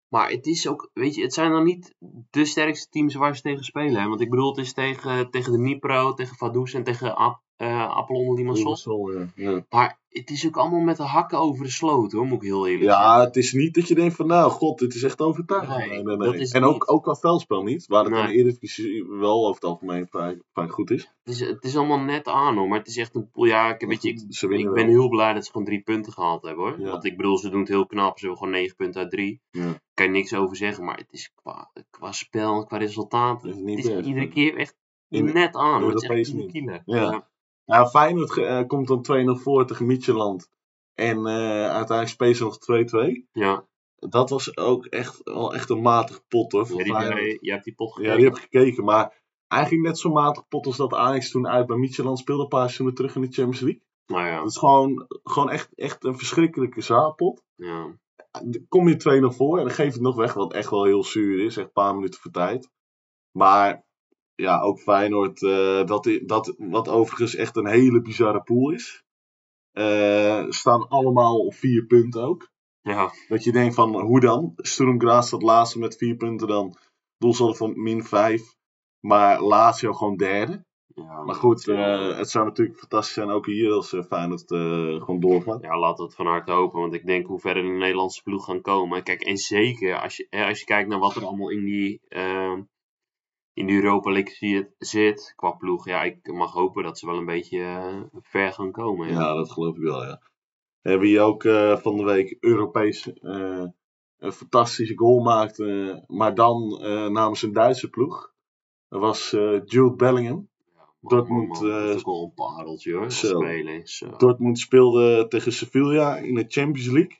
Maar 0.07 0.29
het 0.29 0.45
is 0.45 0.67
ook, 0.67 0.89
weet 0.93 1.15
je, 1.15 1.21
het 1.21 1.33
zijn 1.33 1.51
dan 1.51 1.63
niet 1.63 1.95
de 2.29 2.45
sterkste 2.45 2.89
teams 2.89 3.15
waar 3.15 3.35
ze 3.35 3.41
tegen 3.41 3.63
spelen. 3.63 4.01
Hè? 4.01 4.07
Want 4.07 4.21
ik 4.21 4.29
bedoel, 4.29 4.49
het 4.49 4.65
is 4.65 4.73
tegen, 4.73 5.29
tegen 5.29 5.51
de 5.51 5.57
Nipro, 5.57 6.13
tegen 6.13 6.35
Vaduz 6.35 6.73
en 6.73 6.83
tegen 6.83 7.15
Eh 7.59 7.97
Apollon 7.97 8.35
Limassol. 8.35 8.75
Sol, 8.75 9.11
ja. 9.11 9.25
Ja. 9.35 9.65
Maar 9.69 9.99
het 10.09 10.29
is 10.29 10.47
ook 10.47 10.57
allemaal 10.57 10.79
met 10.79 10.97
de 10.97 11.03
hakken 11.03 11.37
over 11.39 11.63
de 11.63 11.71
sloot, 11.71 12.11
hoor, 12.11 12.25
moet 12.25 12.41
ik 12.41 12.47
heel 12.47 12.67
eerlijk 12.67 12.89
zeggen. 12.91 13.09
Ja, 13.09 13.19
het 13.23 13.35
is 13.35 13.53
niet 13.53 13.73
dat 13.73 13.87
je 13.87 13.95
denkt 13.95 14.15
van 14.15 14.27
nou, 14.27 14.51
god, 14.51 14.79
dit 14.79 14.93
is 14.93 15.03
echt 15.03 15.21
overtuigend. 15.21 15.77
Nee, 15.77 15.87
Nee, 15.89 16.03
nee, 16.03 16.17
dat 16.17 16.31
nee. 16.31 16.41
is 16.41 16.51
En 16.51 16.63
ook, 16.63 16.73
niet. 16.73 16.87
ook 16.87 17.03
qua 17.03 17.15
veldspel 17.15 17.63
niet, 17.63 17.87
waar 17.87 18.03
het 18.03 18.13
in 18.13 18.25
de 18.25 18.33
Eredivisie 18.33 19.05
wel 19.05 19.41
over 19.47 19.53
het 19.61 19.63
algemeen 19.63 20.07
vrij 20.07 20.37
goed 20.67 20.91
is. 20.91 21.13
Het, 21.23 21.33
is, 21.33 21.39
het 21.39 21.63
is 21.63 21.77
allemaal 21.77 21.99
net 21.99 22.27
aan, 22.27 22.57
hoor. 22.57 22.67
Maar 22.67 22.77
het 22.77 22.87
is 22.87 22.97
echt 22.97 23.15
een 23.15 23.29
ja, 23.33 23.73
ik, 23.73 23.87
weet 23.87 24.01
je, 24.01 24.09
ik, 24.09 24.49
ben 24.49 24.73
wel. 24.73 24.85
heel 24.85 25.09
blij 25.09 25.33
dat 25.33 25.45
ze 25.45 25.51
gewoon 25.51 25.67
drie 25.67 25.81
punten 25.81 26.13
gehaald 26.13 26.43
hebben 26.43 26.65
hoor. 26.65 26.79
Ja. 26.79 26.89
Want 26.89 27.05
ik 27.05 27.17
bedoel, 27.17 27.37
ze 27.37 27.49
doen 27.49 27.59
het 27.59 27.69
heel 27.69 27.85
knap. 27.85 28.19
Ze 28.19 28.25
hebben 28.25 28.43
gewoon 28.43 28.59
negen 28.59 28.75
punten 28.75 29.01
uit 29.01 29.11
drie. 29.11 29.41
Ja. 29.51 29.81
Kan 29.93 30.05
je 30.05 30.11
niks 30.11 30.33
over 30.33 30.55
zeggen. 30.55 30.83
Maar 30.83 30.97
het 30.97 31.11
is 31.11 31.31
qua, 31.35 31.71
qua 31.89 32.11
spel 32.11 32.65
qua 32.65 32.77
resultaat. 32.77 33.41
Het 33.41 33.51
is 33.51 33.57
Het 33.57 33.65
niet 33.65 33.79
is 33.79 33.93
best, 33.93 34.07
iedere 34.07 34.27
keer 34.29 34.57
echt 34.57 34.75
net 35.09 35.55
aan. 35.55 35.83
Het 35.83 36.03
is 36.11 36.33
echt. 36.33 36.81
Ja. 36.85 37.27
Ja, 37.69 37.87
Feyenoord 37.87 38.37
eh, 38.37 38.67
komt 38.67 38.87
dan 38.87 39.37
2-0 39.37 39.41
voor 39.41 39.65
tegen 39.65 39.85
Midtjylland. 39.85 40.49
En 40.93 41.17
eh, 41.25 41.69
uiteindelijk 41.69 42.35
ze 42.35 42.43
nog 42.43 42.57
2-2. 43.21 43.27
ja. 43.31 43.67
Dat 43.95 44.29
was 44.29 44.57
ook 44.57 44.85
echt, 44.85 45.21
wel 45.23 45.53
echt 45.53 45.69
een 45.69 45.81
matig 45.81 46.27
pot 46.27 46.51
hoor. 46.51 46.83
Ja, 46.85 47.13
die, 47.15 47.37
jij 47.41 47.53
hebt 47.53 47.63
die 47.65 47.75
pot 47.75 47.87
Ja, 47.89 47.93
gekeken. 47.95 48.15
die 48.17 48.25
heb 48.25 48.35
ik 48.35 48.41
gekeken. 48.41 48.83
Maar 48.83 49.21
eigenlijk 49.47 49.83
net 49.83 49.97
zo 49.99 50.09
matig 50.11 50.47
pot 50.47 50.65
als 50.65 50.77
dat 50.77 50.93
Ajax 50.93 51.31
toen 51.31 51.47
uit 51.47 51.67
bij 51.67 51.77
Midtjylland 51.77 52.19
speelde. 52.19 52.41
Een 52.43 52.47
paar 52.49 52.59
seizoenen 52.61 52.95
terug 52.95 53.15
in 53.15 53.21
de 53.21 53.27
Champions 53.27 53.59
League. 53.59 53.81
Nou 54.05 54.25
ja. 54.27 54.37
Dat 54.37 54.49
is 54.49 54.57
gewoon, 54.57 55.05
gewoon 55.23 55.49
echt, 55.49 55.69
echt 55.75 56.03
een 56.03 56.17
verschrikkelijke 56.17 56.81
zaalpot. 56.81 57.43
ja. 57.55 57.97
Dan 58.31 58.65
kom 58.67 58.87
je 58.87 59.21
2-0 59.31 59.35
voor 59.35 59.57
en 59.57 59.63
dan 59.63 59.73
geef 59.73 59.85
je 59.85 59.91
het 59.93 60.01
nog 60.01 60.15
weg. 60.15 60.33
Wat 60.33 60.53
echt 60.53 60.69
wel 60.69 60.83
heel 60.85 61.03
zuur 61.03 61.45
is. 61.45 61.57
Echt 61.57 61.65
een 61.67 61.71
paar 61.73 61.95
minuten 61.95 62.19
voor 62.19 62.31
tijd. 62.31 62.69
Maar 63.31 63.85
ja, 64.39 64.59
ook 64.61 64.79
Feyenoord. 64.79 65.43
eh, 65.43 65.85
dat, 65.85 66.19
dat, 66.25 66.55
wat 66.57 66.87
overigens 66.89 67.35
echt 67.35 67.55
een 67.55 67.67
hele 67.67 68.01
bizarre 68.01 68.41
pool 68.41 68.71
is. 68.71 69.03
eh, 69.71 70.45
staan 70.49 70.87
allemaal 70.87 71.39
op 71.39 71.53
vier 71.53 71.85
punten 71.85 72.21
ook. 72.23 72.49
Ja. 72.81 73.11
Dat 73.27 73.43
je 73.43 73.51
denkt 73.51 73.75
van, 73.75 73.99
hoe 74.01 74.19
dan? 74.19 74.53
Sturm 74.55 74.99
Graz 74.99 75.27
staat 75.27 75.41
laatste 75.41 75.79
met 75.79 75.95
vier 75.97 76.15
punten 76.15 76.47
dan. 76.47 76.77
Doelsaldo 77.17 77.53
van 77.53 77.81
min 77.81 78.03
5. 78.03 78.41
Maar 78.99 79.41
Lazio 79.41 79.93
gewoon 79.93 80.17
derde. 80.17 80.65
ja. 80.95 81.23
Maar 81.23 81.35
goed, 81.35 81.67
eh, 81.67 82.17
het 82.17 82.29
zou 82.29 82.45
natuurlijk 82.45 82.79
fantastisch 82.79 83.13
zijn 83.13 83.29
ook 83.29 83.45
hier 83.45 83.71
als 83.71 83.95
Feyenoord 84.07 84.43
gewoon 85.03 85.19
doorgaat. 85.19 85.61
Ja, 85.61 85.79
laten 85.79 85.97
we 85.97 86.03
het 86.03 86.15
van 86.15 86.25
harte 86.25 86.51
hopen. 86.51 86.79
Want 86.79 86.93
ik 86.93 87.05
denk 87.05 87.27
hoe 87.27 87.39
verder 87.39 87.63
de 87.63 87.69
Nederlandse 87.69 88.23
ploeg 88.23 88.45
gaan 88.45 88.61
komen. 88.61 89.03
Kijk, 89.03 89.21
en 89.21 89.37
zeker 89.37 90.01
als 90.01 90.17
je, 90.17 90.27
als 90.47 90.59
je 90.59 90.65
kijkt 90.65 90.89
naar 90.89 90.99
wat 90.99 91.15
er 91.15 91.25
allemaal 91.25 91.49
in 91.49 91.65
die, 91.65 91.99
ehm, 92.07 92.61
in 93.53 93.65
die 93.65 93.75
Europa 93.75 94.11
League 94.11 94.33
zit, 94.33 94.75
zit 94.77 95.33
qua 95.35 95.51
ploeg. 95.51 95.85
Ja, 95.85 96.03
ik 96.03 96.31
mag 96.31 96.51
hopen 96.51 96.83
dat 96.83 96.99
ze 96.99 97.05
wel 97.05 97.17
een 97.17 97.25
beetje 97.25 97.59
eh, 97.59 98.01
ver 98.21 98.53
gaan 98.53 98.71
komen. 98.71 99.07
Ja. 99.07 99.13
Ja, 99.13 99.33
dat 99.33 99.51
geloof 99.51 99.75
ik 99.75 99.81
wel, 99.81 100.03
ja. 100.03 100.21
Hebben 100.81 101.07
hier 101.07 101.21
ook 101.21 101.43
eh, 101.43 101.77
van 101.77 101.97
de 101.97 102.03
week 102.03 102.37
Europees 102.39 103.13
eh, 103.13 103.65
een 104.17 104.31
fantastische 104.31 104.97
goal 104.97 105.19
maakte. 105.19 106.03
maar 106.07 106.35
dan 106.35 106.79
namens 107.11 107.41
een 107.41 107.53
Duitse 107.53 107.89
ploeg. 107.89 108.33
Dat 108.89 109.01
was 109.01 109.29
Jude 109.65 109.95
Bellingham. 109.95 110.49
Man, 110.99 111.17
Dortmund, 111.17 111.47
man, 111.47 111.69
man, 111.69 111.79
dat 111.79 111.95
is 111.95 111.95
ook 111.95 112.05
wel 112.05 112.23
een 112.23 112.33
pareltje 112.33 112.93
hoor. 112.93 113.11
zo. 113.11 113.27
Spelen. 113.27 113.83
Dortmund 114.17 114.59
speelde 114.59 115.27
tegen 115.27 115.53
Sevilla 115.53 116.17
in 116.17 116.33
de 116.33 116.45
Champions 116.47 116.87
League. 116.87 117.19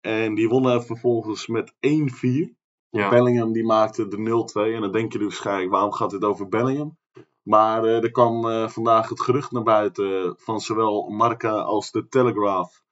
En 0.00 0.34
die 0.34 0.48
wonnen 0.48 0.84
vervolgens 0.84 1.46
met 1.46 1.72
1-4. 1.72 1.76
Ja. 2.98 3.08
Bellingham 3.10 3.52
die 3.52 3.64
maakte 3.64 4.08
de 4.08 4.16
0-2. 4.70 4.74
En 4.74 4.80
dan 4.80 4.92
denk 4.92 5.12
je 5.12 5.18
dus 5.18 5.26
waarschijnlijk, 5.26 5.70
waarom 5.70 5.92
gaat 5.92 6.10
dit 6.10 6.24
over 6.24 6.48
Bellingham? 6.48 6.96
Maar 7.42 7.84
eh, 7.84 8.02
er 8.02 8.10
kwam 8.10 8.48
eh, 8.48 8.68
vandaag 8.68 9.08
het 9.08 9.20
gerucht 9.20 9.50
naar 9.52 9.62
buiten 9.62 10.34
van 10.38 10.60
zowel 10.60 11.08
Marca 11.08 11.50
als 11.60 11.90
de 11.90 12.08
Telegraph 12.08 12.82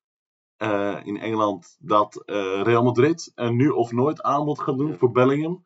eh, 0.56 0.96
in 1.04 1.16
Engeland 1.20 1.76
dat 1.80 2.22
Real 2.62 2.82
Madrid 2.82 3.32
er 3.34 3.52
nu 3.54 3.68
of 3.68 3.92
nooit 3.92 4.22
aanbod 4.22 4.60
gaat 4.60 4.78
doen 4.78 4.90
Ja. 4.90 4.96
voor 4.96 5.10
Bellingham. 5.10 5.64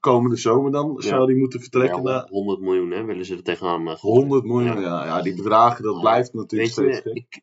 Komende 0.00 0.36
zomer 0.36 0.70
dan 0.72 0.92
Ja. 0.94 1.00
zou 1.08 1.26
die 1.26 1.36
moeten 1.36 1.60
vertrekken 1.60 2.02
Ja, 2.02 2.10
naar 2.10 2.26
100 2.28 2.60
miljoen 2.60 2.90
hè, 2.90 3.04
willen 3.04 3.24
ze 3.24 3.36
er 3.36 3.42
tegenaan. 3.42 3.88
eh, 3.88 3.94
100 3.98 4.44
miljoen. 4.44 4.80
Ja. 4.80 5.04
Ja, 5.04 5.22
die 5.22 5.34
bedragen, 5.34 5.84
dat 5.84 6.00
blijft 6.00 6.32
natuurlijk 6.34 6.74
Weet 6.76 6.92
steeds. 6.92 6.96
je, 7.04 7.10
gek. 7.10 7.16
ik, 7.16 7.42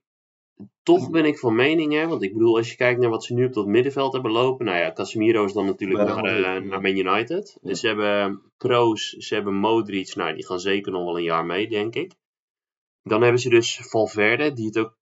toch 0.83 1.09
ben 1.09 1.25
ik 1.25 1.39
van 1.39 1.55
mening, 1.55 1.93
hè, 1.93 2.07
want 2.07 2.23
ik 2.23 2.33
bedoel, 2.33 2.57
als 2.57 2.69
je 2.69 2.75
kijkt 2.75 2.99
naar 2.99 3.09
wat 3.09 3.23
ze 3.23 3.33
nu 3.33 3.45
op 3.45 3.53
dat 3.53 3.65
middenveld 3.65 4.13
hebben 4.13 4.31
lopen. 4.31 4.65
Nou 4.65 4.77
ja, 4.77 4.93
Casemiro 4.93 5.45
is 5.45 5.53
dan 5.53 5.65
natuurlijk 5.65 5.99
naar, 6.07 6.55
eh, 6.55 6.61
naar 6.61 6.81
Man 6.81 6.97
United. 6.97 7.57
Ja. 7.61 7.69
Dus 7.69 7.79
ze 7.79 7.87
hebben 7.87 8.41
Kroos, 8.57 9.09
ze 9.09 9.33
hebben 9.33 9.53
Modric. 9.55 10.15
Nou, 10.15 10.33
die 10.35 10.45
gaan 10.45 10.59
zeker 10.59 10.91
nog 10.91 11.03
wel 11.03 11.17
een 11.17 11.23
jaar 11.23 11.45
mee, 11.45 11.67
denk 11.69 11.95
ik. 11.95 12.11
Dan 13.03 13.21
hebben 13.21 13.41
ze 13.41 13.49
dus 13.49 13.79
Valverde, 13.81 14.53
die 14.53 14.65
het 14.65 14.77
ook 14.77 14.97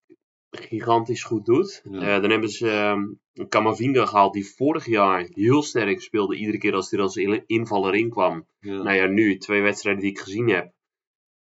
gigantisch 0.51 1.23
goed 1.23 1.45
doet. 1.45 1.81
Ja. 1.91 1.99
Eh, 2.15 2.21
dan 2.21 2.29
hebben 2.29 2.49
ze 2.49 2.69
ehm 2.69 3.03
Camavinga 3.49 4.05
gehaald, 4.05 4.33
die 4.33 4.53
vorig 4.55 4.85
jaar 4.85 5.27
heel 5.33 5.61
sterk 5.63 6.01
speelde. 6.01 6.35
Iedere 6.35 6.57
keer 6.57 6.73
als 6.73 6.89
hij 6.89 6.99
er 6.99 7.05
als 7.05 7.15
in- 7.15 7.43
invaller 7.45 7.95
in 7.95 8.09
kwam. 8.09 8.45
Ja. 8.59 8.83
Nou 8.83 8.95
ja, 8.95 9.05
nu, 9.05 9.37
twee 9.37 9.61
wedstrijden 9.61 10.01
die 10.01 10.11
ik 10.11 10.19
gezien 10.19 10.49
heb, 10.49 10.71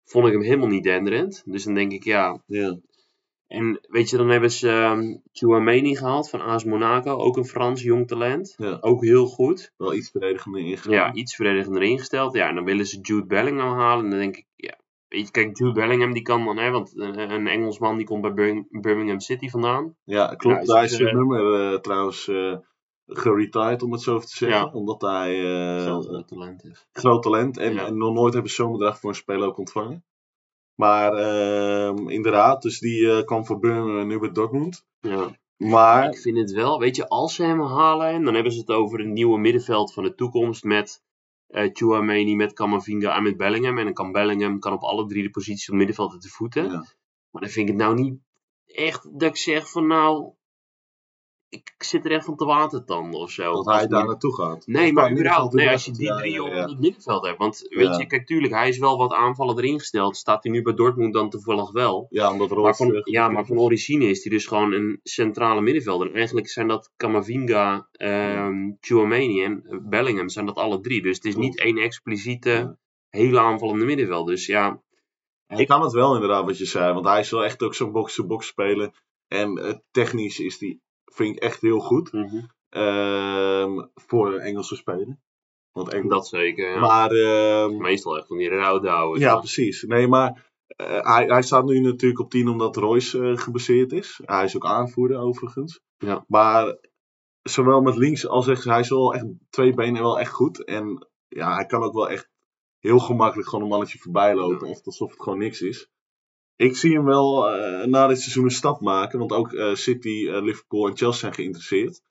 vond 0.06 0.28
ik 0.28 0.34
hem 0.34 0.42
helemaal 0.42 0.68
niet 0.68 0.84
denderend. 0.84 1.44
Dus 1.46 1.64
dan 1.64 1.74
denk 1.74 1.92
ik, 1.92 2.04
ja, 2.04 2.42
Ja. 2.46 2.78
En 3.54 3.80
weet 3.90 4.10
je, 4.10 4.18
dan 4.18 4.30
hebben 4.30 4.52
ze 4.52 4.70
um, 4.70 5.22
Chouameni 5.32 5.96
gehaald 5.96 6.30
van 6.30 6.42
AS 6.42 6.64
Monaco. 6.64 7.12
Ook 7.18 7.38
een 7.38 7.46
Frans 7.46 7.82
jong 7.82 8.08
talent. 8.08 8.54
Ja. 8.58 8.78
Ook 8.82 9.04
heel 9.04 9.26
goed. 9.26 9.74
Wel 9.78 9.94
iets 9.94 10.10
verdedigender 10.12 10.62
ingegaan. 10.62 10.92
Ja, 10.94 11.14
iets 11.14 11.36
verdedigender 11.36 11.82
ingesteld. 11.84 12.34
Ja, 12.34 12.48
en 12.50 12.56
dan 12.56 12.64
willen 12.64 12.86
ze 12.86 13.00
Jude 13.02 13.26
Bellingham 13.26 13.78
halen. 13.78 14.04
En 14.04 14.10
dan 14.10 14.20
denk 14.20 14.38
ik, 14.38 14.46
ja. 14.56 14.78
Weet 15.08 15.26
je, 15.26 15.32
kijk, 15.32 15.58
Jude 15.58 15.72
Bellingham 15.74 16.14
die 16.14 16.22
kan 16.22 16.46
dan, 16.46 16.58
hè, 16.58 16.72
want 16.72 16.92
een 16.98 17.48
Engelsman 17.48 17.98
die 17.98 18.06
komt 18.06 18.22
bij 18.22 18.34
Bir- 18.34 18.66
Birmingham 18.70 19.20
City 19.20 19.50
vandaan. 19.50 19.96
Ja, 20.04 20.28
klopt. 20.36 20.68
Ja, 20.68 20.74
Daar 20.74 20.84
is 20.84 20.96
zijn 20.96 21.08
eh, 21.08 21.16
nummer 21.16 21.72
eh, 21.74 21.80
trouwens 21.80 22.28
eh 22.28 22.56
geretired, 23.06 23.84
om 23.84 23.92
het 23.92 24.02
zo 24.02 24.20
te 24.20 24.28
zeggen. 24.28 24.58
Ja. 24.60 24.72
Omdat 24.72 25.02
hij 25.02 25.36
Zelfs 25.80 26.08
een 26.08 26.26
talent 26.26 26.64
is. 26.64 26.88
groot 26.92 27.24
talent 27.24 27.58
en, 27.58 27.74
Ja. 27.74 27.86
en 27.86 27.98
nog 27.98 28.14
nooit 28.14 28.34
hebben 28.34 28.52
ze 28.52 28.62
zo'n 28.62 28.72
bedrag 28.72 29.00
voor 29.00 29.10
een 29.10 29.16
speler 29.16 29.48
ook 29.48 29.58
ontvangen. 29.58 30.04
Maar 30.76 31.14
ehm, 31.14 32.10
inderdaad, 32.10 32.62
dus 32.62 32.80
die 32.80 33.12
eh, 33.12 33.24
kwam 33.24 33.46
voor 33.46 33.60
Birmingham 33.60 34.00
en 34.00 34.08
nu 34.08 34.20
bij 34.20 34.32
Dortmund. 34.32 34.86
Ja. 35.00 35.42
Maar 35.58 36.10
Ik 36.10 36.18
vind 36.18 36.38
het 36.38 36.52
wel, 36.52 36.80
weet 36.80 36.96
je, 36.96 37.08
als 37.08 37.36
ze 37.36 37.44
hem 37.44 37.62
halen, 37.62 38.08
en 38.08 38.24
dan 38.24 38.34
hebben 38.34 38.52
ze 38.52 38.60
het 38.60 38.70
over 38.70 39.00
een 39.00 39.14
nieuwe 39.14 39.40
middenveld 39.40 39.94
van 39.94 40.04
de 40.04 40.16
toekomst 40.16 40.64
met 40.64 41.02
eh 41.48 41.70
Chouameni, 41.74 42.36
met 42.36 42.54
Camavinga 42.54 43.16
en 43.16 43.24
met 43.24 43.38
Bellingham. 43.38 43.78
En 43.78 43.84
dan 43.84 43.94
kan 43.94 44.12
Bellingham 44.12 44.60
kan 44.60 44.74
op 44.74 44.82
alle 44.82 45.08
drie 45.08 45.24
de 45.24 45.30
posities 45.30 45.64
op 45.64 45.68
het 45.68 45.78
middenveld 45.78 46.22
de 46.22 46.30
voeten. 46.30 46.64
ja, 46.64 46.86
Maar 47.32 47.42
dan 47.42 47.50
vind 47.50 47.70
ik 47.70 47.76
het 47.76 47.84
nou 47.84 47.96
niet 47.96 48.20
echt 48.66 49.20
dat 49.20 49.30
ik 49.30 49.38
zeg 49.38 49.72
van 49.72 49.88
nou, 49.88 50.34
ik 51.54 51.76
zit 51.78 52.06
er 52.06 52.12
echt 52.12 52.26
van 52.26 52.36
te 52.36 52.46
watertanden 52.46 53.20
of 53.20 53.32
zo. 53.32 53.54
dat 53.54 53.66
hij 53.66 53.88
daar 53.88 54.06
naartoe 54.06 54.36
gaat. 54.36 54.68
Nee, 54.68 54.94
maar 54.94 55.12
überhaupt, 55.12 55.54
nee, 55.54 55.70
als 55.70 55.86
je 55.86 55.92
die 55.92 56.16
drie 56.16 56.44
op 56.44 56.52
het 56.52 56.80
middenveld 56.80 57.26
hebt. 57.26 57.38
Want 57.38 57.66
weet 57.70 57.96
je, 57.98 58.08
kijk, 58.08 58.26
tuurlijk, 58.26 58.54
hij 58.54 58.70
is 58.70 58.78
wel 58.78 58.98
wat 58.98 59.14
aanvallen 59.14 59.58
erin 59.58 59.80
gesteld. 59.80 60.18
Staat 60.18 60.44
hij 60.44 60.52
nu 60.52 60.62
bij 60.62 60.74
Dortmund 60.74 61.14
dan 61.14 61.30
toevallig 61.30 61.72
wel. 61.72 62.08
Ja, 62.10 62.32
omdat 62.32 62.50
Maar 62.50 62.76
van, 62.76 63.02
ja, 63.04 63.30
maar 63.30 63.46
van 63.46 63.60
origine 63.60 64.06
is 64.06 64.24
hij 64.24 64.32
dus 64.32 64.46
gewoon 64.46 64.74
een 64.74 65.00
centrale 65.04 65.62
middenvelder. 65.62 66.08
En 66.08 66.16
eigenlijk 66.16 66.50
zijn 66.50 66.68
dat 66.68 66.92
Camavinga, 66.98 67.88
ehm 67.92 68.72
Chouameni 68.80 69.44
en 69.44 69.82
Bellingham, 69.90 70.30
zijn 70.30 70.46
dat 70.46 70.56
alle 70.56 70.80
drie. 70.80 71.02
Dus 71.02 71.16
het 71.16 71.26
is 71.26 71.36
niet 71.36 71.60
één 71.60 71.78
expliciete, 71.78 72.78
hele 73.10 73.40
aanvallende 73.40 73.86
middenveld. 73.86 74.28
Dus 74.28 74.46
ja, 74.46 74.82
Hij 75.46 75.66
kan 75.66 75.82
het 75.82 75.92
wel 75.92 76.14
inderdaad 76.14 76.46
wat 76.46 76.58
je 76.58 76.66
zei, 76.66 76.94
want 76.94 77.06
hij 77.06 77.20
is 77.20 77.32
wel 77.32 77.44
echt 77.46 77.64
ook 77.64 77.74
zo'n 77.76 77.92
box-to-box 77.92 78.48
speler. 78.48 79.02
En 79.28 79.58
eh, 79.58 79.74
technisch 79.92 80.40
is 80.40 80.58
die, 80.58 80.82
vind 81.14 81.36
ik 81.36 81.42
echt 81.42 81.62
heel 81.62 81.80
goed. 81.80 82.12
Ehm, 82.70 83.86
voor 83.96 84.34
een 84.34 84.40
Engelse 84.40 84.76
speler. 84.76 85.18
Want 85.72 85.94
Engels. 85.94 86.10
dat 86.10 86.28
zeker. 86.28 86.74
Ja. 86.74 86.80
Maar 86.80 87.12
ehm, 87.12 87.78
Meestal 87.78 88.18
echt 88.18 88.28
van 88.28 88.38
die 88.38 88.50
rouwdouwen. 88.50 89.20
Ja, 89.20 89.38
precies. 89.38 89.82
Nee, 89.82 90.08
maar 90.08 90.52
eh, 90.68 91.02
hij, 91.02 91.26
hij 91.26 91.42
staat 91.42 91.66
nu 91.66 91.80
natuurlijk 91.80 92.20
op 92.20 92.30
10 92.30 92.48
omdat 92.48 92.76
Royce 92.76 93.30
eh 93.30 93.38
geblesseerd 93.38 93.92
is. 93.92 94.20
Hij 94.26 94.44
is 94.44 94.56
ook 94.56 94.66
aanvoerder 94.66 95.18
overigens. 95.18 95.80
Ja. 95.98 96.26
Maar 96.28 96.78
zowel 97.42 97.82
met 97.82 97.96
links 97.96 98.28
als 98.28 98.48
rechts, 98.48 98.66
hij 98.66 98.80
is 98.80 98.90
wel 98.90 99.14
echt 99.14 99.26
twee 99.50 99.74
benen 99.74 100.02
wel 100.02 100.20
echt 100.20 100.32
goed. 100.32 100.64
En 100.64 101.08
ja, 101.28 101.56
hij 101.56 101.66
kan 101.66 101.84
ook 101.84 101.94
wel 101.94 102.10
echt 102.10 102.30
heel 102.80 103.00
gemakkelijk 103.00 103.50
gewoon 103.50 103.64
een 103.64 103.72
mannetje 103.72 103.98
voorbij 104.00 104.36
lopen. 104.36 104.68
Echt 104.68 104.86
alsof 104.86 105.12
het 105.12 105.22
gewoon 105.22 105.40
niks 105.40 105.62
is. 105.62 105.90
Ik 106.64 106.78
zie 106.78 106.94
hem 106.94 107.06
wel 107.06 107.50
eh, 107.50 107.88
na 107.88 108.08
dit 108.08 108.20
seizoen 108.20 108.44
een 108.44 108.52
stap 108.52 108.82
maken. 108.82 109.20
Want 109.20 109.32
ook 109.32 109.54
eh, 109.54 109.74
City, 109.74 110.28
eh, 110.30 110.42
Liverpool 110.42 110.88
en 110.88 110.98
Chelsea 110.98 111.20
zijn 111.20 111.34
geïnteresseerd. 111.34 112.02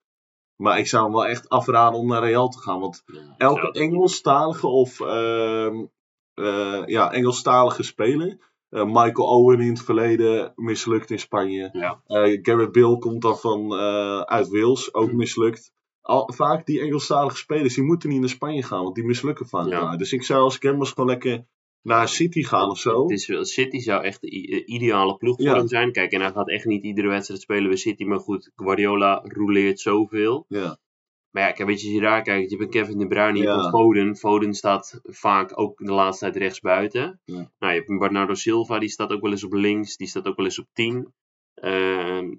Maar 0.56 0.78
ik 0.78 0.86
zou 0.86 1.04
hem 1.04 1.12
wel 1.12 1.26
echt 1.26 1.48
afraden 1.48 1.98
om 1.98 2.06
naar 2.06 2.22
Real 2.24 2.48
te 2.48 2.58
gaan. 2.58 2.80
Want 2.80 3.02
Ja, 3.06 3.34
elke 3.38 3.72
Engelstalige 3.72 4.66
of 4.66 5.00
ehm, 5.00 5.84
eh, 6.34 6.82
ja, 6.86 7.12
Engelstalige 7.12 7.82
speler. 7.82 8.50
Michael 8.68 9.28
Owen 9.28 9.60
in 9.60 9.68
het 9.68 9.82
verleden 9.82 10.52
mislukt 10.54 11.10
in 11.10 11.18
Spanje. 11.18 11.68
Ja. 11.72 12.00
Gareth 12.42 12.72
Bale 12.72 12.98
komt 12.98 13.22
dan 13.22 13.38
van, 13.38 13.72
uit 14.24 14.48
Wales, 14.48 14.94
ook 14.94 15.10
Hm. 15.10 15.16
mislukt. 15.16 15.72
Al, 16.00 16.30
vaak 16.34 16.66
die 16.66 16.80
Engelstalige 16.80 17.36
spelers, 17.36 17.74
die 17.74 17.84
moeten 17.84 18.08
niet 18.08 18.20
naar 18.20 18.28
Spanje 18.28 18.62
gaan, 18.62 18.82
want 18.82 18.94
die 18.94 19.04
mislukken 19.04 19.46
vaak 19.48 19.66
Ja. 19.66 19.96
Dus 19.96 20.12
ik 20.12 20.22
zou 20.22 20.42
als 20.42 20.58
was 20.58 20.90
gewoon 20.90 21.10
lekker 21.10 21.46
naar 21.82 22.08
City 22.08 22.42
gaan 22.42 22.70
of 22.70 22.78
zo. 22.78 23.02
Het 23.02 23.10
is, 23.10 23.52
City 23.52 23.78
zou 23.78 24.02
echt 24.04 24.20
de 24.20 24.64
ideale 24.64 25.16
ploeg 25.16 25.36
voor 25.36 25.44
Ja. 25.44 25.56
hem 25.56 25.68
zijn. 25.68 25.92
Kijk, 25.92 26.12
en 26.12 26.20
hij 26.20 26.32
gaat 26.32 26.48
echt 26.48 26.64
niet 26.64 26.82
iedere 26.82 27.08
wedstrijd 27.08 27.40
spelen 27.40 27.68
bij 27.68 27.76
City. 27.76 28.04
Maar 28.04 28.20
goed, 28.20 28.50
Guardiola 28.56 29.20
roleert 29.24 29.80
zoveel. 29.80 30.44
Ja, 30.48 30.78
Maar 31.30 31.42
ja, 31.42 31.52
kijk, 31.52 31.68
weet 31.68 31.80
je, 31.80 31.86
als 31.86 31.94
je 31.96 32.00
daar 32.02 32.22
kijkt, 32.22 32.50
je 32.50 32.56
hebt 32.56 32.74
een 32.74 32.80
Kevin 32.82 32.98
De 32.98 33.06
Bruyne, 33.06 33.38
je 33.38 33.44
Ja. 33.44 33.56
hebt 33.56 33.68
Foden. 33.68 34.16
Foden 34.16 34.54
staat 34.54 35.00
vaak 35.02 35.58
ook 35.58 35.78
de 35.78 35.92
laatste 35.92 36.24
tijd 36.24 36.36
rechts 36.36 36.60
buiten. 36.60 37.20
Ja. 37.24 37.34
Nou, 37.58 37.72
je 37.72 37.78
hebt 37.78 37.88
een 37.88 37.98
Bernardo 37.98 38.34
Silva, 38.34 38.78
die 38.78 38.88
staat 38.88 39.10
ook 39.12 39.20
wel 39.22 39.30
eens 39.30 39.44
op 39.44 39.52
links. 39.52 39.96
Die 39.96 40.06
staat 40.08 40.26
ook 40.26 40.36
wel 40.36 40.44
eens 40.44 40.58
op 40.58 40.66
10. 40.72 41.12
Ehm, 41.54 42.34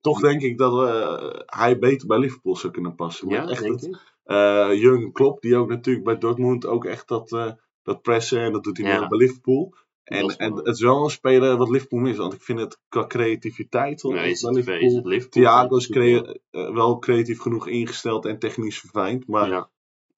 toch 0.00 0.20
denk 0.20 0.42
ik 0.42 0.58
dat 0.58 0.88
eh, 0.88 1.40
hij 1.46 1.78
beter 1.78 2.06
bij 2.06 2.18
Liverpool 2.18 2.56
zou 2.56 2.72
kunnen 2.72 2.94
passen. 2.94 3.28
ja, 3.28 3.40
Met 3.40 3.50
echt 3.50 3.62
denk 3.62 3.80
het, 3.80 3.84
ik. 3.88 3.96
Eh 4.24 4.68
Jurgen 4.74 5.12
Klopp, 5.12 5.40
die 5.42 5.56
ook 5.56 5.68
natuurlijk 5.68 6.04
bij 6.04 6.18
Dortmund 6.18 6.66
ook 6.66 6.84
echt 6.84 7.08
dat, 7.08 7.32
eh, 7.32 7.52
dat 7.82 8.02
pressen 8.02 8.40
en 8.40 8.52
dat 8.52 8.64
doet 8.64 8.76
hij 8.78 8.86
Ja. 8.88 9.08
bij 9.08 9.18
Liverpool. 9.18 9.74
En, 10.04 10.24
is 10.26 10.36
en 10.36 10.54
het 10.54 10.66
is 10.66 10.80
wel 10.80 11.04
een 11.04 11.10
speler 11.10 11.56
wat 11.56 11.68
Liverpool 11.70 12.00
mist, 12.00 12.16
want 12.18 12.32
ik 12.32 12.42
vind 12.42 12.58
het 12.58 12.80
qua 12.88 13.06
creativiteit 13.06 14.02
Nee, 14.02 14.30
is 14.30 14.42
het, 14.42 14.54
Liverpool. 14.54 14.86
is 14.88 14.94
het 14.94 15.04
Liverpool? 15.06 15.42
Thiago 15.42 15.76
is 15.76 15.88
crea- 15.88 16.34
eh, 16.50 16.72
wel 16.74 16.98
creatief 16.98 17.40
genoeg 17.40 17.68
ingesteld 17.68 18.24
en 18.26 18.38
technisch 18.38 18.78
verfijnd, 18.80 19.26
maar 19.26 19.48
Ja, 19.48 19.70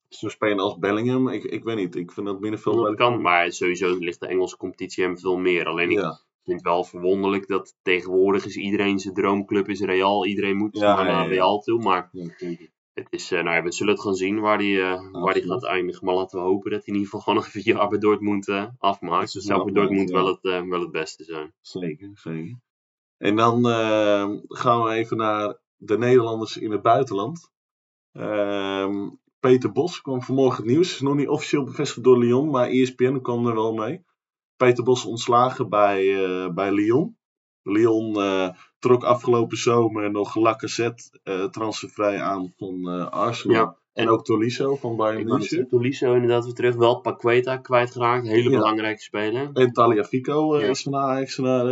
zo'n 0.09 0.31
speler 0.31 0.59
als 0.61 0.79
Bellingham, 0.79 1.29
ik, 1.29 1.45
ik 1.45 1.65
weet 1.65 1.77
niet, 1.77 1.97
ik 1.97 2.13
vind 2.13 2.27
dat 2.27 2.41
middenveld 2.41 2.85
dat 2.87 2.95
kan, 2.97 3.21
maar 3.23 3.53
sowieso 3.53 3.97
ligt 3.99 4.21
de 4.21 4.27
Engelse 4.27 4.57
competitie 4.57 5.05
hem 5.05 5.19
veel 5.19 5.37
meer. 5.37 5.67
Alleen 5.67 5.91
ik 5.91 5.99
Ja, 5.99 6.21
vind 6.45 6.57
het 6.57 6.67
wel 6.67 6.85
verwonderlijk 6.85 7.47
dat 7.49 7.77
tegenwoordig 7.83 8.45
is 8.47 8.57
iedereen 8.57 8.99
zijn 8.99 9.15
droomclub 9.15 9.69
is 9.69 9.81
Real. 9.81 10.27
Iedereen 10.27 10.57
moet 10.57 10.79
Ja, 10.79 11.03
naar. 11.03 11.29
Real 11.29 11.61
toe. 11.61 11.83
Maar. 11.83 12.11
Het 12.95 13.07
is, 13.11 13.31
eh, 13.31 13.43
nou 13.43 13.57
ja, 13.57 13.63
we 13.63 13.73
zullen 13.73 13.93
het 13.93 14.03
gaan 14.03 14.15
zien 14.15 14.41
waar 14.41 14.59
die, 14.59 14.81
eh, 14.81 14.91
waar 14.91 15.11
die 15.11 15.43
Absoluut. 15.43 15.51
gaat 15.51 15.65
eindigen. 15.65 16.05
Maar 16.07 16.15
laten 16.15 16.39
we 16.39 16.45
hopen 16.45 16.71
dat 16.71 16.85
hij 16.85 16.95
in 16.95 17.01
ieder 17.01 17.05
geval 17.05 17.21
gewoon 17.21 17.39
nog 17.39 17.47
even 17.55 17.61
een 17.61 17.77
jaar 17.77 17.89
bij 17.89 17.99
Dortmund 17.99 18.49
eh, 18.49 18.67
afmaakt. 18.79 19.35
Is 19.35 19.45
zou 19.45 19.61
voor 19.61 19.73
wel 19.73 19.83
Dortmund 19.83 20.11
wel, 20.11 20.27
het, 20.27 20.69
wel 20.69 20.81
het 20.81 20.91
beste 20.91 21.25
zijn. 21.25 21.55
Zeker, 21.61 22.11
zeker. 22.15 22.59
En 23.17 23.37
dan 23.37 23.69
eh, 23.69 24.31
gaan 24.49 24.83
we 24.83 24.91
even 24.91 25.17
naar 25.17 25.59
de 25.77 25.99
Nederlanders 25.99 26.57
in 26.57 26.71
het 26.71 26.83
buitenland. 26.83 27.51
Ehm, 28.13 29.11
Peter 29.41 29.73
Bos 29.73 30.01
kwam 30.01 30.23
vanmorgen 30.23 30.63
het 30.63 30.73
nieuws. 30.73 30.93
Is 30.93 31.01
nog 31.01 31.15
niet 31.15 31.29
officieel 31.29 31.65
bevestigd 31.65 32.05
door 32.05 32.19
Lyon, 32.19 32.51
maar 32.51 32.69
ESPN 32.69 33.21
kwam 33.21 33.47
er 33.47 33.55
wel 33.55 33.75
mee. 33.75 34.05
Peter 34.57 34.85
Bos 34.85 35.05
ontslagen 35.05 35.69
bij, 35.69 36.53
bij 36.55 36.73
Lyon. 36.73 37.19
Lyon 37.63 38.13
trok 38.85 39.05
afgelopen 39.05 39.57
zomer 39.57 40.11
nog 40.11 40.35
Lacazette 40.35 41.21
eh 41.23 41.45
transfervrij 41.45 42.21
aan 42.21 42.53
van 42.57 42.89
eh, 42.91 43.09
Arsenal. 43.11 43.57
Ja. 43.57 43.77
En 43.93 44.09
ook 44.09 44.25
Tolisso 44.25 44.77
van 44.77 44.97
Bayern 44.97 45.25
München. 45.25 45.69
Tolisso 45.69 46.15
inderdaad 46.15 46.45
weer 46.45 46.55
terug. 46.55 46.75
Wel 46.75 47.01
Paqueta 47.01 47.57
kwijtgeraakt. 47.57 48.27
Hele 48.27 48.51
Ja. 48.51 48.57
belangrijke 48.59 49.03
speler. 49.03 49.51
En 49.53 49.73
Taliafico 49.73 50.59
Ja. 50.61 50.67
is 50.67 50.83
van 50.83 50.95
Ajax 50.97 51.37
naar, 51.37 51.65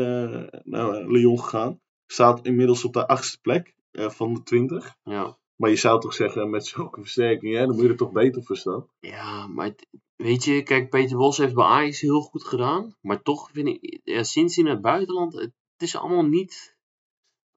naar 0.64 1.06
Lyon 1.06 1.38
gegaan. 1.38 1.80
Staat 2.06 2.44
inmiddels 2.46 2.84
op 2.84 2.92
de 2.92 3.08
achtste 3.08 3.38
plek 3.40 3.74
van 3.92 4.34
de 4.34 4.42
twintig. 4.42 4.94
Ja. 5.02 5.36
Maar 5.56 5.70
je 5.70 5.76
zou 5.76 6.00
toch 6.00 6.14
zeggen, 6.14 6.50
met 6.50 6.66
zulke 6.66 7.00
versterking, 7.00 7.54
hè, 7.54 7.66
dan 7.66 7.74
moet 7.74 7.84
je 7.84 7.88
er 7.90 7.96
toch 7.96 8.12
beter 8.12 8.42
voor 8.42 8.56
staan. 8.56 8.86
Ja, 9.00 9.46
maar 9.46 9.66
het- 9.66 9.86
weet 10.16 10.44
je, 10.44 10.62
kijk, 10.62 10.90
Peter 10.90 11.16
Bos 11.16 11.36
heeft 11.38 11.54
bij 11.54 11.64
Ajax 11.64 12.00
heel 12.00 12.20
goed 12.20 12.44
gedaan. 12.44 12.96
Maar 13.00 13.22
toch 13.22 13.50
vind 13.52 13.68
ik, 13.68 14.00
ja, 14.04 14.22
sinds 14.22 14.54
hij 14.56 14.64
naar 14.64 14.72
het 14.74 14.82
buitenland, 14.82 15.32
het 15.34 15.52
is 15.78 15.96
allemaal 15.96 16.24
niet 16.24 16.71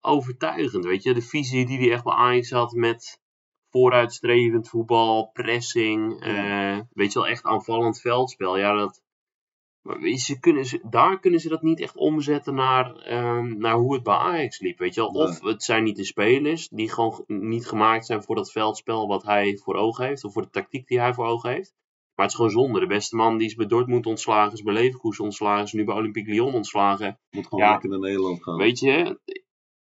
overtuigend. 0.06 0.86
Weet 0.86 1.04
je, 1.04 1.14
de 1.14 1.22
visie 1.22 1.66
die 1.66 1.78
hij 1.78 1.92
echt 1.92 2.04
bij 2.04 2.14
Ajax 2.14 2.50
had 2.52 2.72
met 2.72 3.20
vooruitstrevend 3.70 4.70
voetbal, 4.70 5.30
pressing, 5.34 6.26
Ja. 6.26 6.76
eh, 6.76 6.82
weet 6.94 7.14
je 7.14 7.20
wel, 7.20 7.28
echt 7.28 7.44
aanvallend 7.44 8.02
veldspel. 8.02 8.58
Ja, 8.58 8.74
dat, 8.74 9.04
Maar 9.82 10.10
ze 10.18 10.40
kunnen 10.40 10.66
ze, 10.66 10.80
daar 10.90 11.20
kunnen 11.20 11.40
ze 11.40 11.50
dat 11.50 11.62
niet 11.62 11.80
echt 11.82 11.96
omzetten 11.96 12.56
naar, 12.56 12.96
ehm, 12.96 13.58
naar 13.58 13.76
hoe 13.76 13.94
het 13.94 14.04
bij 14.04 14.14
Ajax 14.16 14.60
liep. 14.60 14.78
Weet 14.80 14.94
je 14.94 15.02
wel? 15.02 15.10
Of 15.10 15.42
het 15.42 15.64
zijn 15.64 15.84
niet 15.84 15.96
de 15.96 16.04
spelers 16.06 16.68
die 16.70 16.90
gewoon 16.90 17.24
niet 17.28 17.68
gemaakt 17.68 18.06
zijn 18.06 18.24
voor 18.24 18.36
dat 18.36 18.52
veldspel 18.52 19.08
wat 19.08 19.24
hij 19.24 19.58
voor 19.64 19.76
ogen 19.76 20.06
heeft. 20.06 20.24
Of 20.24 20.34
voor 20.34 20.42
de 20.42 20.50
tactiek 20.50 20.88
die 20.88 21.00
hij 21.00 21.14
voor 21.14 21.26
ogen 21.26 21.50
heeft. 21.50 21.74
Maar 22.16 22.26
het 22.26 22.30
is 22.30 22.36
gewoon 22.36 22.64
zonde. 22.64 22.80
De 22.80 22.88
beste 22.88 23.16
man 23.16 23.38
die 23.38 23.48
is 23.48 23.56
bij 23.56 23.66
Dortmund 23.66 24.06
ontslagen, 24.06 24.54
is 24.54 24.62
bij 24.62 24.74
Leverkusen 24.74 25.24
ontslagen, 25.24 25.64
is 25.64 25.74
nu 25.74 25.84
bij 25.84 25.96
Olympique 25.96 26.32
Lyon 26.32 26.54
ontslagen. 26.54 27.20
Moet 27.30 27.48
gewoon 27.48 27.70
lekker 27.70 27.90
naar 27.90 28.00
Nederland 28.00 28.44
gaan. 28.44 28.58
Weet 28.58 28.80
je, 28.80 29.20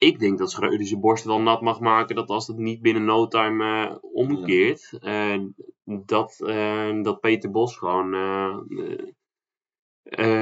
ik 0.06 0.20
denk 0.20 0.38
dat 0.38 0.52
Schreuder 0.52 0.88
zijn 0.88 1.00
borst 1.00 1.24
wel 1.24 1.42
nat 1.42 1.62
mag 1.62 1.80
maken. 1.80 2.16
Dat 2.16 2.30
als 2.30 2.48
het 2.48 2.58
niet 2.58 2.82
binnen 2.82 3.06
no 3.06 3.28
time 3.28 3.86
uh, 3.86 3.96
omkeert, 4.02 4.98
uh, 5.02 5.44
dat, 5.84 6.40
uh, 6.44 7.04
dat 7.04 7.20
Peter 7.20 7.52
Bos 7.52 7.78
gewoon 7.78 8.14
uh, 8.14 8.58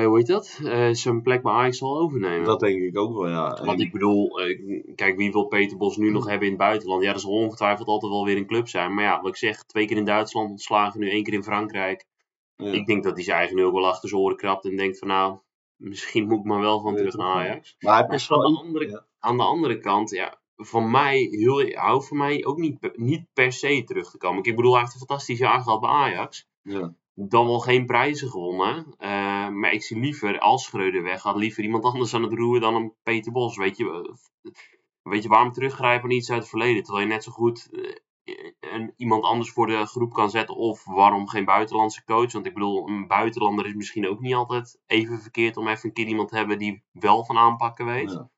hoe 0.06 0.18
heet 0.18 0.28
dat? 0.28 0.60
Zijn 0.92 1.22
plek 1.22 1.42
bij 1.42 1.52
Ajax 1.52 1.78
zal 1.78 2.00
overnemen. 2.00 2.46
Dat 2.46 2.60
denk 2.60 2.82
ik 2.82 2.98
ook 2.98 3.18
wel, 3.18 3.30
ja. 3.30 3.64
Want 3.64 3.82
ik 3.82 3.92
bedoel, 3.92 4.40
kijk, 4.96 5.18
wie 5.18 5.32
wil 5.32 5.46
Peter 5.46 5.78
Bos 5.78 5.98
nu 5.98 6.12
nog 6.12 6.26
hebben 6.26 6.48
in 6.48 6.54
het 6.54 6.62
buitenland? 6.62 7.04
Ja, 7.04 7.12
dat 7.12 7.22
zal 7.22 7.32
ongetwijfeld 7.32 7.88
altijd 7.88 8.12
wel 8.12 8.26
weer 8.26 8.38
een 8.38 8.48
club 8.48 8.68
zijn. 8.68 8.94
Maar 8.94 9.04
ja, 9.04 9.22
wat 9.22 9.30
ik 9.30 9.38
zeg, 9.38 9.64
twee 9.64 9.86
keer 9.86 9.98
in 9.98 10.06
Duitsland 10.06 10.50
ontslagen, 10.50 11.00
nu 11.00 11.10
één 11.10 11.24
keer 11.24 11.34
in 11.34 11.44
Frankrijk. 11.44 12.06
Ja. 12.56 12.72
Ik 12.72 12.86
denk 12.86 13.04
dat 13.04 13.16
hij 13.16 13.24
zijn 13.24 13.38
eigen 13.38 13.56
nu 13.56 13.64
ook 13.64 13.74
wel 13.74 13.88
achter 13.88 14.10
zijn 14.10 14.22
oren 14.22 14.38
krabt 14.38 14.66
en 14.66 14.76
denkt 14.76 15.00
van 15.00 15.08
nou, 15.08 15.38
misschien 15.76 16.28
moet 16.28 16.40
ik 16.40 16.46
maar 16.46 16.60
wel 16.60 16.82
van 16.82 16.96
terug 16.96 17.16
naar 17.16 17.36
Ajax. 17.36 17.76
Maar 17.80 18.08
hij 18.08 18.16
is 18.16 18.32
aan, 18.32 18.40
de 18.40 18.60
andere, 18.60 18.90
ja. 18.90 19.06
Aan 19.24 19.38
de 19.38 19.44
andere 19.44 19.80
kant, 19.80 20.10
ja, 20.10 20.40
van 20.56 20.92
mij, 20.92 21.18
heel, 21.18 21.72
houdt 21.76 22.08
voor 22.08 22.18
mij 22.18 22.46
ook 22.46 22.58
niet, 22.58 22.90
niet 22.96 23.26
per 23.34 23.52
se 23.52 23.84
terug 23.84 24.12
te 24.12 24.18
komen. 24.18 24.44
Ik 24.44 24.56
bedoel, 24.56 24.72
hij 24.72 24.82
heeft 24.82 24.94
een 24.94 25.00
fantastisch 25.00 25.40
jaar 25.40 25.62
gehad 25.62 25.80
bij 25.80 25.90
Ajax. 25.90 26.48
Ja 26.62 26.94
dan 27.16 27.46
wel 27.46 27.60
geen 27.60 27.86
prijzen 27.86 28.30
gewonnen. 28.30 28.96
Uh, 29.00 29.50
maar 29.50 29.72
ik 29.72 29.84
zie 29.84 30.00
liever, 30.00 30.40
als 30.40 30.64
Schreuder 30.64 31.04
weggaat, 31.04 31.36
liever 31.36 31.64
iemand 31.64 31.84
anders 31.84 32.14
aan 32.14 32.24
het 32.24 32.34
roeren 32.34 32.62
dan 32.62 32.76
een 32.76 32.94
Peter 33.04 33.32
Bos. 33.32 33.58
Weet 33.58 33.78
je, 33.78 34.16
weet 35.02 35.24
je 35.24 35.30
waarom 35.30 35.52
teruggrijpen 35.52 36.10
naar 36.10 36.18
iets 36.18 36.32
uit 36.32 36.40
het 36.40 36.50
verleden? 36.50 36.84
Terwijl 36.84 37.06
je 37.06 37.12
net 37.14 37.24
zo 37.24 37.32
goed 37.32 37.70
uh, 37.72 37.96
een, 38.60 38.94
iemand 38.98 39.24
anders 39.24 39.52
voor 39.52 39.68
de 39.68 39.86
groep 39.86 40.14
kan 40.14 40.30
zetten. 40.30 40.56
Of 40.56 40.86
waarom 40.86 41.28
geen 41.28 41.46
buitenlandse 41.46 42.04
coach? 42.04 42.32
Want 42.32 42.46
ik 42.46 42.54
bedoel, 42.54 42.88
een 42.88 43.08
buitenlander 43.08 43.66
is 43.66 43.74
misschien 43.74 44.08
ook 44.08 44.20
niet 44.20 44.34
altijd 44.34 44.80
even 44.86 45.20
verkeerd 45.20 45.58
om 45.58 45.68
even 45.68 45.90
een 45.90 45.94
keer 45.94 46.08
iemand 46.08 46.30
te 46.30 46.36
hebben 46.36 46.58
die 46.58 46.84
wel 46.92 47.26
van 47.26 47.38
aanpakken 47.38 47.86
weet. 47.86 48.12
Ja. 48.12 48.30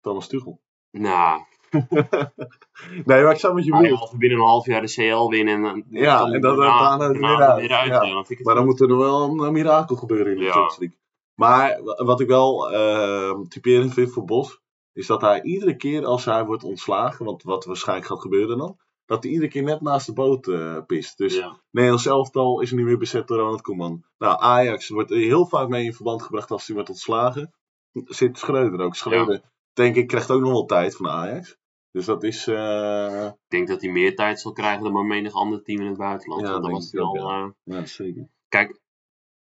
Thomas 0.00 0.28
Tuchel. 0.28 0.60
Nou, 0.90 1.40
nee, 3.04 3.22
maar 3.22 3.30
ik 3.30 3.38
zou 3.38 3.54
met 3.54 3.64
je 3.64 3.70
bedoelen. 3.70 3.98
Als 3.98 4.10
we 4.10 4.16
binnen 4.16 4.38
een 4.38 4.44
half 4.44 4.66
jaar 4.66 4.80
de 4.80 4.92
CL 4.92 5.28
winnen. 5.28 5.64
En 5.64 5.84
ja, 5.90 6.24
en 6.24 6.40
dan 6.40 6.56
daarna 6.56 7.08
het 7.08 7.16
weer 7.16 7.72
uit. 7.72 7.88
Ja. 7.88 8.02
Ja, 8.02 8.24
maar 8.42 8.54
dan 8.54 8.64
moet 8.64 8.80
er 8.80 8.88
nog 8.88 8.98
wel 8.98 9.44
een 9.44 9.52
mirakel 9.52 9.96
gebeuren 9.96 10.32
in 10.32 10.38
de 10.38 10.44
Champions 10.44 10.78
League. 10.78 10.98
Maar 11.34 11.80
wat 11.82 12.20
ik 12.20 12.28
wel 12.28 12.72
uh, 12.72 13.40
typerend 13.48 13.94
vind 13.94 14.12
voor 14.12 14.24
Bos, 14.24 14.60
is 14.92 15.06
dat 15.06 15.20
hij 15.20 15.42
iedere 15.42 15.76
keer 15.76 16.04
als 16.04 16.24
hij 16.24 16.44
wordt 16.44 16.64
ontslagen, 16.64 17.24
want 17.24 17.42
wat 17.42 17.64
waarschijnlijk 17.64 18.08
gaat 18.08 18.20
gebeuren 18.20 18.58
dan, 18.58 18.78
dat 19.06 19.22
hij 19.22 19.32
iedere 19.32 19.50
keer 19.50 19.62
net 19.62 19.80
naast 19.80 20.06
de 20.06 20.12
boot 20.12 20.46
uh, 20.46 20.78
pist. 20.86 21.18
Dus 21.18 21.36
ja. 21.36 21.60
Nederlands 21.70 22.06
elftal 22.06 22.60
is 22.60 22.72
nu 22.72 22.84
weer 22.84 22.98
bezet 22.98 23.28
door 23.28 23.38
Ronald 23.38 23.62
Koeman. 23.62 24.04
Nou, 24.18 24.40
Ajax 24.40 24.88
wordt 24.88 25.10
heel 25.10 25.46
vaak 25.46 25.68
mee 25.68 25.84
in 25.84 25.94
verband 25.94 26.22
gebracht 26.22 26.50
als 26.50 26.66
hij 26.66 26.74
wordt 26.74 26.90
ontslagen. 26.90 27.54
Zit 27.92 28.38
Schreuder 28.38 28.80
ook. 28.80 28.94
Schreuder, 28.94 29.34
ja. 29.34 29.50
Denk 29.78 29.96
ik, 29.96 30.06
krijgt 30.06 30.30
ook 30.30 30.40
nog 30.40 30.50
wel 30.50 30.64
tijd 30.64 30.96
van 30.96 31.08
Ajax. 31.08 31.56
Dus 31.90 32.04
dat 32.04 32.22
is. 32.22 32.46
Uh... 32.46 33.24
Ik 33.24 33.48
denk 33.48 33.68
dat 33.68 33.80
hij 33.80 33.90
meer 33.90 34.16
tijd 34.16 34.40
zal 34.40 34.52
krijgen 34.52 34.82
dan 34.82 34.92
maar 34.92 35.04
menig 35.04 35.32
ander 35.32 35.62
team 35.62 35.80
in 35.80 35.86
het 35.86 35.96
buitenland. 35.96 36.42
Ja, 36.42 36.58
dat 36.58 36.70
was 36.70 36.92
hij 36.92 37.00
al. 37.00 37.14
Ja. 37.14 37.54
Ja, 37.62 37.86
zeker. 37.86 38.28
Kijk, 38.48 38.80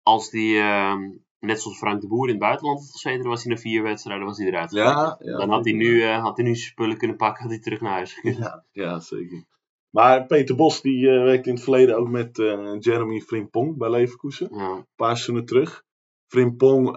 als 0.02 0.30
die. 0.30 0.54
Uh, 0.54 0.94
net 1.38 1.60
zoals 1.60 1.78
Frank 1.78 2.00
de 2.00 2.08
Boer 2.08 2.26
in 2.26 2.30
het 2.30 2.42
buitenland 2.42 2.80
had 2.80 2.90
gezeten, 2.90 3.28
was 3.28 3.44
hij 3.44 3.54
na 3.54 3.60
vier 3.60 3.82
wedstrijden 3.82 4.26
was 4.26 4.38
hij 4.38 4.46
eruit. 4.46 4.70
Ja, 4.70 5.16
ja, 5.18 5.36
dan 5.36 5.50
had 5.50 5.64
hij, 5.64 5.74
nu, 5.74 6.04
had 6.04 6.36
hij 6.36 6.46
nu 6.46 6.54
spullen 6.54 6.96
kunnen 6.96 7.16
pakken, 7.16 7.42
had 7.42 7.50
hij 7.50 7.60
terug 7.60 7.80
naar 7.80 7.92
huis 7.92 8.14
gekund. 8.14 8.36
Ja, 8.36 8.64
ja, 8.84 9.00
zeker. 9.00 9.44
Maar 9.90 10.26
Peter 10.26 10.56
Bos 10.56 10.82
die 10.82 11.06
werkte 11.06 11.48
in 11.48 11.54
het 11.54 11.64
verleden 11.64 11.96
ook 11.96 12.08
met 12.08 12.36
Jeremy 12.78 13.20
Frimpong 13.20 13.76
bij 13.76 13.90
Leverkusen. 13.90 14.48
Ja. 14.52 14.70
Een 14.70 14.86
paar 14.96 15.16
seizoenen 15.16 15.44
terug. 15.44 15.84
Frimpong, 16.30 16.96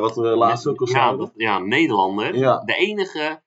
wat 0.00 0.16
we 0.16 0.22
laatst 0.22 0.66
ook 0.66 0.80
al 0.80 0.86
zeiden. 0.86 1.32
Ja, 1.36 1.58
Nederlander. 1.58 2.32
De 2.64 2.74
enige 2.76 3.42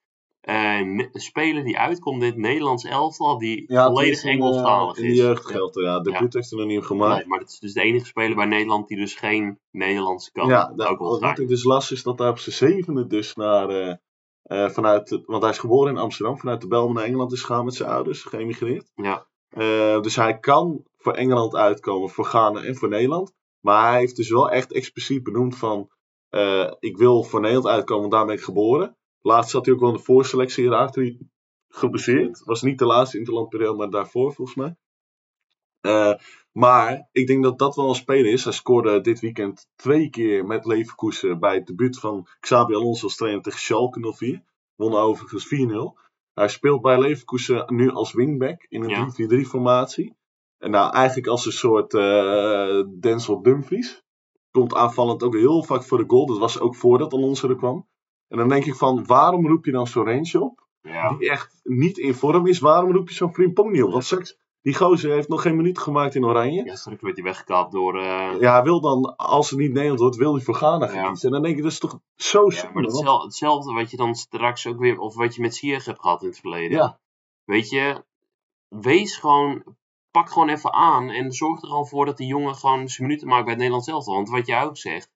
uh, 0.50 1.08
speler 1.14 1.64
die 1.64 1.80
uitkomt 1.80 2.22
in 2.22 2.28
het 2.28 2.38
Nederlands 2.38 2.84
elftal, 2.84 3.38
die 3.38 3.64
ja, 3.68 3.86
volledig 3.86 4.24
Engelstalig 4.24 4.98
is. 4.98 5.04
In 5.04 5.10
de 5.10 5.16
jeugdgeld, 5.16 5.76
ja. 5.76 6.00
De 6.00 6.10
ja. 6.10 6.28
heeft 6.30 6.52
er 6.52 6.58
nog 6.58 6.68
niet 6.68 6.86
gemaakt. 6.86 7.18
Nee, 7.18 7.28
maar 7.28 7.40
het 7.40 7.50
is 7.50 7.60
dus 7.60 7.74
de 7.74 7.82
enige 7.82 8.06
speler 8.06 8.36
bij 8.36 8.46
Nederland 8.46 8.88
die 8.88 8.98
dus 8.98 9.16
geen 9.16 9.60
Nederlands 9.72 10.32
kan. 10.32 10.48
Ja, 10.48 10.74
dat, 10.76 10.98
wat 10.98 11.40
ik 11.40 11.48
dus 11.48 11.64
las 11.64 11.92
is 11.92 12.04
dat 12.04 12.20
hij 12.20 12.30
op 12.30 12.40
zijn 12.40 12.56
zevende 12.56 13.08
dus 13.08 13.36
naar, 13.36 13.70
uh, 13.70 13.94
uh, 14.44 14.70
vanuit, 14.70 15.22
want 15.26 15.42
hij 15.42 15.52
is 15.52 15.60
geboren 15.60 15.92
in 15.92 16.00
Amsterdam, 16.00 16.38
vanuit 16.38 16.62
de 16.62 16.68
Belmen 16.68 16.96
naar 16.96 17.06
Engeland 17.06 17.32
is 17.32 17.42
gegaan 17.42 17.66
met 17.66 17.76
zijn 17.76 17.90
ouders, 17.90 18.24
geëmigreerd. 18.24 18.92
Ja. 18.96 19.28
dus 20.02 20.16
hij 20.16 20.40
kan 20.40 20.84
voor 20.98 21.14
Engeland 21.14 21.56
uitkomen, 21.56 22.10
voor 22.10 22.26
Ghana 22.26 22.64
en 22.64 22.76
voor 22.76 22.90
Nederland. 22.90 23.34
Maar 23.66 23.90
hij 23.90 24.00
heeft 24.00 24.16
dus 24.16 24.30
wel 24.30 24.50
echt 24.50 24.74
expliciet 24.74 25.24
benoemd 25.24 25.58
van, 25.58 25.90
ik 26.80 26.98
wil 26.98 27.24
voor 27.24 27.40
Nederland 27.40 27.68
uitkomen, 27.68 28.02
want 28.02 28.14
daar 28.14 28.26
ben 28.26 28.36
ik 28.36 28.42
geboren. 28.42 28.98
Laatst 29.22 29.52
zat 29.52 29.66
hij 29.66 29.74
ook 29.74 29.80
wel 29.80 29.90
in 29.90 29.96
de 29.96 30.02
voorselectie 30.04 30.64
geraakt. 30.64 30.96
Hij 30.96 31.18
geblesseerd. 31.70 32.44
Was 32.44 32.62
niet 32.62 32.80
de 32.80 32.86
laatste 32.86 33.18
interlandperiode, 33.18 33.78
maar 33.78 33.90
daarvoor 33.90 34.34
volgens 34.34 34.58
mij. 34.58 34.76
Uh, 35.82 36.14
maar 36.52 37.10
ik 37.12 37.28
denk 37.28 37.44
dat 37.44 37.60
dat 37.60 37.76
wel 37.76 37.90
een 37.90 37.96
speler 37.96 38.32
is. 38.32 38.44
Hij 38.44 38.54
scoorde 38.54 39.02
dit 39.02 39.20
weekend 39.20 39.68
twee 39.76 40.10
keer 40.10 40.46
met 40.46 40.66
Leverkusen 40.66 41.40
bij 41.40 41.56
het 41.56 41.68
debuut 41.68 42.00
van 42.00 42.28
Xabi 42.40 42.76
Alonso 42.76 43.04
als 43.04 43.16
trainer 43.16 43.42
tegen 43.42 43.60
Schalke 43.60 44.14
04. 44.14 44.44
Won 44.76 44.94
overigens 44.94 45.46
4-0. 45.46 46.04
Hij 46.34 46.48
speelt 46.48 46.82
bij 46.82 47.00
Leverkusen 47.00 47.76
nu 47.76 47.90
als 47.90 48.14
wingback 48.14 48.66
in 48.70 48.84
een 48.84 49.16
ja. 49.18 49.44
3-4-3 49.46 49.48
formatie. 49.48 50.16
En 50.58 50.72
nou 50.72 50.94
eigenlijk 50.94 51.28
als 51.28 51.46
een 51.46 51.52
soort 51.52 51.94
uh, 51.94 52.84
Denzel 53.00 53.42
Dumfries. 53.42 54.04
Komt 54.52 54.76
aanvallend 54.76 55.24
ook 55.24 55.34
heel 55.34 55.64
vaak 55.64 55.84
voor 55.84 55.98
de 55.98 56.04
goal. 56.08 56.26
Dat 56.26 56.38
was 56.38 56.60
ook 56.60 56.76
voordat 56.76 57.14
Alonso 57.14 57.50
er 57.50 57.56
kwam. 57.56 57.88
En 58.28 58.38
dan 58.38 58.50
denk 58.50 58.66
ik 58.66 58.76
van, 58.76 59.06
waarom 59.06 59.48
roep 59.48 59.66
je 59.66 59.72
dan 59.72 59.88
zo'n 59.88 60.06
range 60.06 60.42
op? 60.42 60.68
Ja. 60.82 61.14
Die 61.14 61.30
echt 61.30 61.60
niet 61.64 61.98
in 61.98 62.14
vorm 62.14 62.48
is. 62.48 62.60
Waarom 62.60 62.92
roep 62.92 63.10
je 63.10 63.16
zo'n 63.16 63.34
Frimpong 63.34 63.72
niet 63.72 63.84
op? 63.84 63.92
Want 63.92 64.04
straks, 64.04 64.38
die 64.62 64.76
gozer 64.76 65.12
heeft 65.12 65.28
nog 65.28 65.42
geen 65.42 65.56
minuut 65.56 65.80
gemaakt 65.80 66.16
in 66.16 66.26
Oranje. 66.26 66.66
Ja, 66.66 66.76
straks 66.76 67.02
wordt 67.02 67.16
hij 67.16 67.26
weggekapt 67.26 67.72
door... 67.72 67.96
Uh... 67.96 68.40
Ja, 68.40 68.64
wil 68.64 68.82
dan, 68.82 69.16
als 69.16 69.50
het 69.50 69.60
niet 69.60 69.74
Nederland 69.74 70.00
wordt, 70.00 70.16
wil 70.16 70.34
hij 70.34 70.44
voor 70.44 70.56
Ghana 70.56 70.88
gaan 70.88 71.08
kiezen. 71.08 71.28
En 71.28 71.34
dan 71.34 71.44
denk 71.44 71.58
ik, 71.58 71.64
dat 71.64 71.72
is 71.72 71.80
toch 71.80 72.00
zo 72.16 72.52
ja, 72.52 72.70
maar 72.74 72.84
hetzelfde, 72.84 73.26
hetzelfde 73.26 73.74
wat 73.74 73.92
je 73.92 73.98
dan 73.98 74.16
straks 74.16 74.68
ook 74.68 74.80
weer... 74.80 75.00
Of 75.00 75.16
wat 75.16 75.36
je 75.36 75.42
met 75.42 75.56
Sieg 75.56 75.86
hebt 75.86 76.00
gehad 76.00 76.22
in 76.22 76.28
het 76.28 76.40
verleden. 76.40 76.78
Ja. 76.78 77.00
Weet 77.44 77.70
je, 77.70 78.04
wees 78.68 79.18
gewoon... 79.18 79.64
Pak 80.16 80.30
gewoon 80.30 80.50
even 80.50 80.74
aan 80.74 81.10
en 81.10 81.32
zorg 81.32 81.62
er 81.62 81.70
al 81.70 81.86
voor 81.86 82.06
dat 82.06 82.18
die 82.18 82.28
jongen 82.28 82.56
gewoon 82.56 82.90
zijn 82.90 83.08
minuten 83.08 83.28
maakt 83.28 83.42
bij 83.42 83.50
het 83.50 83.58
Nederlands 83.58 83.88
elftal. 83.88 84.14
Want 84.14 84.30
wat 84.30 84.48
jij 84.48 84.64
ook 84.64 84.78
zegt, 84.78 85.12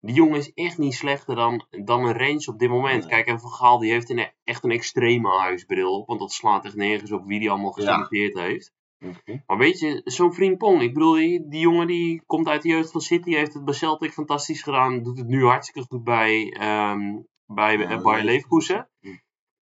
die 0.00 0.14
jongen 0.14 0.38
is 0.38 0.52
echt 0.52 0.78
niet 0.78 0.94
slechter 0.94 1.36
dan, 1.36 1.66
dan 1.84 2.04
een 2.04 2.18
range 2.18 2.46
op 2.46 2.58
dit 2.58 2.68
moment. 2.68 3.06
Kijk, 3.06 3.26
en 3.26 3.40
Van 3.40 3.50
Gaal 3.50 3.78
die 3.78 3.90
heeft 3.90 4.10
een, 4.10 4.30
echt 4.44 4.64
een 4.64 4.70
extreme 4.70 5.28
huisbril 5.28 5.98
op. 5.98 6.06
Want 6.06 6.20
dat 6.20 6.32
slaat 6.32 6.64
echt 6.64 6.74
nergens 6.74 7.12
op 7.12 7.26
wie 7.26 7.38
die 7.38 7.50
allemaal 7.50 7.72
geselecteerd 7.72 8.34
ja. 8.34 8.42
heeft. 8.42 8.72
Okay. 9.06 9.42
Maar 9.46 9.58
weet 9.58 9.78
je, 9.78 10.00
zo'n 10.04 10.34
vriend 10.34 10.58
Pong. 10.58 10.82
Ik 10.82 10.94
bedoel, 10.94 11.12
die, 11.12 11.48
die, 11.48 11.60
jongen 11.60 11.86
die 11.86 12.22
komt 12.26 12.48
uit 12.48 12.62
de 12.62 12.68
jeugd 12.68 12.90
van 12.90 13.00
City. 13.00 13.34
Heeft 13.34 13.54
het 13.54 13.64
bij 13.64 13.74
Celtic 13.74 14.12
fantastisch 14.12 14.62
gedaan. 14.62 15.02
Doet 15.02 15.18
het 15.18 15.28
nu 15.28 15.44
hartstikke 15.44 15.88
goed 15.88 16.04
bij, 16.04 16.60
um, 16.90 17.26
bij 17.46 17.78
ja, 17.78 18.22
Leverkusen. 18.22 18.88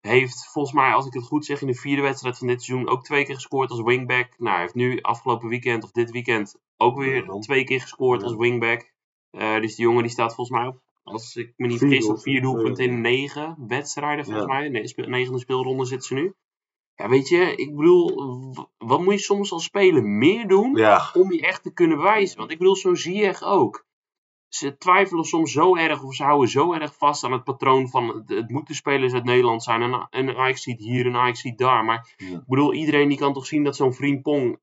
Heeft 0.01 0.49
volgens 0.51 0.73
mij, 0.73 0.93
als 0.93 1.05
ik 1.05 1.13
het 1.13 1.23
goed 1.23 1.45
zeg, 1.45 1.62
in 1.62 1.67
de 1.67 1.73
vierde 1.73 2.01
wedstrijd 2.01 2.38
van 2.38 2.47
dit 2.47 2.63
seizoen 2.63 2.89
ook 2.89 3.03
twee 3.03 3.25
keer 3.25 3.35
gescoord 3.35 3.69
als 3.69 3.81
wingback. 3.81 4.33
Nou, 4.38 4.51
hij 4.51 4.62
heeft 4.62 4.75
nu 4.75 5.01
afgelopen 5.01 5.49
weekend 5.49 5.83
of 5.83 5.91
dit 5.91 6.12
weekend 6.12 6.55
ook 6.77 6.97
weer 6.97 7.29
twee 7.39 7.63
keer 7.63 7.81
gescoord 7.81 8.23
als 8.23 8.35
wingback. 8.35 8.91
Uh, 9.31 9.59
dus 9.59 9.75
die 9.75 9.85
jongen 9.85 10.03
die 10.03 10.12
staat 10.12 10.35
volgens 10.35 10.59
mij 10.59 10.67
op, 10.67 10.81
als 11.03 11.35
ik 11.35 11.53
me 11.57 11.67
niet 11.67 11.77
vergis, 11.77 12.07
op 12.07 12.21
vier 12.21 12.41
doelpunten 12.41 12.83
in 12.83 13.01
negen 13.01 13.55
wedstrijden 13.67 14.25
volgens 14.25 14.45
ja. 14.45 14.53
mij. 14.53 14.69
Nee, 14.69 14.93
negende 14.95 15.39
speelronde 15.39 15.85
zitten 15.85 16.07
ze 16.07 16.13
nu. 16.13 16.33
Ja, 16.95 17.09
weet 17.09 17.27
je, 17.27 17.55
ik 17.55 17.75
bedoel, 17.75 18.53
wat 18.77 19.00
moet 19.04 19.13
je 19.13 19.19
soms 19.19 19.52
als 19.52 19.63
speler 19.63 20.04
meer 20.04 20.47
doen 20.47 20.65
om 21.13 21.31
je 21.31 21.41
echt 21.41 21.63
te 21.63 21.73
kunnen 21.73 21.97
bewijzen? 21.97 22.37
Want 22.37 22.52
ik 22.52 22.58
bedoel, 22.58 22.75
zo'n 22.75 22.95
Ziyech 22.95 23.43
ook. 23.43 23.85
Ze 24.50 24.77
twijfelen 24.77 25.23
soms 25.23 25.52
zo 25.52 25.75
erg, 25.75 26.04
of 26.04 26.15
ze 26.15 26.23
houden 26.23 26.50
zo 26.50 26.73
erg 26.73 26.95
vast 26.97 27.23
aan 27.23 27.31
het 27.31 27.43
patroon 27.43 27.89
van 27.89 28.08
het, 28.08 28.29
het 28.29 28.50
moeten 28.50 28.75
spelers 28.75 29.13
uit 29.13 29.23
Nederland 29.23 29.63
zijn. 29.63 29.81
En, 29.81 30.08
en 30.10 30.35
Ajax 30.35 30.63
ziet 30.63 30.79
hier 30.79 31.06
en 31.06 31.15
Ajax 31.15 31.41
ziet 31.41 31.58
daar. 31.58 31.85
Maar 31.85 32.13
ja. 32.17 32.27
ik 32.27 32.47
bedoel, 32.47 32.73
iedereen 32.73 33.10
die 33.10 33.17
kan 33.17 33.33
toch 33.33 33.45
zien 33.45 33.63
dat 33.63 33.75
zo'n 33.75 33.93
vriend 33.93 34.21
Pong 34.21 34.60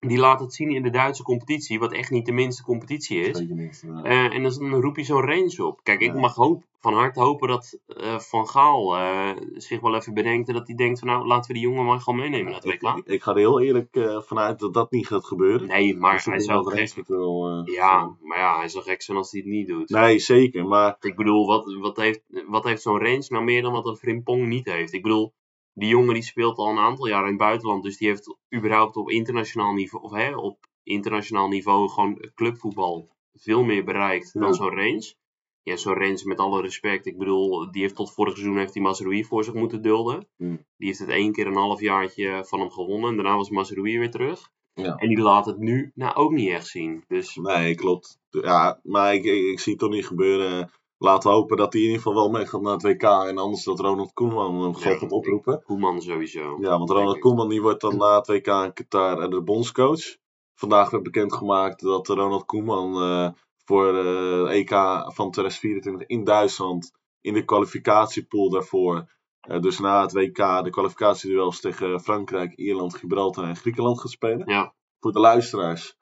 die 0.00 0.18
laat 0.18 0.40
het 0.40 0.54
zien 0.54 0.70
in 0.70 0.82
de 0.82 0.90
Duitse 0.90 1.22
competitie, 1.22 1.78
wat 1.78 1.92
echt 1.92 2.10
niet 2.10 2.26
de 2.26 2.32
minste 2.32 2.62
competitie 2.62 3.20
is. 3.20 3.44
Ja. 3.82 4.02
Eh, 4.02 4.34
en 4.34 4.42
dan 4.42 4.80
roep 4.80 4.96
je 4.96 5.04
zo'n 5.04 5.24
range 5.26 5.64
op. 5.66 5.80
Kijk, 5.82 6.00
ik 6.00 6.12
Ja. 6.12 6.20
mag 6.20 6.34
hoop, 6.34 6.62
van 6.80 6.94
harte 6.94 7.20
hopen 7.20 7.48
dat 7.48 7.78
eh, 7.86 8.18
Van 8.18 8.48
Gaal 8.48 8.96
eh, 8.96 9.30
zich 9.54 9.80
wel 9.80 9.94
even 9.94 10.14
bedenkt 10.14 10.48
en 10.48 10.54
dat 10.54 10.66
hij 10.66 10.76
denkt 10.76 10.98
van 10.98 11.08
nou, 11.08 11.26
laten 11.26 11.46
we 11.52 11.58
die 11.58 11.68
jongen 11.68 11.84
maar 11.84 12.00
gewoon 12.00 12.18
meenemen 12.18 12.44
naar 12.52 12.60
het 12.60 12.80
WK. 12.82 12.96
ik, 12.96 13.06
ik 13.06 13.22
ga 13.22 13.30
er 13.30 13.36
heel 13.36 13.60
eerlijk 13.60 14.20
vanuit 14.26 14.58
dat 14.58 14.74
dat 14.74 14.90
niet 14.90 15.06
gaat 15.06 15.24
gebeuren. 15.24 15.68
Nee, 15.68 15.96
maar 15.96 16.14
Dus 16.14 16.24
hij 16.24 16.40
zou 16.40 16.70
gek 16.70 17.06
wel, 17.08 17.62
Ja, 17.64 18.16
maar 18.22 18.38
ja, 18.38 18.58
hij 18.58 18.68
zou 18.68 18.84
gek 18.84 19.02
zijn 19.02 19.16
als 19.18 19.30
hij 19.30 19.40
het 19.40 19.50
niet 19.50 19.68
doet. 19.68 19.88
Nee, 19.88 20.18
zeker. 20.18 20.66
Maar 20.66 20.96
Ik 21.00 21.16
bedoel, 21.16 21.46
wat, 21.46 21.74
wat 21.80 21.96
heeft, 21.96 22.20
wat 22.46 22.64
heeft 22.64 22.82
zo'n 22.82 22.98
range 22.98 23.26
nou 23.28 23.44
meer 23.44 23.62
dan 23.62 23.72
wat 23.72 23.86
een 23.86 23.96
Frimpong 23.96 24.46
niet 24.46 24.66
heeft? 24.66 24.92
Ik 24.92 25.02
bedoel, 25.02 25.32
die 25.78 25.88
jongen 25.88 26.14
die 26.14 26.22
speelt 26.22 26.58
al 26.58 26.70
een 26.70 26.78
aantal 26.78 27.06
jaar 27.08 27.22
in 27.22 27.28
het 27.28 27.36
buitenland, 27.38 27.82
dus 27.82 27.96
die 27.96 28.08
heeft 28.08 28.36
überhaupt 28.54 28.96
op 28.96 29.10
internationaal 29.10 29.72
niveau, 29.72 30.04
of 30.04 30.12
hè, 30.12 30.36
op 30.36 30.58
internationaal 30.82 31.48
niveau 31.48 31.88
gewoon 31.88 32.30
clubvoetbal 32.34 33.08
veel 33.32 33.62
meer 33.64 33.84
bereikt 33.84 34.30
Ja. 34.32 34.40
dan 34.40 34.54
zo'n 34.54 34.74
range. 34.74 35.14
Ja, 35.62 35.76
zo'n 35.76 35.94
range 35.94 36.20
met 36.24 36.38
alle 36.38 36.60
respect. 36.60 37.06
Ik 37.06 37.18
bedoel, 37.18 37.70
die 37.70 37.82
heeft 37.82 37.94
tot 37.96 38.12
vorig 38.12 38.32
seizoen 38.36 38.56
heeft 38.58 38.72
die 38.72 38.82
Mazraoui 38.82 39.24
voor 39.24 39.44
zich 39.44 39.54
moeten 39.54 39.82
dulden. 39.82 40.28
Die 40.76 40.86
heeft 40.86 40.98
het 40.98 41.08
één 41.08 41.32
keer 41.32 41.46
een 41.46 41.56
halfjaartje 41.56 42.44
van 42.44 42.60
hem 42.60 42.70
gewonnen. 42.70 43.10
En 43.10 43.16
daarna 43.16 43.36
was 43.36 43.50
Mazraoui 43.50 43.98
weer 43.98 44.10
terug. 44.10 44.50
Ja. 44.74 44.94
En 44.96 45.08
die 45.08 45.18
laat 45.18 45.46
het 45.46 45.58
nu 45.58 45.92
nou 45.94 46.14
ook 46.14 46.32
niet 46.32 46.48
echt 46.48 46.66
zien. 46.66 47.04
Dus 47.08 47.34
nee, 47.36 47.74
klopt. 47.74 48.18
Ja, 48.30 48.80
maar 48.82 49.14
ik, 49.14 49.24
ik, 49.24 49.44
ik 49.44 49.60
zie 49.60 49.72
het 49.72 49.80
toch 49.80 49.90
niet 49.90 50.06
gebeuren. 50.06 50.70
Laten 50.98 51.30
we 51.30 51.36
hopen 51.36 51.56
dat 51.56 51.72
hij 51.72 51.82
in 51.82 51.88
ieder 51.88 52.02
geval 52.02 52.18
wel 52.22 52.30
meegaat 52.30 52.60
naar 52.60 52.72
het 52.72 52.82
WK. 52.82 53.02
En 53.02 53.38
anders 53.38 53.64
dat 53.64 53.80
Ronald 53.80 54.12
Koeman 54.12 54.62
hem 54.62 54.72
Ja, 54.72 54.78
gaat 54.78 54.98
gaat 54.98 55.12
oproepen. 55.12 55.62
Koeman 55.62 56.00
sowieso. 56.02 56.56
Ja, 56.60 56.78
want 56.78 56.90
Ronald. 56.90 57.18
Koeman 57.18 57.48
die 57.48 57.62
wordt 57.62 57.80
dan 57.80 57.96
na 57.96 58.16
het 58.16 58.26
WK 58.26 58.46
in 58.46 58.72
Qatar 58.72 59.18
eh, 59.22 59.30
de 59.30 59.42
bondscoach. 59.42 60.16
Vandaag 60.54 60.90
werd 60.90 61.02
bekendgemaakt 61.02 61.80
dat 61.80 62.08
Ronald 62.08 62.44
Koeman 62.44 63.02
eh, 63.02 63.28
voor 63.64 63.92
de 63.92 64.46
EK 64.50 64.70
van 65.14 65.30
2024 65.30 66.06
in 66.06 66.24
Duitsland 66.24 66.92
in 67.20 67.34
de 67.34 67.44
kwalificatiepool 67.44 68.50
daarvoor. 68.50 69.16
eh, 69.40 69.60
dus 69.60 69.78
na 69.78 70.00
het 70.02 70.12
WK 70.12 70.64
de 70.64 70.70
kwalificatieduels 70.70 71.60
tegen 71.60 72.00
Frankrijk, 72.00 72.52
Ierland, 72.56 72.94
Gibraltar 72.96 73.44
en 73.44 73.56
Griekenland 73.56 74.00
gaat 74.00 74.10
spelen. 74.10 74.48
Ja, 74.50 74.74
Voor 75.00 75.12
de 75.12 75.20
luisteraars. 75.20 75.96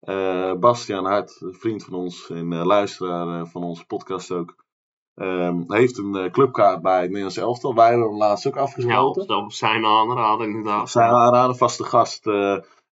Eh 0.00 0.52
Bastiaan 0.54 1.04
Hart, 1.04 1.42
vriend 1.50 1.84
van 1.84 1.94
ons 1.94 2.30
en 2.30 2.52
eh, 2.52 2.64
luisteraar 2.64 3.40
eh, 3.40 3.46
van 3.46 3.62
onze 3.62 3.86
podcast 3.86 4.32
ook. 4.32 4.66
ehm, 5.14 5.62
heeft 5.66 5.98
een 5.98 6.30
clubkaart 6.30 6.82
bij 6.82 6.96
het 6.96 7.06
Nederlands 7.06 7.36
elftal. 7.36 7.74
Wij 7.74 7.88
hebben 7.88 8.08
hem 8.08 8.16
laatst 8.16 8.46
ook 8.46 8.54
ja 8.54 8.60
afgesloten. 8.60 9.22
op, 9.22 9.44
op 9.44 9.52
zijn 9.52 9.84
aanraden 9.84 10.46
inderdaad. 10.46 10.90
Zijn 10.90 11.10
aanraden, 11.10 11.56
vaste 11.56 11.84
gast 11.84 12.26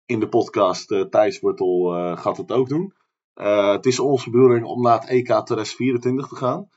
in 0.06 0.20
de 0.20 0.28
podcast, 0.30 1.06
Thijs 1.10 1.40
Wortel, 1.40 2.16
gaat 2.16 2.38
het 2.38 2.52
ook 2.52 2.70
doen. 2.70 2.94
Het 3.34 3.86
is 3.86 4.00
onze 4.00 4.30
bedoeling 4.30 4.66
om 4.66 4.82
naar 4.82 5.00
het 5.00 5.10
EK 5.10 5.26
2024 5.26 6.28
te 6.28 6.36
gaan. 6.36 6.70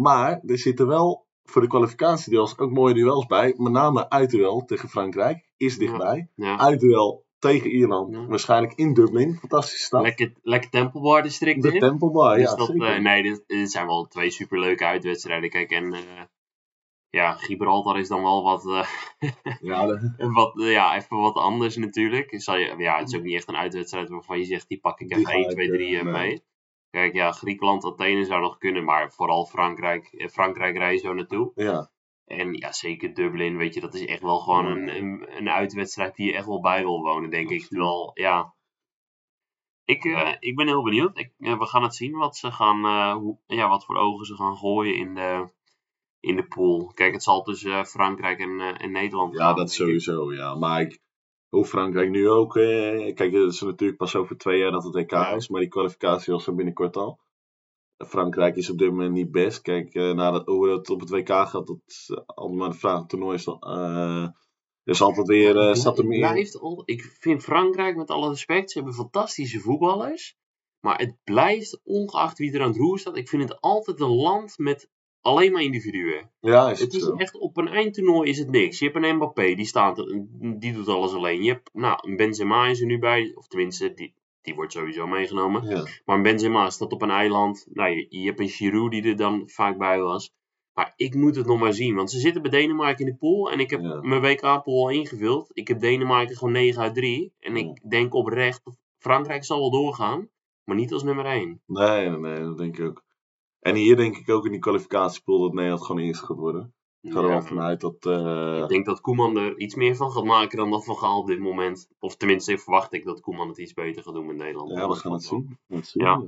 Maar 0.00 0.40
er 0.46 0.58
zitten 0.58 0.86
wel 0.86 1.26
voor 1.44 1.62
de 1.62 1.68
kwalificatiedeels 1.68 2.58
ook 2.58 2.70
mooie 2.70 2.94
duels 2.94 3.26
bij. 3.26 3.54
Met 3.56 3.72
name 3.72 4.08
uitduel 4.08 4.64
tegen 4.64 4.88
Frankrijk 4.88 5.50
is 5.56 5.78
dichtbij. 5.78 6.28
Ja. 6.34 6.58
Uitduel 6.58 7.24
tegen 7.42 7.70
Ierland, 7.70 8.14
Ja. 8.14 8.26
waarschijnlijk 8.26 8.72
in 8.74 8.94
Dublin. 8.94 9.34
Fantastische 9.34 9.84
stad. 9.84 10.02
Lekker, 10.02 10.32
lekker 10.42 10.70
Tempelbar 10.70 11.22
district 11.22 11.62
De 11.62 11.72
in. 11.72 11.80
Tempelbar, 11.80 12.36
Dus 12.36 12.50
ja 12.50 12.56
dat, 12.56 12.68
eh, 12.70 12.98
nee, 12.98 13.22
dit, 13.22 13.44
dit 13.46 13.70
zijn 13.70 13.86
wel 13.86 14.06
twee 14.06 14.30
superleuke 14.30 14.84
uitwedstrijden. 14.84 15.50
Kijk, 15.50 15.70
en 15.70 15.92
eh, 15.92 16.00
ja, 17.10 17.32
Gibraltar 17.32 17.98
is 17.98 18.08
dan 18.08 18.22
wel 18.22 18.42
wat, 18.42 18.66
eh, 18.66 18.86
Ja, 19.60 19.86
de- 19.86 20.14
wat 20.32 20.52
ja, 20.56 20.96
even 20.96 21.16
wat 21.16 21.34
anders 21.34 21.76
natuurlijk. 21.76 22.34
Zal 22.42 22.56
je, 22.56 22.74
ja, 22.78 22.98
het 22.98 23.08
is 23.08 23.16
ook 23.16 23.22
niet 23.24 23.34
echt 23.34 23.48
een 23.48 23.56
uitwedstrijd 23.56 24.08
waarvan 24.08 24.38
je 24.38 24.44
zegt, 24.44 24.68
die 24.68 24.80
pak 24.80 25.00
ik 25.00 25.10
even 25.12 25.26
ga 25.26 25.32
1, 25.32 25.42
ik, 25.44 25.50
2, 25.50 25.68
3 25.70 25.96
eh, 25.98 26.02
nee. 26.04 26.12
mee. 26.12 26.42
Kijk, 26.90 27.14
ja, 27.14 27.32
Griekenland, 27.32 27.84
Athene 27.84 28.24
zou 28.24 28.40
nog 28.40 28.58
kunnen, 28.58 28.84
maar 28.84 29.12
vooral 29.12 29.44
Frankrijk, 29.46 30.28
Frankrijk 30.32 30.76
rij 30.76 30.92
je 30.92 30.98
zo 30.98 31.12
naartoe. 31.12 31.52
ja. 31.54 31.90
En 32.38 32.52
ja, 32.54 32.72
zeker 32.72 33.14
Dublin, 33.14 33.56
weet 33.56 33.74
je, 33.74 33.80
dat 33.80 33.94
is 33.94 34.04
echt 34.04 34.22
wel 34.22 34.38
gewoon 34.38 34.66
een, 34.66 34.96
een, 34.96 35.36
een 35.36 35.48
uitwedstrijd 35.50 36.16
die 36.16 36.26
je 36.26 36.32
echt 36.36 36.46
wel 36.46 36.60
bij 36.60 36.82
wil 36.82 37.00
wonen, 37.00 37.30
denk 37.30 37.50
ik. 37.50 37.66
Terwijl, 37.66 38.10
ja, 38.14 38.54
ik, 39.84 40.04
eh, 40.04 40.32
ik 40.38 40.56
ben 40.56 40.66
heel 40.66 40.82
benieuwd. 40.82 41.18
Ik, 41.18 41.32
eh, 41.38 41.58
we 41.58 41.66
gaan 41.66 41.82
het 41.82 41.94
zien 41.94 42.12
wat 42.12 42.36
ze 42.36 42.50
gaan, 42.52 42.84
eh, 42.84 43.14
hoe, 43.14 43.38
ja, 43.46 43.68
wat 43.68 43.84
voor 43.84 43.96
ogen 43.96 44.26
ze 44.26 44.34
gaan 44.36 44.56
gooien 44.56 44.96
in 44.96 45.14
de, 45.14 45.48
in 46.20 46.36
de 46.36 46.44
pool. 46.46 46.92
Kijk, 46.94 47.12
het 47.12 47.22
zal 47.22 47.42
tussen 47.42 47.86
Frankrijk 47.86 48.38
en, 48.38 48.60
en 48.60 48.90
Nederland 48.92 49.34
Ja, 49.34 49.44
gaan. 49.46 49.56
dat 49.56 49.68
ik. 49.68 49.74
sowieso, 49.74 50.32
ja. 50.32 50.54
Maar 50.54 50.80
ik, 50.80 50.98
hoe 51.48 51.64
Frankrijk 51.64 52.10
nu 52.10 52.28
ook... 52.28 52.52
Kijk, 52.52 53.18
het 53.32 53.52
is 53.52 53.60
natuurlijk 53.60 53.98
pas 53.98 54.16
over 54.16 54.36
twee 54.38 54.58
jaar 54.58 54.70
dat 54.70 54.84
het 54.84 54.94
EK 54.96 55.10
Ja. 55.10 55.28
is. 55.28 55.48
Maar 55.48 55.60
die 55.60 55.70
kwalificatie 55.70 56.32
was 56.32 56.46
er 56.46 56.54
binnenkort 56.54 56.96
al. 56.96 57.18
Frankrijk 58.06 58.56
is 58.56 58.70
op 58.70 58.78
dit 58.78 58.90
moment 58.90 59.12
niet 59.12 59.30
best. 59.30 59.62
Kijk, 59.62 59.94
eh, 59.94 60.12
na 60.12 60.30
dat, 60.30 60.46
hoe 60.46 60.68
het 60.68 60.90
op 60.90 61.00
het 61.00 61.10
WK 61.10 61.28
gaat, 61.28 61.66
dat 61.66 61.78
is 61.86 62.10
eh, 62.10 62.22
altijd 62.26 62.58
maar 62.58 62.70
de 62.70 62.76
vraag. 62.76 62.98
Het 62.98 63.08
toernooi 63.08 63.34
is, 63.34 63.46
eh 63.46 64.28
is 64.84 65.02
altijd 65.02 65.26
weer... 65.26 65.56
eh 65.56 65.68
Het 65.68 65.78
staat 65.78 65.98
er 65.98 66.06
meer... 66.06 66.36
ik 66.84 67.16
vind 67.20 67.42
Frankrijk 67.42 67.96
met 67.96 68.10
alle 68.10 68.28
respect, 68.28 68.70
ze 68.70 68.78
hebben 68.78 68.96
fantastische 68.96 69.60
voetballers. 69.60 70.36
Maar 70.80 70.98
het 70.98 71.16
blijft, 71.24 71.80
ongeacht 71.84 72.38
wie 72.38 72.52
er 72.52 72.60
aan 72.60 72.68
het 72.68 72.76
roer 72.76 72.98
staat, 72.98 73.16
ik 73.16 73.28
vind 73.28 73.42
het 73.48 73.60
altijd 73.60 74.00
een 74.00 74.14
land 74.14 74.58
met 74.58 74.90
alleen 75.20 75.52
maar 75.52 75.62
individuen. 75.62 76.30
Ja, 76.40 76.70
is 76.70 76.80
het, 76.80 76.92
Het 76.92 77.02
is 77.02 77.08
zo. 77.08 77.14
echt, 77.14 77.38
op 77.38 77.56
een 77.56 77.68
eindtoernooi 77.68 78.30
is 78.30 78.38
het 78.38 78.50
niks. 78.50 78.78
Je 78.78 78.84
hebt 78.84 79.04
een 79.04 79.16
Mbappé, 79.16 79.54
die 79.54 79.66
staat 79.66 79.96
die 80.58 80.72
doet 80.72 80.88
alles 80.88 81.12
alleen. 81.12 81.42
Je 81.42 81.52
hebt, 81.52 81.70
nou, 81.72 82.08
een 82.08 82.16
Benzema 82.16 82.66
is 82.66 82.80
er 82.80 82.86
nu 82.86 82.98
bij, 82.98 83.32
of 83.34 83.46
tenminste, 83.46 83.94
die, 83.94 84.14
die 84.42 84.54
wordt 84.54 84.72
sowieso 84.72 85.06
meegenomen. 85.06 85.68
Ja. 85.68 85.86
Maar 86.04 86.20
Benzema 86.20 86.70
staat 86.70 86.92
op 86.92 87.02
een 87.02 87.10
eiland. 87.10 87.66
Nou, 87.72 87.90
je, 87.90 88.06
je 88.08 88.26
hebt 88.26 88.40
een 88.40 88.48
Giroud 88.48 88.90
die 88.90 89.02
er 89.02 89.16
dan 89.16 89.42
vaak 89.48 89.78
bij 89.78 90.00
was. 90.00 90.30
Maar 90.72 90.92
ik 90.96 91.14
moet 91.14 91.36
het 91.36 91.46
nog 91.46 91.58
maar 91.60 91.72
zien, 91.72 91.94
want 91.94 92.10
ze 92.10 92.18
zitten 92.18 92.42
bij 92.42 92.50
Denemarken 92.50 93.06
in 93.06 93.12
de 93.12 93.18
pool. 93.18 93.50
En 93.50 93.60
ik 93.60 93.70
heb 93.70 93.80
Ja. 93.80 94.00
mijn 94.00 94.20
WK-pool 94.20 94.82
al 94.82 94.90
ingevuld. 94.90 95.50
Ik 95.52 95.68
heb 95.68 95.80
Denemarken 95.80 96.36
gewoon 96.36 96.52
9 96.52 96.82
uit 96.82 96.94
3. 96.94 97.32
En 97.38 97.56
ik 97.56 97.90
denk 97.90 98.14
oprecht, 98.14 98.62
Frankrijk 98.98 99.44
zal 99.44 99.58
wel 99.58 99.70
doorgaan. 99.70 100.28
Maar 100.64 100.76
niet 100.76 100.92
als 100.92 101.02
nummer 101.02 101.24
1. 101.24 101.62
Nee, 101.66 102.08
nee, 102.08 102.18
nee, 102.18 102.40
dat 102.40 102.58
denk 102.58 102.78
ik 102.78 102.84
ook. 102.86 103.04
En 103.60 103.74
hier 103.74 103.96
denk 103.96 104.16
ik 104.16 104.28
ook 104.28 104.44
in 104.44 104.50
die 104.50 104.60
kwalificatiepool 104.60 105.40
dat 105.40 105.52
Nederland 105.52 105.84
gewoon 105.84 106.02
eerst 106.02 106.22
gaat 106.22 106.36
worden. 106.36 106.74
Ik 107.02 107.12
ga 107.12 107.20
er 107.20 107.28
wel 107.28 107.42
vanuit 107.42 107.80
dat... 107.80 107.96
eh, 108.06 108.58
Ik 108.62 108.68
denk 108.68 108.86
dat 108.86 109.00
Koeman 109.00 109.36
er 109.36 109.58
iets 109.58 109.74
meer 109.74 109.96
van 109.96 110.10
gaat 110.12 110.24
maken 110.24 110.58
dan 110.58 110.70
dat 110.70 110.84
Van 110.84 110.96
Gaal 110.96 111.18
op 111.18 111.26
dit 111.26 111.38
moment. 111.38 111.88
Of 111.98 112.16
tenminste 112.16 112.58
verwacht 112.58 112.92
ik 112.92 113.04
dat 113.04 113.20
Koeman 113.20 113.48
het 113.48 113.58
iets 113.58 113.72
beter 113.72 114.02
gaat 114.02 114.14
doen 114.14 114.26
met 114.26 114.36
Nederland. 114.36 114.70
Ja, 114.70 114.88
we 114.88 114.94
gaan 114.94 115.12
het 115.12 115.24
zien. 115.24 115.58
Ja. 115.92 116.22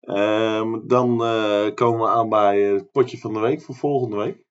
Ehm, 0.00 0.86
dan 0.86 1.24
eh, 1.24 1.74
komen 1.74 2.00
we 2.00 2.08
aan 2.08 2.28
bij 2.28 2.60
het 2.60 2.90
potje 2.92 3.18
van 3.18 3.32
de 3.32 3.40
week 3.40 3.62
voor 3.62 3.74
volgende 3.74 4.16
week. 4.16 4.44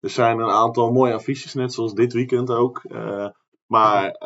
Er 0.00 0.10
zijn 0.10 0.38
een 0.38 0.50
aantal 0.50 0.92
mooie 0.92 1.14
affiches, 1.14 1.54
net 1.54 1.72
zoals 1.72 1.94
dit 1.94 2.12
weekend 2.12 2.50
ook. 2.50 2.84
Eh, 2.84 3.28
maar 3.66 4.16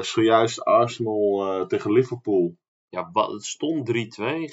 zojuist 0.00 0.64
Arsenal 0.64 1.66
tegen 1.66 1.92
Liverpool. 1.92 2.56
Ja, 2.94 3.10
wat, 3.12 3.32
het 3.32 3.44
stond 3.44 3.88
3-2. 3.88 3.92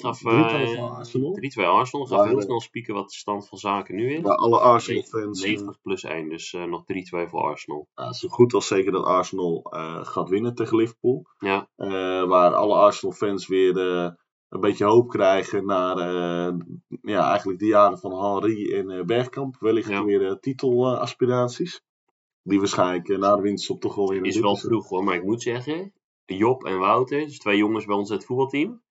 Gaf, 0.00 0.20
3-2 0.20 0.22
eh, 0.24 0.96
Arsenal. 0.96 1.38
3-2 1.58 1.64
Arsenal. 1.64 2.06
Gaf 2.06 2.26
heel 2.26 2.38
eh, 2.38 2.44
snel 2.44 2.60
spieken 2.60 2.94
wat 2.94 3.08
de 3.08 3.14
stand 3.14 3.48
van 3.48 3.58
zaken 3.58 3.94
nu 3.94 4.14
is. 4.16 4.24
Alle 4.24 4.58
Arsenal-fans... 4.58 5.42
90 5.42 5.80
plus 5.82 6.04
1, 6.04 6.28
dus 6.28 6.52
eh, 6.52 6.64
nog 6.64 6.82
3-2 6.82 7.28
voor 7.28 7.40
Arsenal. 7.42 7.88
Ja, 7.94 8.12
zo 8.12 8.28
goed 8.28 8.54
als 8.54 8.66
zeker 8.66 8.92
dat 8.92 9.04
Arsenal 9.04 9.66
eh, 9.70 10.04
gaat 10.04 10.28
winnen 10.28 10.54
tegen 10.54 10.76
Liverpool. 10.76 11.24
Ja, 11.38 11.68
Eh, 11.76 11.88
waar 12.24 12.54
alle 12.54 12.74
Arsenal-fans 12.74 13.46
weer 13.46 13.78
eh, 13.78 14.10
een 14.48 14.60
beetje 14.60 14.84
hoop 14.84 15.08
krijgen 15.08 15.66
naar 15.66 15.96
eh, 15.98 16.54
ja, 17.02 17.28
eigenlijk 17.28 17.58
de 17.58 17.66
jaren 17.66 17.98
van 17.98 18.24
Henry 18.24 18.72
en 18.74 18.90
eh, 18.90 19.04
Bergkamp. 19.04 19.56
Wellicht 19.60 19.88
Ja. 19.90 20.04
weer 20.04 20.26
eh, 20.26 20.34
titelaspiraties. 20.40 21.82
Die 22.42 22.58
waarschijnlijk 22.58 23.08
eh, 23.08 23.18
na 23.18 23.36
de 23.36 23.42
winterstop 23.42 23.80
toch 23.80 23.94
wel 23.94 24.08
weer 24.08 24.18
in 24.18 24.24
is 24.24 24.38
wel 24.40 24.56
vroeg 24.56 24.88
hoor, 24.88 25.04
maar 25.04 25.14
ik 25.14 25.24
moet 25.24 25.42
zeggen, 25.42 25.92
Job 26.36 26.64
en 26.64 26.78
Wouter, 26.78 27.24
dus 27.24 27.38
twee 27.38 27.56
jongens 27.56 27.84
bij 27.84 27.96
ons 27.96 28.10
uit 28.10 28.18
het 28.18 28.28
voetbalteam, 28.28 28.82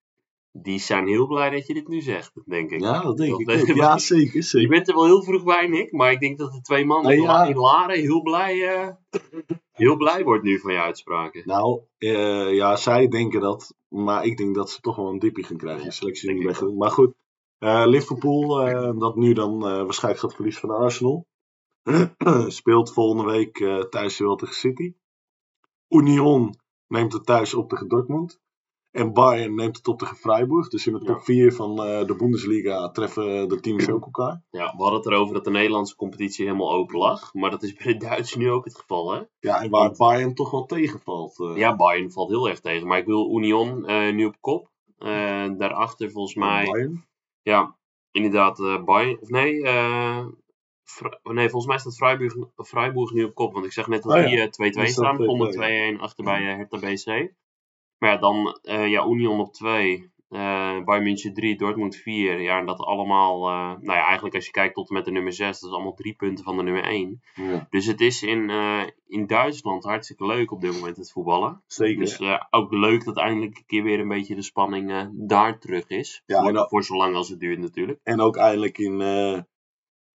die 0.51 0.79
zijn 0.79 1.07
heel 1.07 1.27
blij 1.27 1.49
dat 1.49 1.67
je 1.67 1.73
dit 1.73 1.87
nu 1.87 2.01
zegt, 2.01 2.31
denk 2.45 2.71
ik. 2.71 2.79
Ja, 2.81 3.01
dat 3.01 3.17
denk 3.17 3.39
ik 3.39 3.49
ook. 3.49 3.67
Ja, 3.67 3.97
zeker. 4.13 4.35
Je 4.35 4.41
zeker. 4.41 4.69
bent 4.69 4.87
er 4.87 4.95
wel 4.95 5.05
heel 5.05 5.23
vroeg 5.23 5.43
bij, 5.43 5.67
Nick, 5.67 5.91
maar 5.91 6.11
ik 6.11 6.19
denk 6.19 6.37
dat 6.37 6.51
de 6.51 6.61
twee 6.61 6.85
mannen 6.85 7.21
ja. 7.21 7.45
in 7.45 7.55
Laren 7.55 7.99
heel 7.99 8.21
blij, 8.21 8.67
eh, 8.67 8.87
heel 9.71 9.95
blij 9.97 10.23
wordt 10.23 10.43
nu 10.43 10.59
van 10.59 10.73
je 10.73 10.79
uitspraken. 10.79 11.41
Nou, 11.45 11.81
eh, 11.97 12.53
ja, 12.53 12.75
zij 12.75 13.07
denken 13.07 13.41
dat. 13.41 13.73
Maar 13.87 14.25
ik 14.25 14.37
denk 14.37 14.55
dat 14.55 14.69
ze 14.69 14.81
toch 14.81 14.95
wel 14.95 15.09
een 15.09 15.19
dippie 15.19 15.43
gaan 15.43 15.57
krijgen. 15.57 15.83
Ja, 15.83 15.91
selectie 15.91 16.45
weg- 16.45 16.71
Maar 16.71 16.91
goed, 16.91 17.13
eh, 17.57 17.83
Liverpool, 17.85 18.47
dat 18.99 19.15
nu 19.15 19.33
dan 19.33 19.59
waarschijnlijk 19.59 20.23
gaat 20.23 20.35
verliezen 20.35 20.61
van 20.61 20.77
Arsenal. 20.77 21.25
Speelt 22.47 22.93
volgende 22.93 23.31
week 23.31 23.57
thuis 23.89 24.17
tegen 24.17 24.47
City. 24.53 24.93
Union 25.89 26.60
neemt 26.91 27.13
het 27.13 27.25
thuis 27.25 27.53
op 27.53 27.69
tegen 27.69 27.87
Dortmund. 27.87 28.39
En 28.91 29.13
Bayern 29.13 29.55
neemt 29.55 29.77
het 29.77 29.87
op 29.87 29.99
tegen 29.99 30.15
Freiburg. 30.15 30.67
Dus 30.69 30.87
in 30.87 30.93
de 30.93 30.99
top 30.99 31.17
Ja. 31.17 31.23
4 31.23 31.53
van 31.53 31.83
eh, 31.83 32.05
de 32.05 32.15
Bundesliga 32.15 32.89
treffen 32.89 33.49
de 33.49 33.59
teams 33.59 33.89
ook 33.89 34.05
elkaar. 34.05 34.43
Ja, 34.49 34.73
we 34.77 34.81
hadden 34.81 34.99
het 34.99 35.05
erover 35.11 35.33
dat 35.33 35.43
de 35.43 35.51
Nederlandse 35.51 35.95
competitie 35.95 36.45
helemaal 36.45 36.71
open 36.73 36.97
lag. 36.97 37.33
Maar 37.33 37.49
dat 37.49 37.63
is 37.63 37.73
bij 37.73 37.85
de 37.93 37.99
Duitsers 38.05 38.35
nu 38.35 38.51
ook 38.51 38.65
het 38.65 38.77
geval, 38.77 39.11
hè? 39.13 39.21
Ja, 39.39 39.61
en 39.61 39.69
waar 39.69 39.91
Bayern 39.91 40.33
toch 40.35 40.51
wel 40.51 40.65
tegenvalt. 40.65 41.39
eh. 41.39 41.55
Ja, 41.57 41.75
Bayern 41.75 42.11
valt 42.11 42.29
heel 42.29 42.49
erg 42.49 42.59
tegen. 42.59 42.87
Maar 42.87 42.97
ik 42.97 43.05
wil 43.05 43.37
Union 43.37 43.85
eh, 43.85 44.13
nu 44.13 44.25
op 44.25 44.37
kop. 44.39 44.69
Daarachter 45.57 46.11
volgens 46.11 46.35
mij... 46.35 46.65
Bayern. 46.65 47.05
Ja, 47.41 47.77
inderdaad, 48.11 48.85
Bayern. 48.85 49.21
Of 49.21 49.29
nee, 49.29 49.61
nee, 51.23 51.49
volgens 51.49 51.65
mij 51.65 51.77
staat 51.77 51.95
Freiburg, 51.95 52.33
Freiburg 52.55 53.11
nu 53.11 53.23
op 53.23 53.35
kop. 53.35 53.53
Want 53.53 53.65
ik 53.65 53.71
zeg 53.71 53.87
net 53.87 54.03
dat 54.03 54.11
Oh 54.11 54.17
ja, 54.19 54.25
die 54.27 54.37
eh, 54.39 54.45
2-2 54.45 54.49
die 54.49 54.71
staat 54.71 54.89
staan. 54.89 55.17
2-2, 55.19 55.23
Stonden 55.23 55.97
2-1 55.97 56.01
achter 56.01 56.23
bij 56.23 56.49
eh, 56.49 56.55
Hertha 56.55 56.77
BC. 56.77 57.31
Maar 57.97 58.09
ja, 58.09 58.17
dan 58.17 58.59
eh, 58.61 58.87
ja, 58.89 59.05
Union 59.05 59.39
op 59.39 59.53
2. 59.53 60.09
eh 60.29 60.83
Bayern 60.83 61.03
München 61.03 61.33
3, 61.33 61.57
Dortmund 61.57 61.95
4. 61.95 62.41
Ja, 62.41 62.59
en 62.59 62.65
dat 62.65 62.79
allemaal... 62.79 63.39
nou 63.79 63.97
ja, 63.97 64.05
eigenlijk 64.05 64.35
als 64.35 64.45
je 64.45 64.51
kijkt 64.51 64.73
tot 64.75 64.89
en 64.89 64.95
met 64.95 65.05
de 65.05 65.11
nummer 65.11 65.33
6. 65.33 65.59
Dat 65.59 65.69
is 65.69 65.75
allemaal 65.75 65.93
drie 65.93 66.13
punten 66.13 66.43
van 66.45 66.57
de 66.57 66.63
nummer 66.63 66.83
1. 66.83 67.21
Ja, 67.33 67.67
Dus 67.69 67.85
het 67.85 68.01
is 68.01 68.23
in, 68.23 68.49
in 69.07 69.27
Duitsland 69.27 69.83
hartstikke 69.83 70.25
leuk 70.25 70.51
op 70.51 70.61
dit 70.61 70.73
moment 70.73 70.97
het 70.97 71.11
voetballen. 71.11 71.63
zeker. 71.67 71.99
Dus 71.99 72.21
ook 72.49 72.71
leuk 72.71 73.03
dat 73.05 73.17
eindelijk 73.17 73.57
een 73.57 73.65
keer 73.65 73.83
weer 73.83 73.99
een 73.99 74.07
beetje 74.07 74.35
de 74.35 74.41
spanning 74.41 75.09
daar 75.13 75.59
terug 75.59 75.87
is. 75.87 76.23
Ja, 76.25 76.41
voor, 76.41 76.55
en 76.55 76.67
voor 76.69 76.83
zolang 76.83 77.15
als 77.15 77.29
het 77.29 77.39
duurt 77.39 77.59
natuurlijk. 77.59 77.99
En 78.03 78.21
ook 78.21 78.35
eindelijk 78.35 78.77
in, 78.77 79.01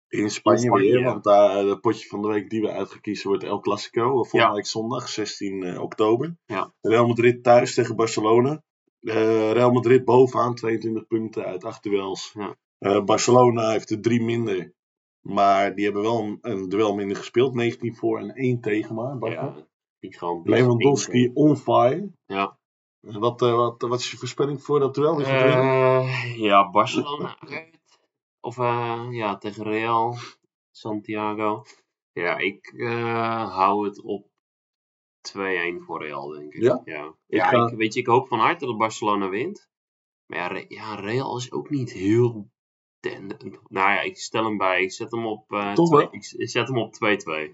in 0.08 0.30
Spanje, 0.30 0.70
weer. 0.70 0.98
ja. 0.98 1.04
Want 1.04 1.24
daar, 1.24 1.64
het 1.64 1.80
potje 1.80 2.08
van 2.08 2.22
de 2.22 2.28
week 2.28 2.50
die 2.50 2.60
we 2.60 2.70
uitgekiezen 2.72 3.28
wordt 3.28 3.44
El 3.44 3.60
Clasico. 3.60 4.02
eh, 4.22 4.28
Volgende 4.28 4.54
week 4.54 4.66
zondag, 4.66 5.08
16 5.08 5.62
eh, 5.62 5.82
oktober. 5.82 6.36
Ja. 6.46 6.72
Real 6.80 7.06
Madrid 7.06 7.42
thuis 7.42 7.74
tegen 7.74 7.96
Barcelona. 7.96 8.62
Eh, 9.00 9.50
Real 9.52 9.70
Madrid 9.72 10.04
bovenaan, 10.04 10.54
22 10.54 11.06
punten 11.06 11.44
uit 11.44 11.64
8 11.64 11.82
duels. 11.82 12.30
Ja. 12.34 12.56
Eh, 12.78 13.04
Barcelona 13.04 13.70
heeft 13.70 13.90
er 13.90 14.00
drie 14.00 14.22
minder. 14.22 14.74
Maar 15.20 15.74
die 15.74 15.84
hebben 15.84 16.02
wel 16.02 16.22
een, 16.22 16.38
een 16.40 16.68
duel 16.68 16.94
minder 16.94 17.16
gespeeld. 17.16 17.54
19 17.54 17.94
voor 17.96 18.18
en 18.18 18.30
1 18.34 18.60
tegen 18.60 18.94
maar. 18.94 19.18
Barca. 19.18 19.54
Ja. 19.98 20.40
Lewandowski 20.44 21.30
on 21.34 21.56
fire. 21.56 22.10
Ja. 22.26 22.58
Eh, 23.00 23.16
Wat, 23.16 23.42
eh, 23.42 23.54
wat, 23.54 23.82
wat 23.82 24.00
is 24.00 24.10
je 24.10 24.16
voorspelling 24.16 24.62
voor 24.62 24.80
dat 24.80 24.94
duel? 24.94 25.20
Eh, 25.20 26.36
ja, 26.36 26.70
Barcelona. 26.70 27.36
Of 28.46 28.58
eh, 28.58 29.06
ja, 29.10 29.36
tegen 29.38 29.62
Real. 29.64 30.16
Santiago. 30.70 31.64
Ja, 32.12 32.38
ik 32.38 32.72
eh, 32.76 33.54
hou 33.54 33.84
het 33.86 34.02
op 34.02 34.26
2-1 35.32 35.36
voor 35.86 36.02
Real, 36.02 36.28
denk 36.28 36.54
ik. 36.54 36.62
Ja? 36.62 36.82
Ja, 36.84 37.04
Ik 37.26 37.38
ja 37.38 37.48
ga- 37.48 37.66
ik, 37.70 37.76
weet 37.76 37.94
je, 37.94 38.00
ik 38.00 38.06
hoop 38.06 38.28
van 38.28 38.38
harte 38.38 38.66
dat 38.66 38.76
Barcelona 38.78 39.28
wint. 39.28 39.68
Maar 40.26 40.38
ja, 40.38 40.46
Re- 40.46 40.64
ja 40.68 40.94
Real 40.94 41.36
is 41.36 41.52
ook 41.52 41.70
niet 41.70 41.92
heel... 41.92 42.50
nou 43.68 43.90
ja, 43.90 44.00
ik 44.00 44.16
stel 44.16 44.44
hem 44.44 44.56
bij. 44.56 44.82
Ik 44.82 44.92
zet 44.92 45.10
hem 45.10 45.26
op... 45.26 45.52
eh, 45.52 45.72
Toch 45.72 45.88
twee- 45.88 46.00
wel? 46.00 46.08
ik, 46.36 46.48
zet 46.48 46.68
hem 46.68 46.78
op 46.78 46.94
2-2. 46.94 46.98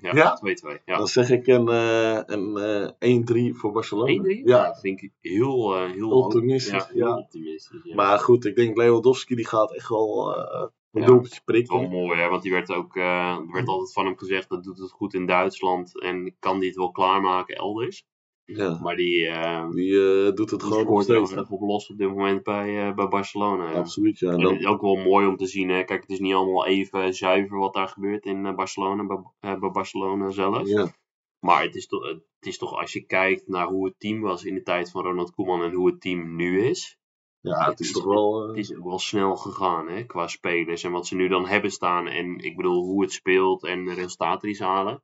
Ja, 0.00 0.14
Ja? 0.14 0.40
2-2. 0.78 0.82
Ja. 0.84 0.96
Dan 0.96 1.06
zeg 1.06 1.30
ik 1.30 1.46
een, 1.46 1.68
eh, 1.68 2.20
een 2.26 2.56
eh, 2.98 3.50
1-3 3.52 3.56
voor 3.56 3.72
Barcelona. 3.72 4.22
1-3? 4.22 4.42
Ja, 4.44 4.66
dat 4.66 4.80
vind 4.80 5.02
ik 5.02 5.12
heel, 5.20 5.74
eh, 5.76 5.90
heel 5.90 6.10
Optimistisch, 6.10 6.70
Ja, 6.72 6.88
heel 6.92 7.16
optimistisch. 7.16 7.80
Ja. 7.84 7.94
Maar 7.94 8.18
goed, 8.18 8.44
ik 8.44 8.56
denk 8.56 8.76
Lewandowski 8.76 9.34
die 9.34 9.46
gaat 9.46 9.74
echt 9.74 9.88
wel 9.88 10.36
eh, 10.36 10.66
een 10.92 11.02
Ja. 11.02 11.64
wel 11.66 11.88
mooi, 11.88 12.20
hè? 12.20 12.28
want 12.28 12.42
die 12.42 12.52
werd 12.52 12.72
ook, 12.72 12.96
er 12.96 13.52
werd 13.52 13.68
altijd 13.68 13.92
van 13.92 14.04
hem 14.06 14.18
gezegd 14.18 14.48
dat 14.48 14.64
doet 14.64 14.78
het 14.78 14.90
goed 14.90 15.14
in 15.14 15.26
Duitsland 15.26 16.00
en 16.00 16.36
kan 16.38 16.58
die 16.58 16.68
het 16.68 16.76
wel 16.78 16.90
klaarmaken 16.90 17.56
elders. 17.56 18.04
Ja, 18.44 18.78
Maar 18.82 18.96
die, 18.96 19.26
eh 19.26 19.70
die 19.70 20.26
eh, 20.26 20.32
doet 20.34 20.50
het 20.50 20.60
die 20.60 20.68
gewoon 20.68 20.86
nog 20.86 21.02
steeds. 21.02 21.50
op 21.50 21.60
los 21.60 21.90
op 21.90 21.98
dit 21.98 22.08
moment 22.08 22.42
bij, 22.42 22.94
bij 22.94 23.08
Barcelona. 23.08 23.70
Ja. 23.70 23.78
Absoluut, 23.78 24.18
ja. 24.18 24.30
En 24.30 24.40
dan, 24.40 24.66
ook 24.66 24.80
wel 24.80 24.96
mooi 24.96 25.26
om 25.26 25.36
te 25.36 25.46
zien. 25.46 25.68
Hè? 25.68 25.84
Kijk, 25.84 26.00
het 26.00 26.10
is 26.10 26.18
niet 26.18 26.34
allemaal 26.34 26.66
even 26.66 27.14
zuiver 27.14 27.58
wat 27.58 27.74
daar 27.74 27.88
gebeurt 27.88 28.24
in 28.24 28.54
Barcelona, 28.54 29.06
bij, 29.06 29.58
bij 29.58 29.70
Barcelona 29.70 30.30
zelf. 30.30 30.68
ja, 30.68 30.92
Maar 31.38 31.62
het 31.62 31.74
is, 31.74 31.86
toch, 31.86 32.06
het 32.08 32.46
is 32.46 32.58
toch, 32.58 32.80
als 32.80 32.92
je 32.92 33.04
kijkt 33.06 33.48
naar 33.48 33.66
hoe 33.66 33.84
het 33.86 33.94
team 33.98 34.20
was 34.20 34.44
in 34.44 34.54
de 34.54 34.62
tijd 34.62 34.90
van 34.90 35.02
Ronald 35.02 35.30
Koeman 35.30 35.62
en 35.62 35.72
hoe 35.72 35.86
het 35.90 36.00
team 36.00 36.36
nu 36.36 36.64
is. 36.64 36.98
Ja, 37.42 37.68
het 37.70 37.80
is 37.80 37.92
toch 37.92 38.04
wel... 38.04 38.42
Het 38.42 38.52
eh, 38.52 38.58
is 38.58 38.76
ook 38.76 38.84
wel 38.84 38.98
snel 38.98 39.36
gegaan 39.36 39.88
hè, 39.88 40.04
qua 40.04 40.26
spelers 40.26 40.82
en 40.82 40.92
wat 40.92 41.06
ze 41.06 41.14
nu 41.14 41.28
dan 41.28 41.46
hebben 41.46 41.70
staan. 41.70 42.06
En 42.06 42.38
ik 42.38 42.56
bedoel, 42.56 42.84
hoe 42.84 43.02
het 43.02 43.12
speelt 43.12 43.64
en 43.64 43.84
de 43.84 43.94
resultaten 43.94 44.48
die 44.48 44.56
ze 44.56 44.64
halen. 44.64 44.94
Ik 44.94 45.00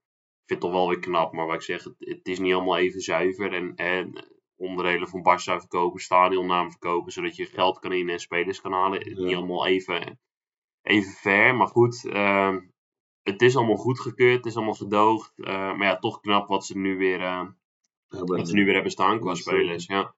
vind 0.46 0.62
het 0.62 0.70
toch 0.72 0.80
wel 0.80 0.88
weer 0.88 0.98
knap, 0.98 1.32
maar 1.32 1.46
wat 1.46 1.54
ik 1.54 1.62
zeg, 1.62 1.84
het, 1.84 1.94
het 1.98 2.28
is 2.28 2.38
niet 2.38 2.54
allemaal 2.54 2.76
even 2.76 3.00
zuiver. 3.00 3.52
En, 3.52 3.74
en 3.74 4.12
onderdelen 4.56 5.08
van 5.08 5.20
Barça 5.20 5.58
verkopen, 5.60 6.00
stadionnaam 6.00 6.70
verkopen, 6.70 7.12
zodat 7.12 7.36
je 7.36 7.46
geld 7.46 7.78
kan 7.78 7.92
in 7.92 8.08
en 8.08 8.18
spelers 8.18 8.60
kan 8.60 8.72
halen. 8.72 9.10
Ja. 9.10 9.24
Niet 9.24 9.36
allemaal 9.36 9.66
even, 9.66 10.20
even 10.82 11.12
ver, 11.12 11.54
maar 11.56 11.68
goed. 11.68 12.04
ehm, 12.04 12.60
het 13.22 13.42
is 13.42 13.56
allemaal 13.56 13.76
goedgekeurd, 13.76 14.36
het 14.36 14.46
is 14.46 14.56
allemaal 14.56 14.74
gedoogd. 14.74 15.32
eh, 15.36 15.52
maar 15.54 15.86
ja, 15.86 15.98
toch 15.98 16.20
knap 16.20 16.48
wat 16.48 16.66
ze 16.66 16.78
nu 16.78 16.96
weer, 16.96 17.20
eh, 17.20 17.46
hebben. 18.08 18.36
wat 18.36 18.48
ze 18.48 18.54
nu 18.54 18.64
weer 18.64 18.74
hebben 18.74 18.92
staan 18.92 19.20
qua 19.20 19.34
spelers. 19.34 19.86
Ja. 19.86 20.14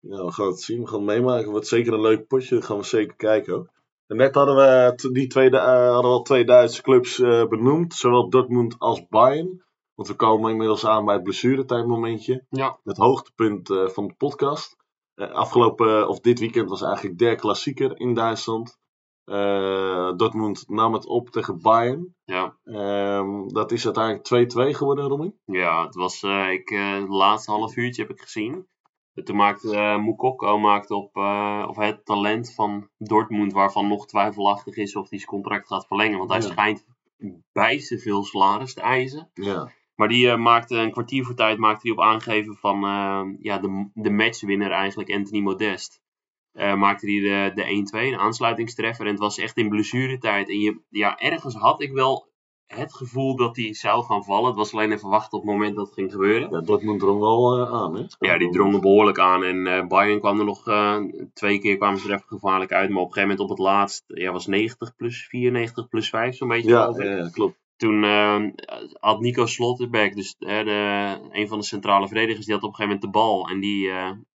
Ja, 0.00 0.24
we 0.24 0.32
gaan 0.32 0.46
het 0.46 0.60
zien. 0.60 0.80
We 0.80 0.86
gaan 0.86 0.98
het 0.98 1.06
meemaken. 1.08 1.42
Het 1.42 1.50
wordt 1.50 1.66
zeker 1.66 1.92
een 1.92 2.00
leuk 2.00 2.26
potje. 2.26 2.54
Dat 2.54 2.64
gaan 2.64 2.76
we 2.76 2.82
zeker 2.84 3.16
kijken 3.16 3.54
ook. 3.54 3.68
En 4.06 4.16
net 4.16 4.34
hadden 4.34 4.56
we 4.56 4.92
t- 4.96 5.14
die 5.14 5.26
twee, 5.26 5.50
eh, 5.50 5.64
hadden 5.64 6.10
we 6.10 6.16
al 6.16 6.22
twee 6.22 6.44
Duitse 6.44 6.82
clubs 6.82 7.20
eh, 7.20 7.46
benoemd. 7.46 7.94
Zowel 7.94 8.30
Dortmund 8.30 8.78
als 8.78 9.08
Bayern. 9.08 9.64
Want 9.94 10.08
we 10.08 10.14
komen 10.14 10.50
inmiddels 10.50 10.86
aan 10.86 11.04
bij 11.04 11.14
het 11.14 11.22
blessuretijdmomentje. 11.22 12.44
Ja. 12.50 12.78
Het 12.84 12.96
hoogtepunt 12.96 13.70
eh, 13.70 13.86
van 13.88 14.06
de 14.06 14.14
podcast. 14.14 14.76
Eh, 15.14 15.30
afgelopen, 15.30 16.08
of 16.08 16.20
dit 16.20 16.38
weekend 16.38 16.68
was 16.68 16.82
eigenlijk 16.82 17.18
der 17.18 17.34
klassieker 17.36 18.00
in 18.00 18.14
Duitsland. 18.14 18.78
Eh, 19.24 20.12
Dortmund 20.16 20.64
nam 20.68 20.92
het 20.92 21.06
op 21.06 21.28
tegen 21.30 21.62
Bayern. 21.62 22.14
ja. 22.24 22.56
Ehm, 22.64 23.48
dat 23.48 23.72
is 23.72 23.84
uiteindelijk 23.84 24.24
2-2 24.24 24.74
geworden, 24.74 25.08
Romy. 25.08 25.32
Ja, 25.44 25.84
het 25.84 25.94
was, 25.94 26.22
eh, 26.22 26.50
ik, 26.52 26.70
eh, 26.70 26.94
het 27.00 27.08
laatste 27.08 27.50
half 27.50 27.76
uurtje 27.76 28.02
heb 28.02 28.10
ik 28.10 28.20
gezien. 28.20 28.66
En 29.14 29.24
Toen 29.24 29.36
maakte 29.36 29.68
uh, 29.74 29.96
Moukoko 29.96 30.58
maakte 30.58 30.94
op, 30.94 31.16
eh, 31.16 31.64
of 31.68 31.76
het 31.76 32.04
talent 32.04 32.54
van 32.54 32.88
Dortmund, 32.98 33.52
waarvan 33.52 33.88
nog 33.88 34.06
twijfelachtig 34.06 34.76
is 34.76 34.96
of 34.96 35.08
hij 35.10 35.18
zijn 35.18 35.30
contract 35.30 35.66
gaat 35.66 35.86
verlengen. 35.86 36.18
Want 36.18 36.30
hij 36.30 36.40
Ja. 36.40 36.46
schijnt 36.46 36.84
bijster 37.52 37.98
veel 37.98 38.24
salaris 38.24 38.74
te 38.74 38.80
eisen. 38.80 39.30
Ja. 39.34 39.72
Maar 39.94 40.08
die 40.08 40.30
eh, 40.30 40.36
maakte 40.38 40.76
een 40.76 40.92
kwartier 40.92 41.24
voor 41.24 41.34
tijd 41.34 41.58
maakte 41.58 41.88
hij 41.88 41.96
op 41.96 42.02
aangeven 42.04 42.54
van 42.56 42.80
ja, 43.40 43.58
de, 43.58 43.90
de 43.94 44.10
matchwinner 44.10 44.70
eigenlijk, 44.70 45.10
Anthony 45.10 45.40
Modest. 45.40 46.00
Maakte 46.52 47.06
hij 47.10 47.20
de, 47.20 47.54
de 47.54 48.06
1-2, 48.06 48.10
de 48.10 48.18
aansluitingstreffer. 48.18 49.04
En 49.04 49.10
het 49.10 49.20
was 49.20 49.38
echt 49.38 49.56
in 49.56 49.68
blessuretijd. 49.68 50.48
En 50.48 50.60
je, 50.60 50.80
ja, 50.88 51.18
ergens 51.18 51.54
had 51.54 51.82
ik 51.82 51.92
wel 51.92 52.29
het 52.74 52.94
gevoel 52.94 53.36
dat 53.36 53.56
hij 53.56 53.74
zou 53.74 54.04
gaan 54.04 54.24
vallen. 54.24 54.46
Het 54.46 54.56
was 54.56 54.72
alleen 54.72 54.92
even 54.92 55.08
wachten 55.08 55.38
op 55.38 55.44
het 55.44 55.52
moment 55.52 55.76
dat 55.76 55.84
het 55.86 55.94
ging 55.94 56.10
gebeuren. 56.10 56.50
ja, 56.50 56.60
Dortmund 56.60 57.00
drong 57.00 57.20
wel 57.20 57.58
eh, 57.58 57.72
aan, 57.72 57.96
hè? 57.96 58.04
Ja, 58.18 58.38
die 58.38 58.50
drongen 58.50 58.80
behoorlijk 58.80 59.18
aan. 59.18 59.44
En 59.44 59.66
eh 59.66 59.86
Bayern 59.86 60.20
kwam 60.20 60.38
er 60.38 60.44
nog 60.44 60.68
eh, 60.68 60.98
twee 61.32 61.58
keer 61.58 61.76
kwamen 61.76 62.00
ze 62.00 62.08
er 62.08 62.14
even 62.14 62.28
gevaarlijk 62.28 62.72
uit. 62.72 62.90
Maar 62.90 63.00
op 63.00 63.06
een 63.06 63.12
gegeven 63.12 63.36
moment 63.36 63.50
op 63.50 63.58
het 63.58 63.66
laatst 63.66 64.04
ja, 64.06 64.32
was 64.32 64.46
90 64.46 64.96
plus 64.96 65.26
4, 65.26 65.50
90 65.50 65.88
plus 65.88 66.08
5 66.08 66.36
zo'n 66.36 66.48
beetje. 66.48 66.70
Ja, 66.70 66.94
ja, 66.96 67.28
klopt. 67.28 67.58
Toen 67.76 68.04
had 69.00 69.20
Nico 69.20 69.46
Slotterbeck, 69.46 70.14
dus 70.14 70.34
de, 70.38 71.18
een 71.30 71.48
van 71.48 71.58
de 71.58 71.64
centrale 71.64 72.06
verdedigers, 72.06 72.46
die 72.46 72.54
had 72.54 72.62
op 72.62 72.68
een 72.68 72.74
gegeven 72.74 72.98
moment 73.00 73.14
de 73.14 73.20
bal. 73.20 73.48
En 73.48 73.60
die, 73.60 73.90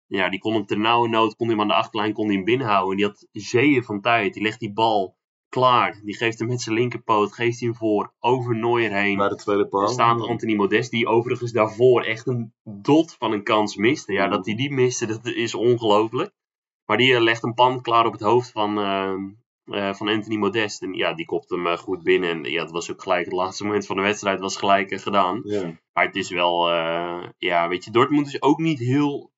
ja, 0.07 0.29
die 0.29 0.39
kon 0.39 0.55
hem 0.55 0.67
ternauwernood, 0.67 1.37
kon 1.37 1.47
hij 1.47 1.57
hem 1.57 1.63
aan 1.63 1.69
de 1.69 1.83
achterlijn 1.83 2.13
kon 2.13 2.27
hij 2.27 2.35
hem 2.35 2.45
binnenhouden. 2.45 2.91
En 2.91 2.97
die 2.97 3.07
had 3.07 3.27
zeeën 3.33 3.85
van 3.85 4.01
tijd. 4.01 4.35
Die 4.35 4.43
legt 4.43 4.61
die 4.61 4.73
bal 4.73 5.17
klaar. 5.51 6.01
Die 6.05 6.17
geeft 6.17 6.39
hem 6.39 6.49
met 6.49 6.61
zijn 6.61 6.75
linkerpoot, 6.75 7.33
geeft 7.33 7.61
hij 7.61 7.69
hem 7.69 7.77
voor, 7.77 8.13
over 8.19 8.57
Neuer 8.57 8.93
heen. 8.93 9.17
Bij 9.17 9.29
de 9.29 9.37
tweede 9.37 9.67
paal. 9.67 9.83
Er 9.83 9.89
staat 9.89 10.21
Anthony 10.21 10.55
Modest, 10.55 10.91
die 10.91 11.07
overigens 11.07 11.53
daarvoor 11.53 12.03
echt 12.03 12.27
een 12.27 12.53
dot 12.65 13.17
van 13.19 13.33
een 13.33 13.43
kans 13.43 13.77
miste. 13.77 14.13
Ja, 14.13 14.29
dat 14.29 14.47
hij 14.47 14.55
die 14.55 14.73
miste, 14.73 15.07
dat 15.07 15.27
is 15.27 15.55
ongelooflijk. 15.55 16.33
Maar 16.91 16.97
die 16.97 17.15
eh, 17.15 17.21
legt 17.21 17.43
een 17.43 17.55
pan 17.55 17.83
klaar 17.83 18.07
op 18.07 18.13
het 18.13 18.21
hoofd 18.21 18.51
van, 18.51 18.79
eh, 18.79 19.15
eh, 19.65 19.95
van 19.95 20.09
Anthony 20.09 20.37
Modest. 20.37 20.83
En 20.83 20.93
ja, 20.93 21.15
die 21.15 21.27
kopt 21.27 21.51
hem 21.51 21.77
goed 21.77 22.03
binnen. 22.03 22.31
En 22.31 22.45
ja, 22.45 22.63
dat 22.63 22.71
was 22.71 22.91
ook 22.91 23.03
gelijk 23.03 23.25
het 23.25 23.35
laatste 23.35 23.65
moment 23.65 23.87
van 23.87 23.97
de 23.97 24.03
wedstrijd, 24.03 24.41
was 24.41 24.57
gelijk 24.57 25.01
gedaan. 25.01 25.41
Ja. 25.45 25.79
Maar 25.93 26.07
het 26.07 26.17
is 26.17 26.31
wel, 26.31 26.71
ja, 27.39 27.69
weet 27.69 27.85
je, 27.85 27.91
Dortmund 27.91 28.27
is 28.27 28.43
ook 28.43 28.59
niet 28.59 28.79
heel 28.79 29.31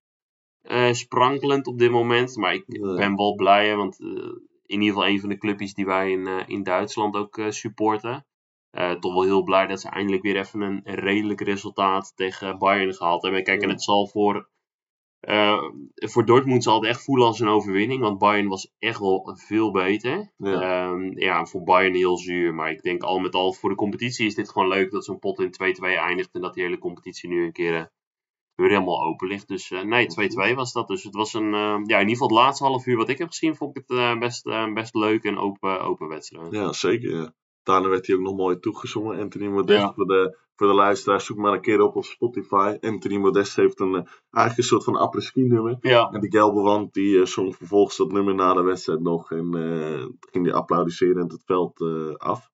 sprankelend 0.93 1.67
op 1.67 1.79
dit 1.79 1.91
moment. 1.91 2.37
Maar 2.37 2.55
ik 2.55 2.65
ben 2.67 3.17
wel 3.17 3.35
blij, 3.35 3.77
want 3.77 3.99
in 4.73 4.81
ieder 4.81 4.95
geval 4.95 5.11
een 5.11 5.20
van 5.20 5.29
de 5.29 5.39
clubjes 5.39 5.75
die 5.75 5.87
wij 5.87 6.11
in, 6.11 6.27
eh, 6.27 6.43
in 6.47 6.62
Duitsland 6.62 7.16
ook 7.16 7.39
eh, 7.39 7.51
supporten. 7.51 8.27
Eh, 8.70 8.91
toch 8.91 9.12
wel 9.12 9.23
heel 9.23 9.43
blij 9.43 9.66
dat 9.66 9.81
ze 9.81 9.89
eindelijk 9.89 10.23
weer 10.23 10.37
even 10.37 10.61
een 10.61 10.81
redelijk 10.85 11.41
resultaat 11.41 12.12
tegen 12.16 12.59
Bayern 12.59 12.95
gehaald 12.95 13.23
hebben. 13.23 13.45
Kijk, 13.45 13.62
en 13.62 13.68
het 13.68 13.83
zal 13.83 14.07
voor, 14.07 14.51
voor 15.95 16.25
Dortmund 16.27 16.62
zal 16.62 16.75
het 16.75 16.89
echt 16.89 17.05
voelen 17.05 17.27
als 17.27 17.41
een 17.41 17.49
overwinning. 17.49 18.01
Want 18.01 18.18
Bayern 18.18 18.49
was 18.49 18.73
echt 18.79 18.99
wel 18.99 19.37
veel 19.47 19.70
beter. 19.70 20.33
Ja. 20.37 20.61
Ja. 20.61 20.97
ja, 21.14 21.45
voor 21.45 21.62
Bayern 21.62 21.95
heel 21.95 22.16
zuur. 22.16 22.55
Maar 22.55 22.70
ik 22.70 22.83
denk 22.83 23.03
al 23.03 23.18
met 23.18 23.35
al 23.35 23.53
voor 23.53 23.70
de 23.70 23.77
competitie 23.77 24.27
is 24.27 24.35
dit 24.35 24.51
gewoon 24.51 24.68
leuk 24.68 24.91
dat 24.91 25.05
zo'n 25.05 25.18
pot 25.18 25.41
in 25.41 25.53
2-2 25.53 25.97
eindigt. 25.97 26.35
En 26.35 26.41
dat 26.41 26.55
die 26.55 26.62
hele 26.62 26.79
competitie 26.79 27.29
nu 27.29 27.45
een 27.45 27.53
keer 27.53 27.93
weer 28.55 28.69
helemaal 28.69 29.05
open 29.05 29.29
ligt. 29.29 29.49
Dus 29.49 29.71
eh, 29.71 29.83
nee, 29.83 30.07
2-2 30.53 30.55
was 30.55 30.73
dat. 30.73 30.89
Dus 30.89 31.03
het 31.03 31.15
was 31.15 31.35
een, 31.35 31.55
eh, 31.55 31.81
ja, 31.85 31.99
in 31.99 32.09
ieder 32.09 32.09
geval 32.09 32.29
het 32.29 32.37
laatste 32.37 32.65
half 32.65 32.87
uur 32.87 32.97
wat 32.97 33.09
ik 33.09 33.19
heb 33.19 33.29
gezien, 33.29 33.57
vond 33.57 33.77
ik 33.77 33.85
het 33.87 33.99
eh, 33.99 34.19
best, 34.19 34.45
best 34.75 34.95
leuk 34.95 35.25
en 35.25 35.39
open, 35.39 35.81
open 35.81 36.09
wedstrijd. 36.09 36.53
Ja, 36.53 36.73
zeker. 36.73 37.17
Ja. 37.17 37.35
Daarna 37.63 37.89
werd 37.89 38.07
hij 38.07 38.17
ook 38.17 38.23
nog 38.23 38.37
mooi 38.37 38.59
toegezongen. 38.59 39.21
Anthony 39.21 39.47
Modest. 39.47 39.81
Ja. 39.81 39.93
Voor, 39.93 40.07
de, 40.07 40.39
voor 40.57 40.67
de 40.67 40.75
luisteraars, 40.75 41.25
zoek 41.25 41.37
maar 41.37 41.53
een 41.53 41.61
keer 41.61 41.81
op 41.81 41.97
op 41.97 42.05
Spotify. 42.05 42.77
Anthony 42.81 43.17
Modest 43.17 43.57
heeft 43.57 43.81
een, 43.81 43.95
eigenlijk 43.95 44.57
een 44.57 44.65
soort 44.65 44.85
van 44.85 44.97
après-ski 44.97 45.43
nummer. 45.43 45.77
Ja, 45.81 46.11
En 46.11 46.21
die 46.21 46.31
Gelberwand 46.31 46.95
die 46.95 47.27
zong 47.27 47.57
vervolgens 47.57 47.97
dat 47.97 48.13
nummer 48.13 48.35
na 48.35 48.55
de 48.55 48.63
wedstrijd 48.63 49.01
nog. 49.01 49.31
En 49.31 49.55
eh, 49.55 50.07
ging 50.21 50.45
die 50.45 50.55
applaudisserend 50.55 51.33
het 51.33 51.43
veld 51.45 51.81
af. 52.17 52.51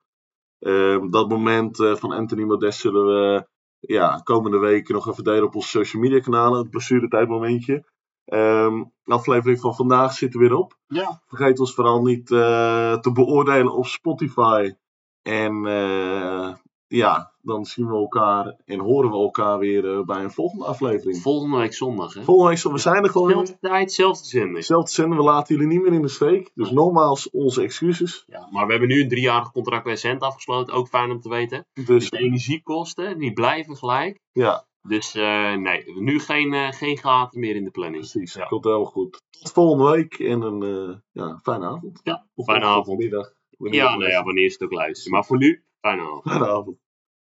Ehm, 0.59 1.11
dat 1.11 1.29
moment 1.29 1.77
van 1.77 2.13
Anthony 2.13 2.43
Modest 2.43 2.81
zullen 2.81 3.05
we 3.05 3.47
ja, 3.81 4.21
komende 4.25 4.59
weken 4.59 4.95
nog 4.95 5.09
even 5.09 5.25
delen 5.25 5.45
op 5.45 5.55
onze 5.55 5.69
social 5.69 6.03
media 6.03 6.21
kanalen. 6.21 6.59
Het 6.59 6.71
blessuretijdmomentje. 6.71 7.85
Ehm 8.25 8.83
de 9.09 9.15
aflevering 9.15 9.61
van 9.61 9.75
vandaag 9.75 10.13
zit 10.13 10.35
er 10.35 10.41
weer 10.41 10.55
op. 10.55 10.79
ja. 10.87 11.23
Vergeet 11.27 11.61
ons 11.61 11.75
vooral 11.75 12.03
niet 12.03 12.31
eh, 12.31 12.99
te 12.99 13.13
beoordelen 13.13 13.73
op 13.73 13.87
Spotify. 13.87 14.75
En 15.23 15.67
eh, 15.67 16.55
ja, 16.89 17.33
dan 17.43 17.65
zien 17.65 17.87
we 17.89 17.95
elkaar 17.95 18.57
en 18.65 18.79
horen 18.79 19.11
we 19.11 19.17
elkaar 19.17 19.59
weer 19.59 19.95
eh, 19.99 20.05
bij 20.05 20.23
een 20.23 20.31
volgende 20.31 20.65
aflevering. 20.65 21.17
volgende 21.23 21.57
week 21.57 21.75
zondag. 21.75 22.15
Hè? 22.15 22.23
Volgende 22.23 22.55
week, 22.63 22.73
we 22.73 22.79
zijn 22.79 23.05
er 23.05 23.11
gewoon. 23.11 23.31
Zelfde 23.31 23.59
tijd, 23.61 23.93
zelfde 23.93 24.27
zender. 24.27 24.57
Hetzelfde 24.57 24.91
zenden, 24.91 25.19
we 25.19 25.25
laten 25.25 25.55
jullie 25.55 25.71
niet 25.73 25.83
meer 25.83 25.93
in 25.93 26.03
de 26.03 26.09
steek. 26.09 26.51
Dus 26.55 26.71
nogmaals, 26.71 27.31
onze 27.31 27.63
excuses. 27.63 28.25
Ja, 28.27 28.49
maar 28.51 28.65
we 28.67 28.71
hebben 28.71 28.89
nu 28.89 29.03
een 29.03 29.09
driejarig 29.09 29.53
contract 29.53 29.85
bij 29.85 29.97
Cent 29.97 30.21
afgesloten. 30.23 30.75
Ook 30.75 30.89
fijn 30.89 31.11
om 31.11 31.21
te 31.21 31.29
weten. 31.29 31.67
Dus 31.87 32.11
De 32.11 32.19
energiekosten, 32.19 33.19
die 33.19 33.33
blijven 33.33 33.77
gelijk. 33.77 34.21
ja, 34.33 34.67
Dus 34.83 35.15
eh, 35.15 35.55
nee, 35.55 35.85
nu 36.01 36.21
geen, 36.21 36.55
eh, 36.55 36.73
geen 36.73 36.99
gaten 36.99 37.41
meer 37.41 37.57
in 37.57 37.65
de 37.65 37.71
planning. 37.71 38.11
precies. 38.11 38.35
Ja. 38.35 38.47
Komt 38.47 38.65
helemaal 38.65 38.85
goed. 38.87 39.23
Tot 39.31 39.53
volgende 39.53 39.91
week 39.91 40.15
en 40.19 40.41
een 40.43 41.03
ja, 41.13 41.39
fijne 41.43 41.67
avond. 41.67 42.01
Ja, 42.03 42.27
Of 42.35 42.45
fijne 42.45 42.65
avond. 42.65 42.99
middag. 42.99 43.33
Ja, 43.59 43.97
nou 43.97 44.11
ja, 44.11 44.23
wanneer 44.23 44.45
is 44.45 44.53
het 44.53 44.63
ook 44.63 44.73
luisteren. 44.73 45.13
Maar 45.13 45.25
voor 45.25 45.39
nu, 45.39 45.63
fijne 45.83 46.03
avond. 46.03 46.23
Fijne 46.25 46.47
avond. 46.49 46.79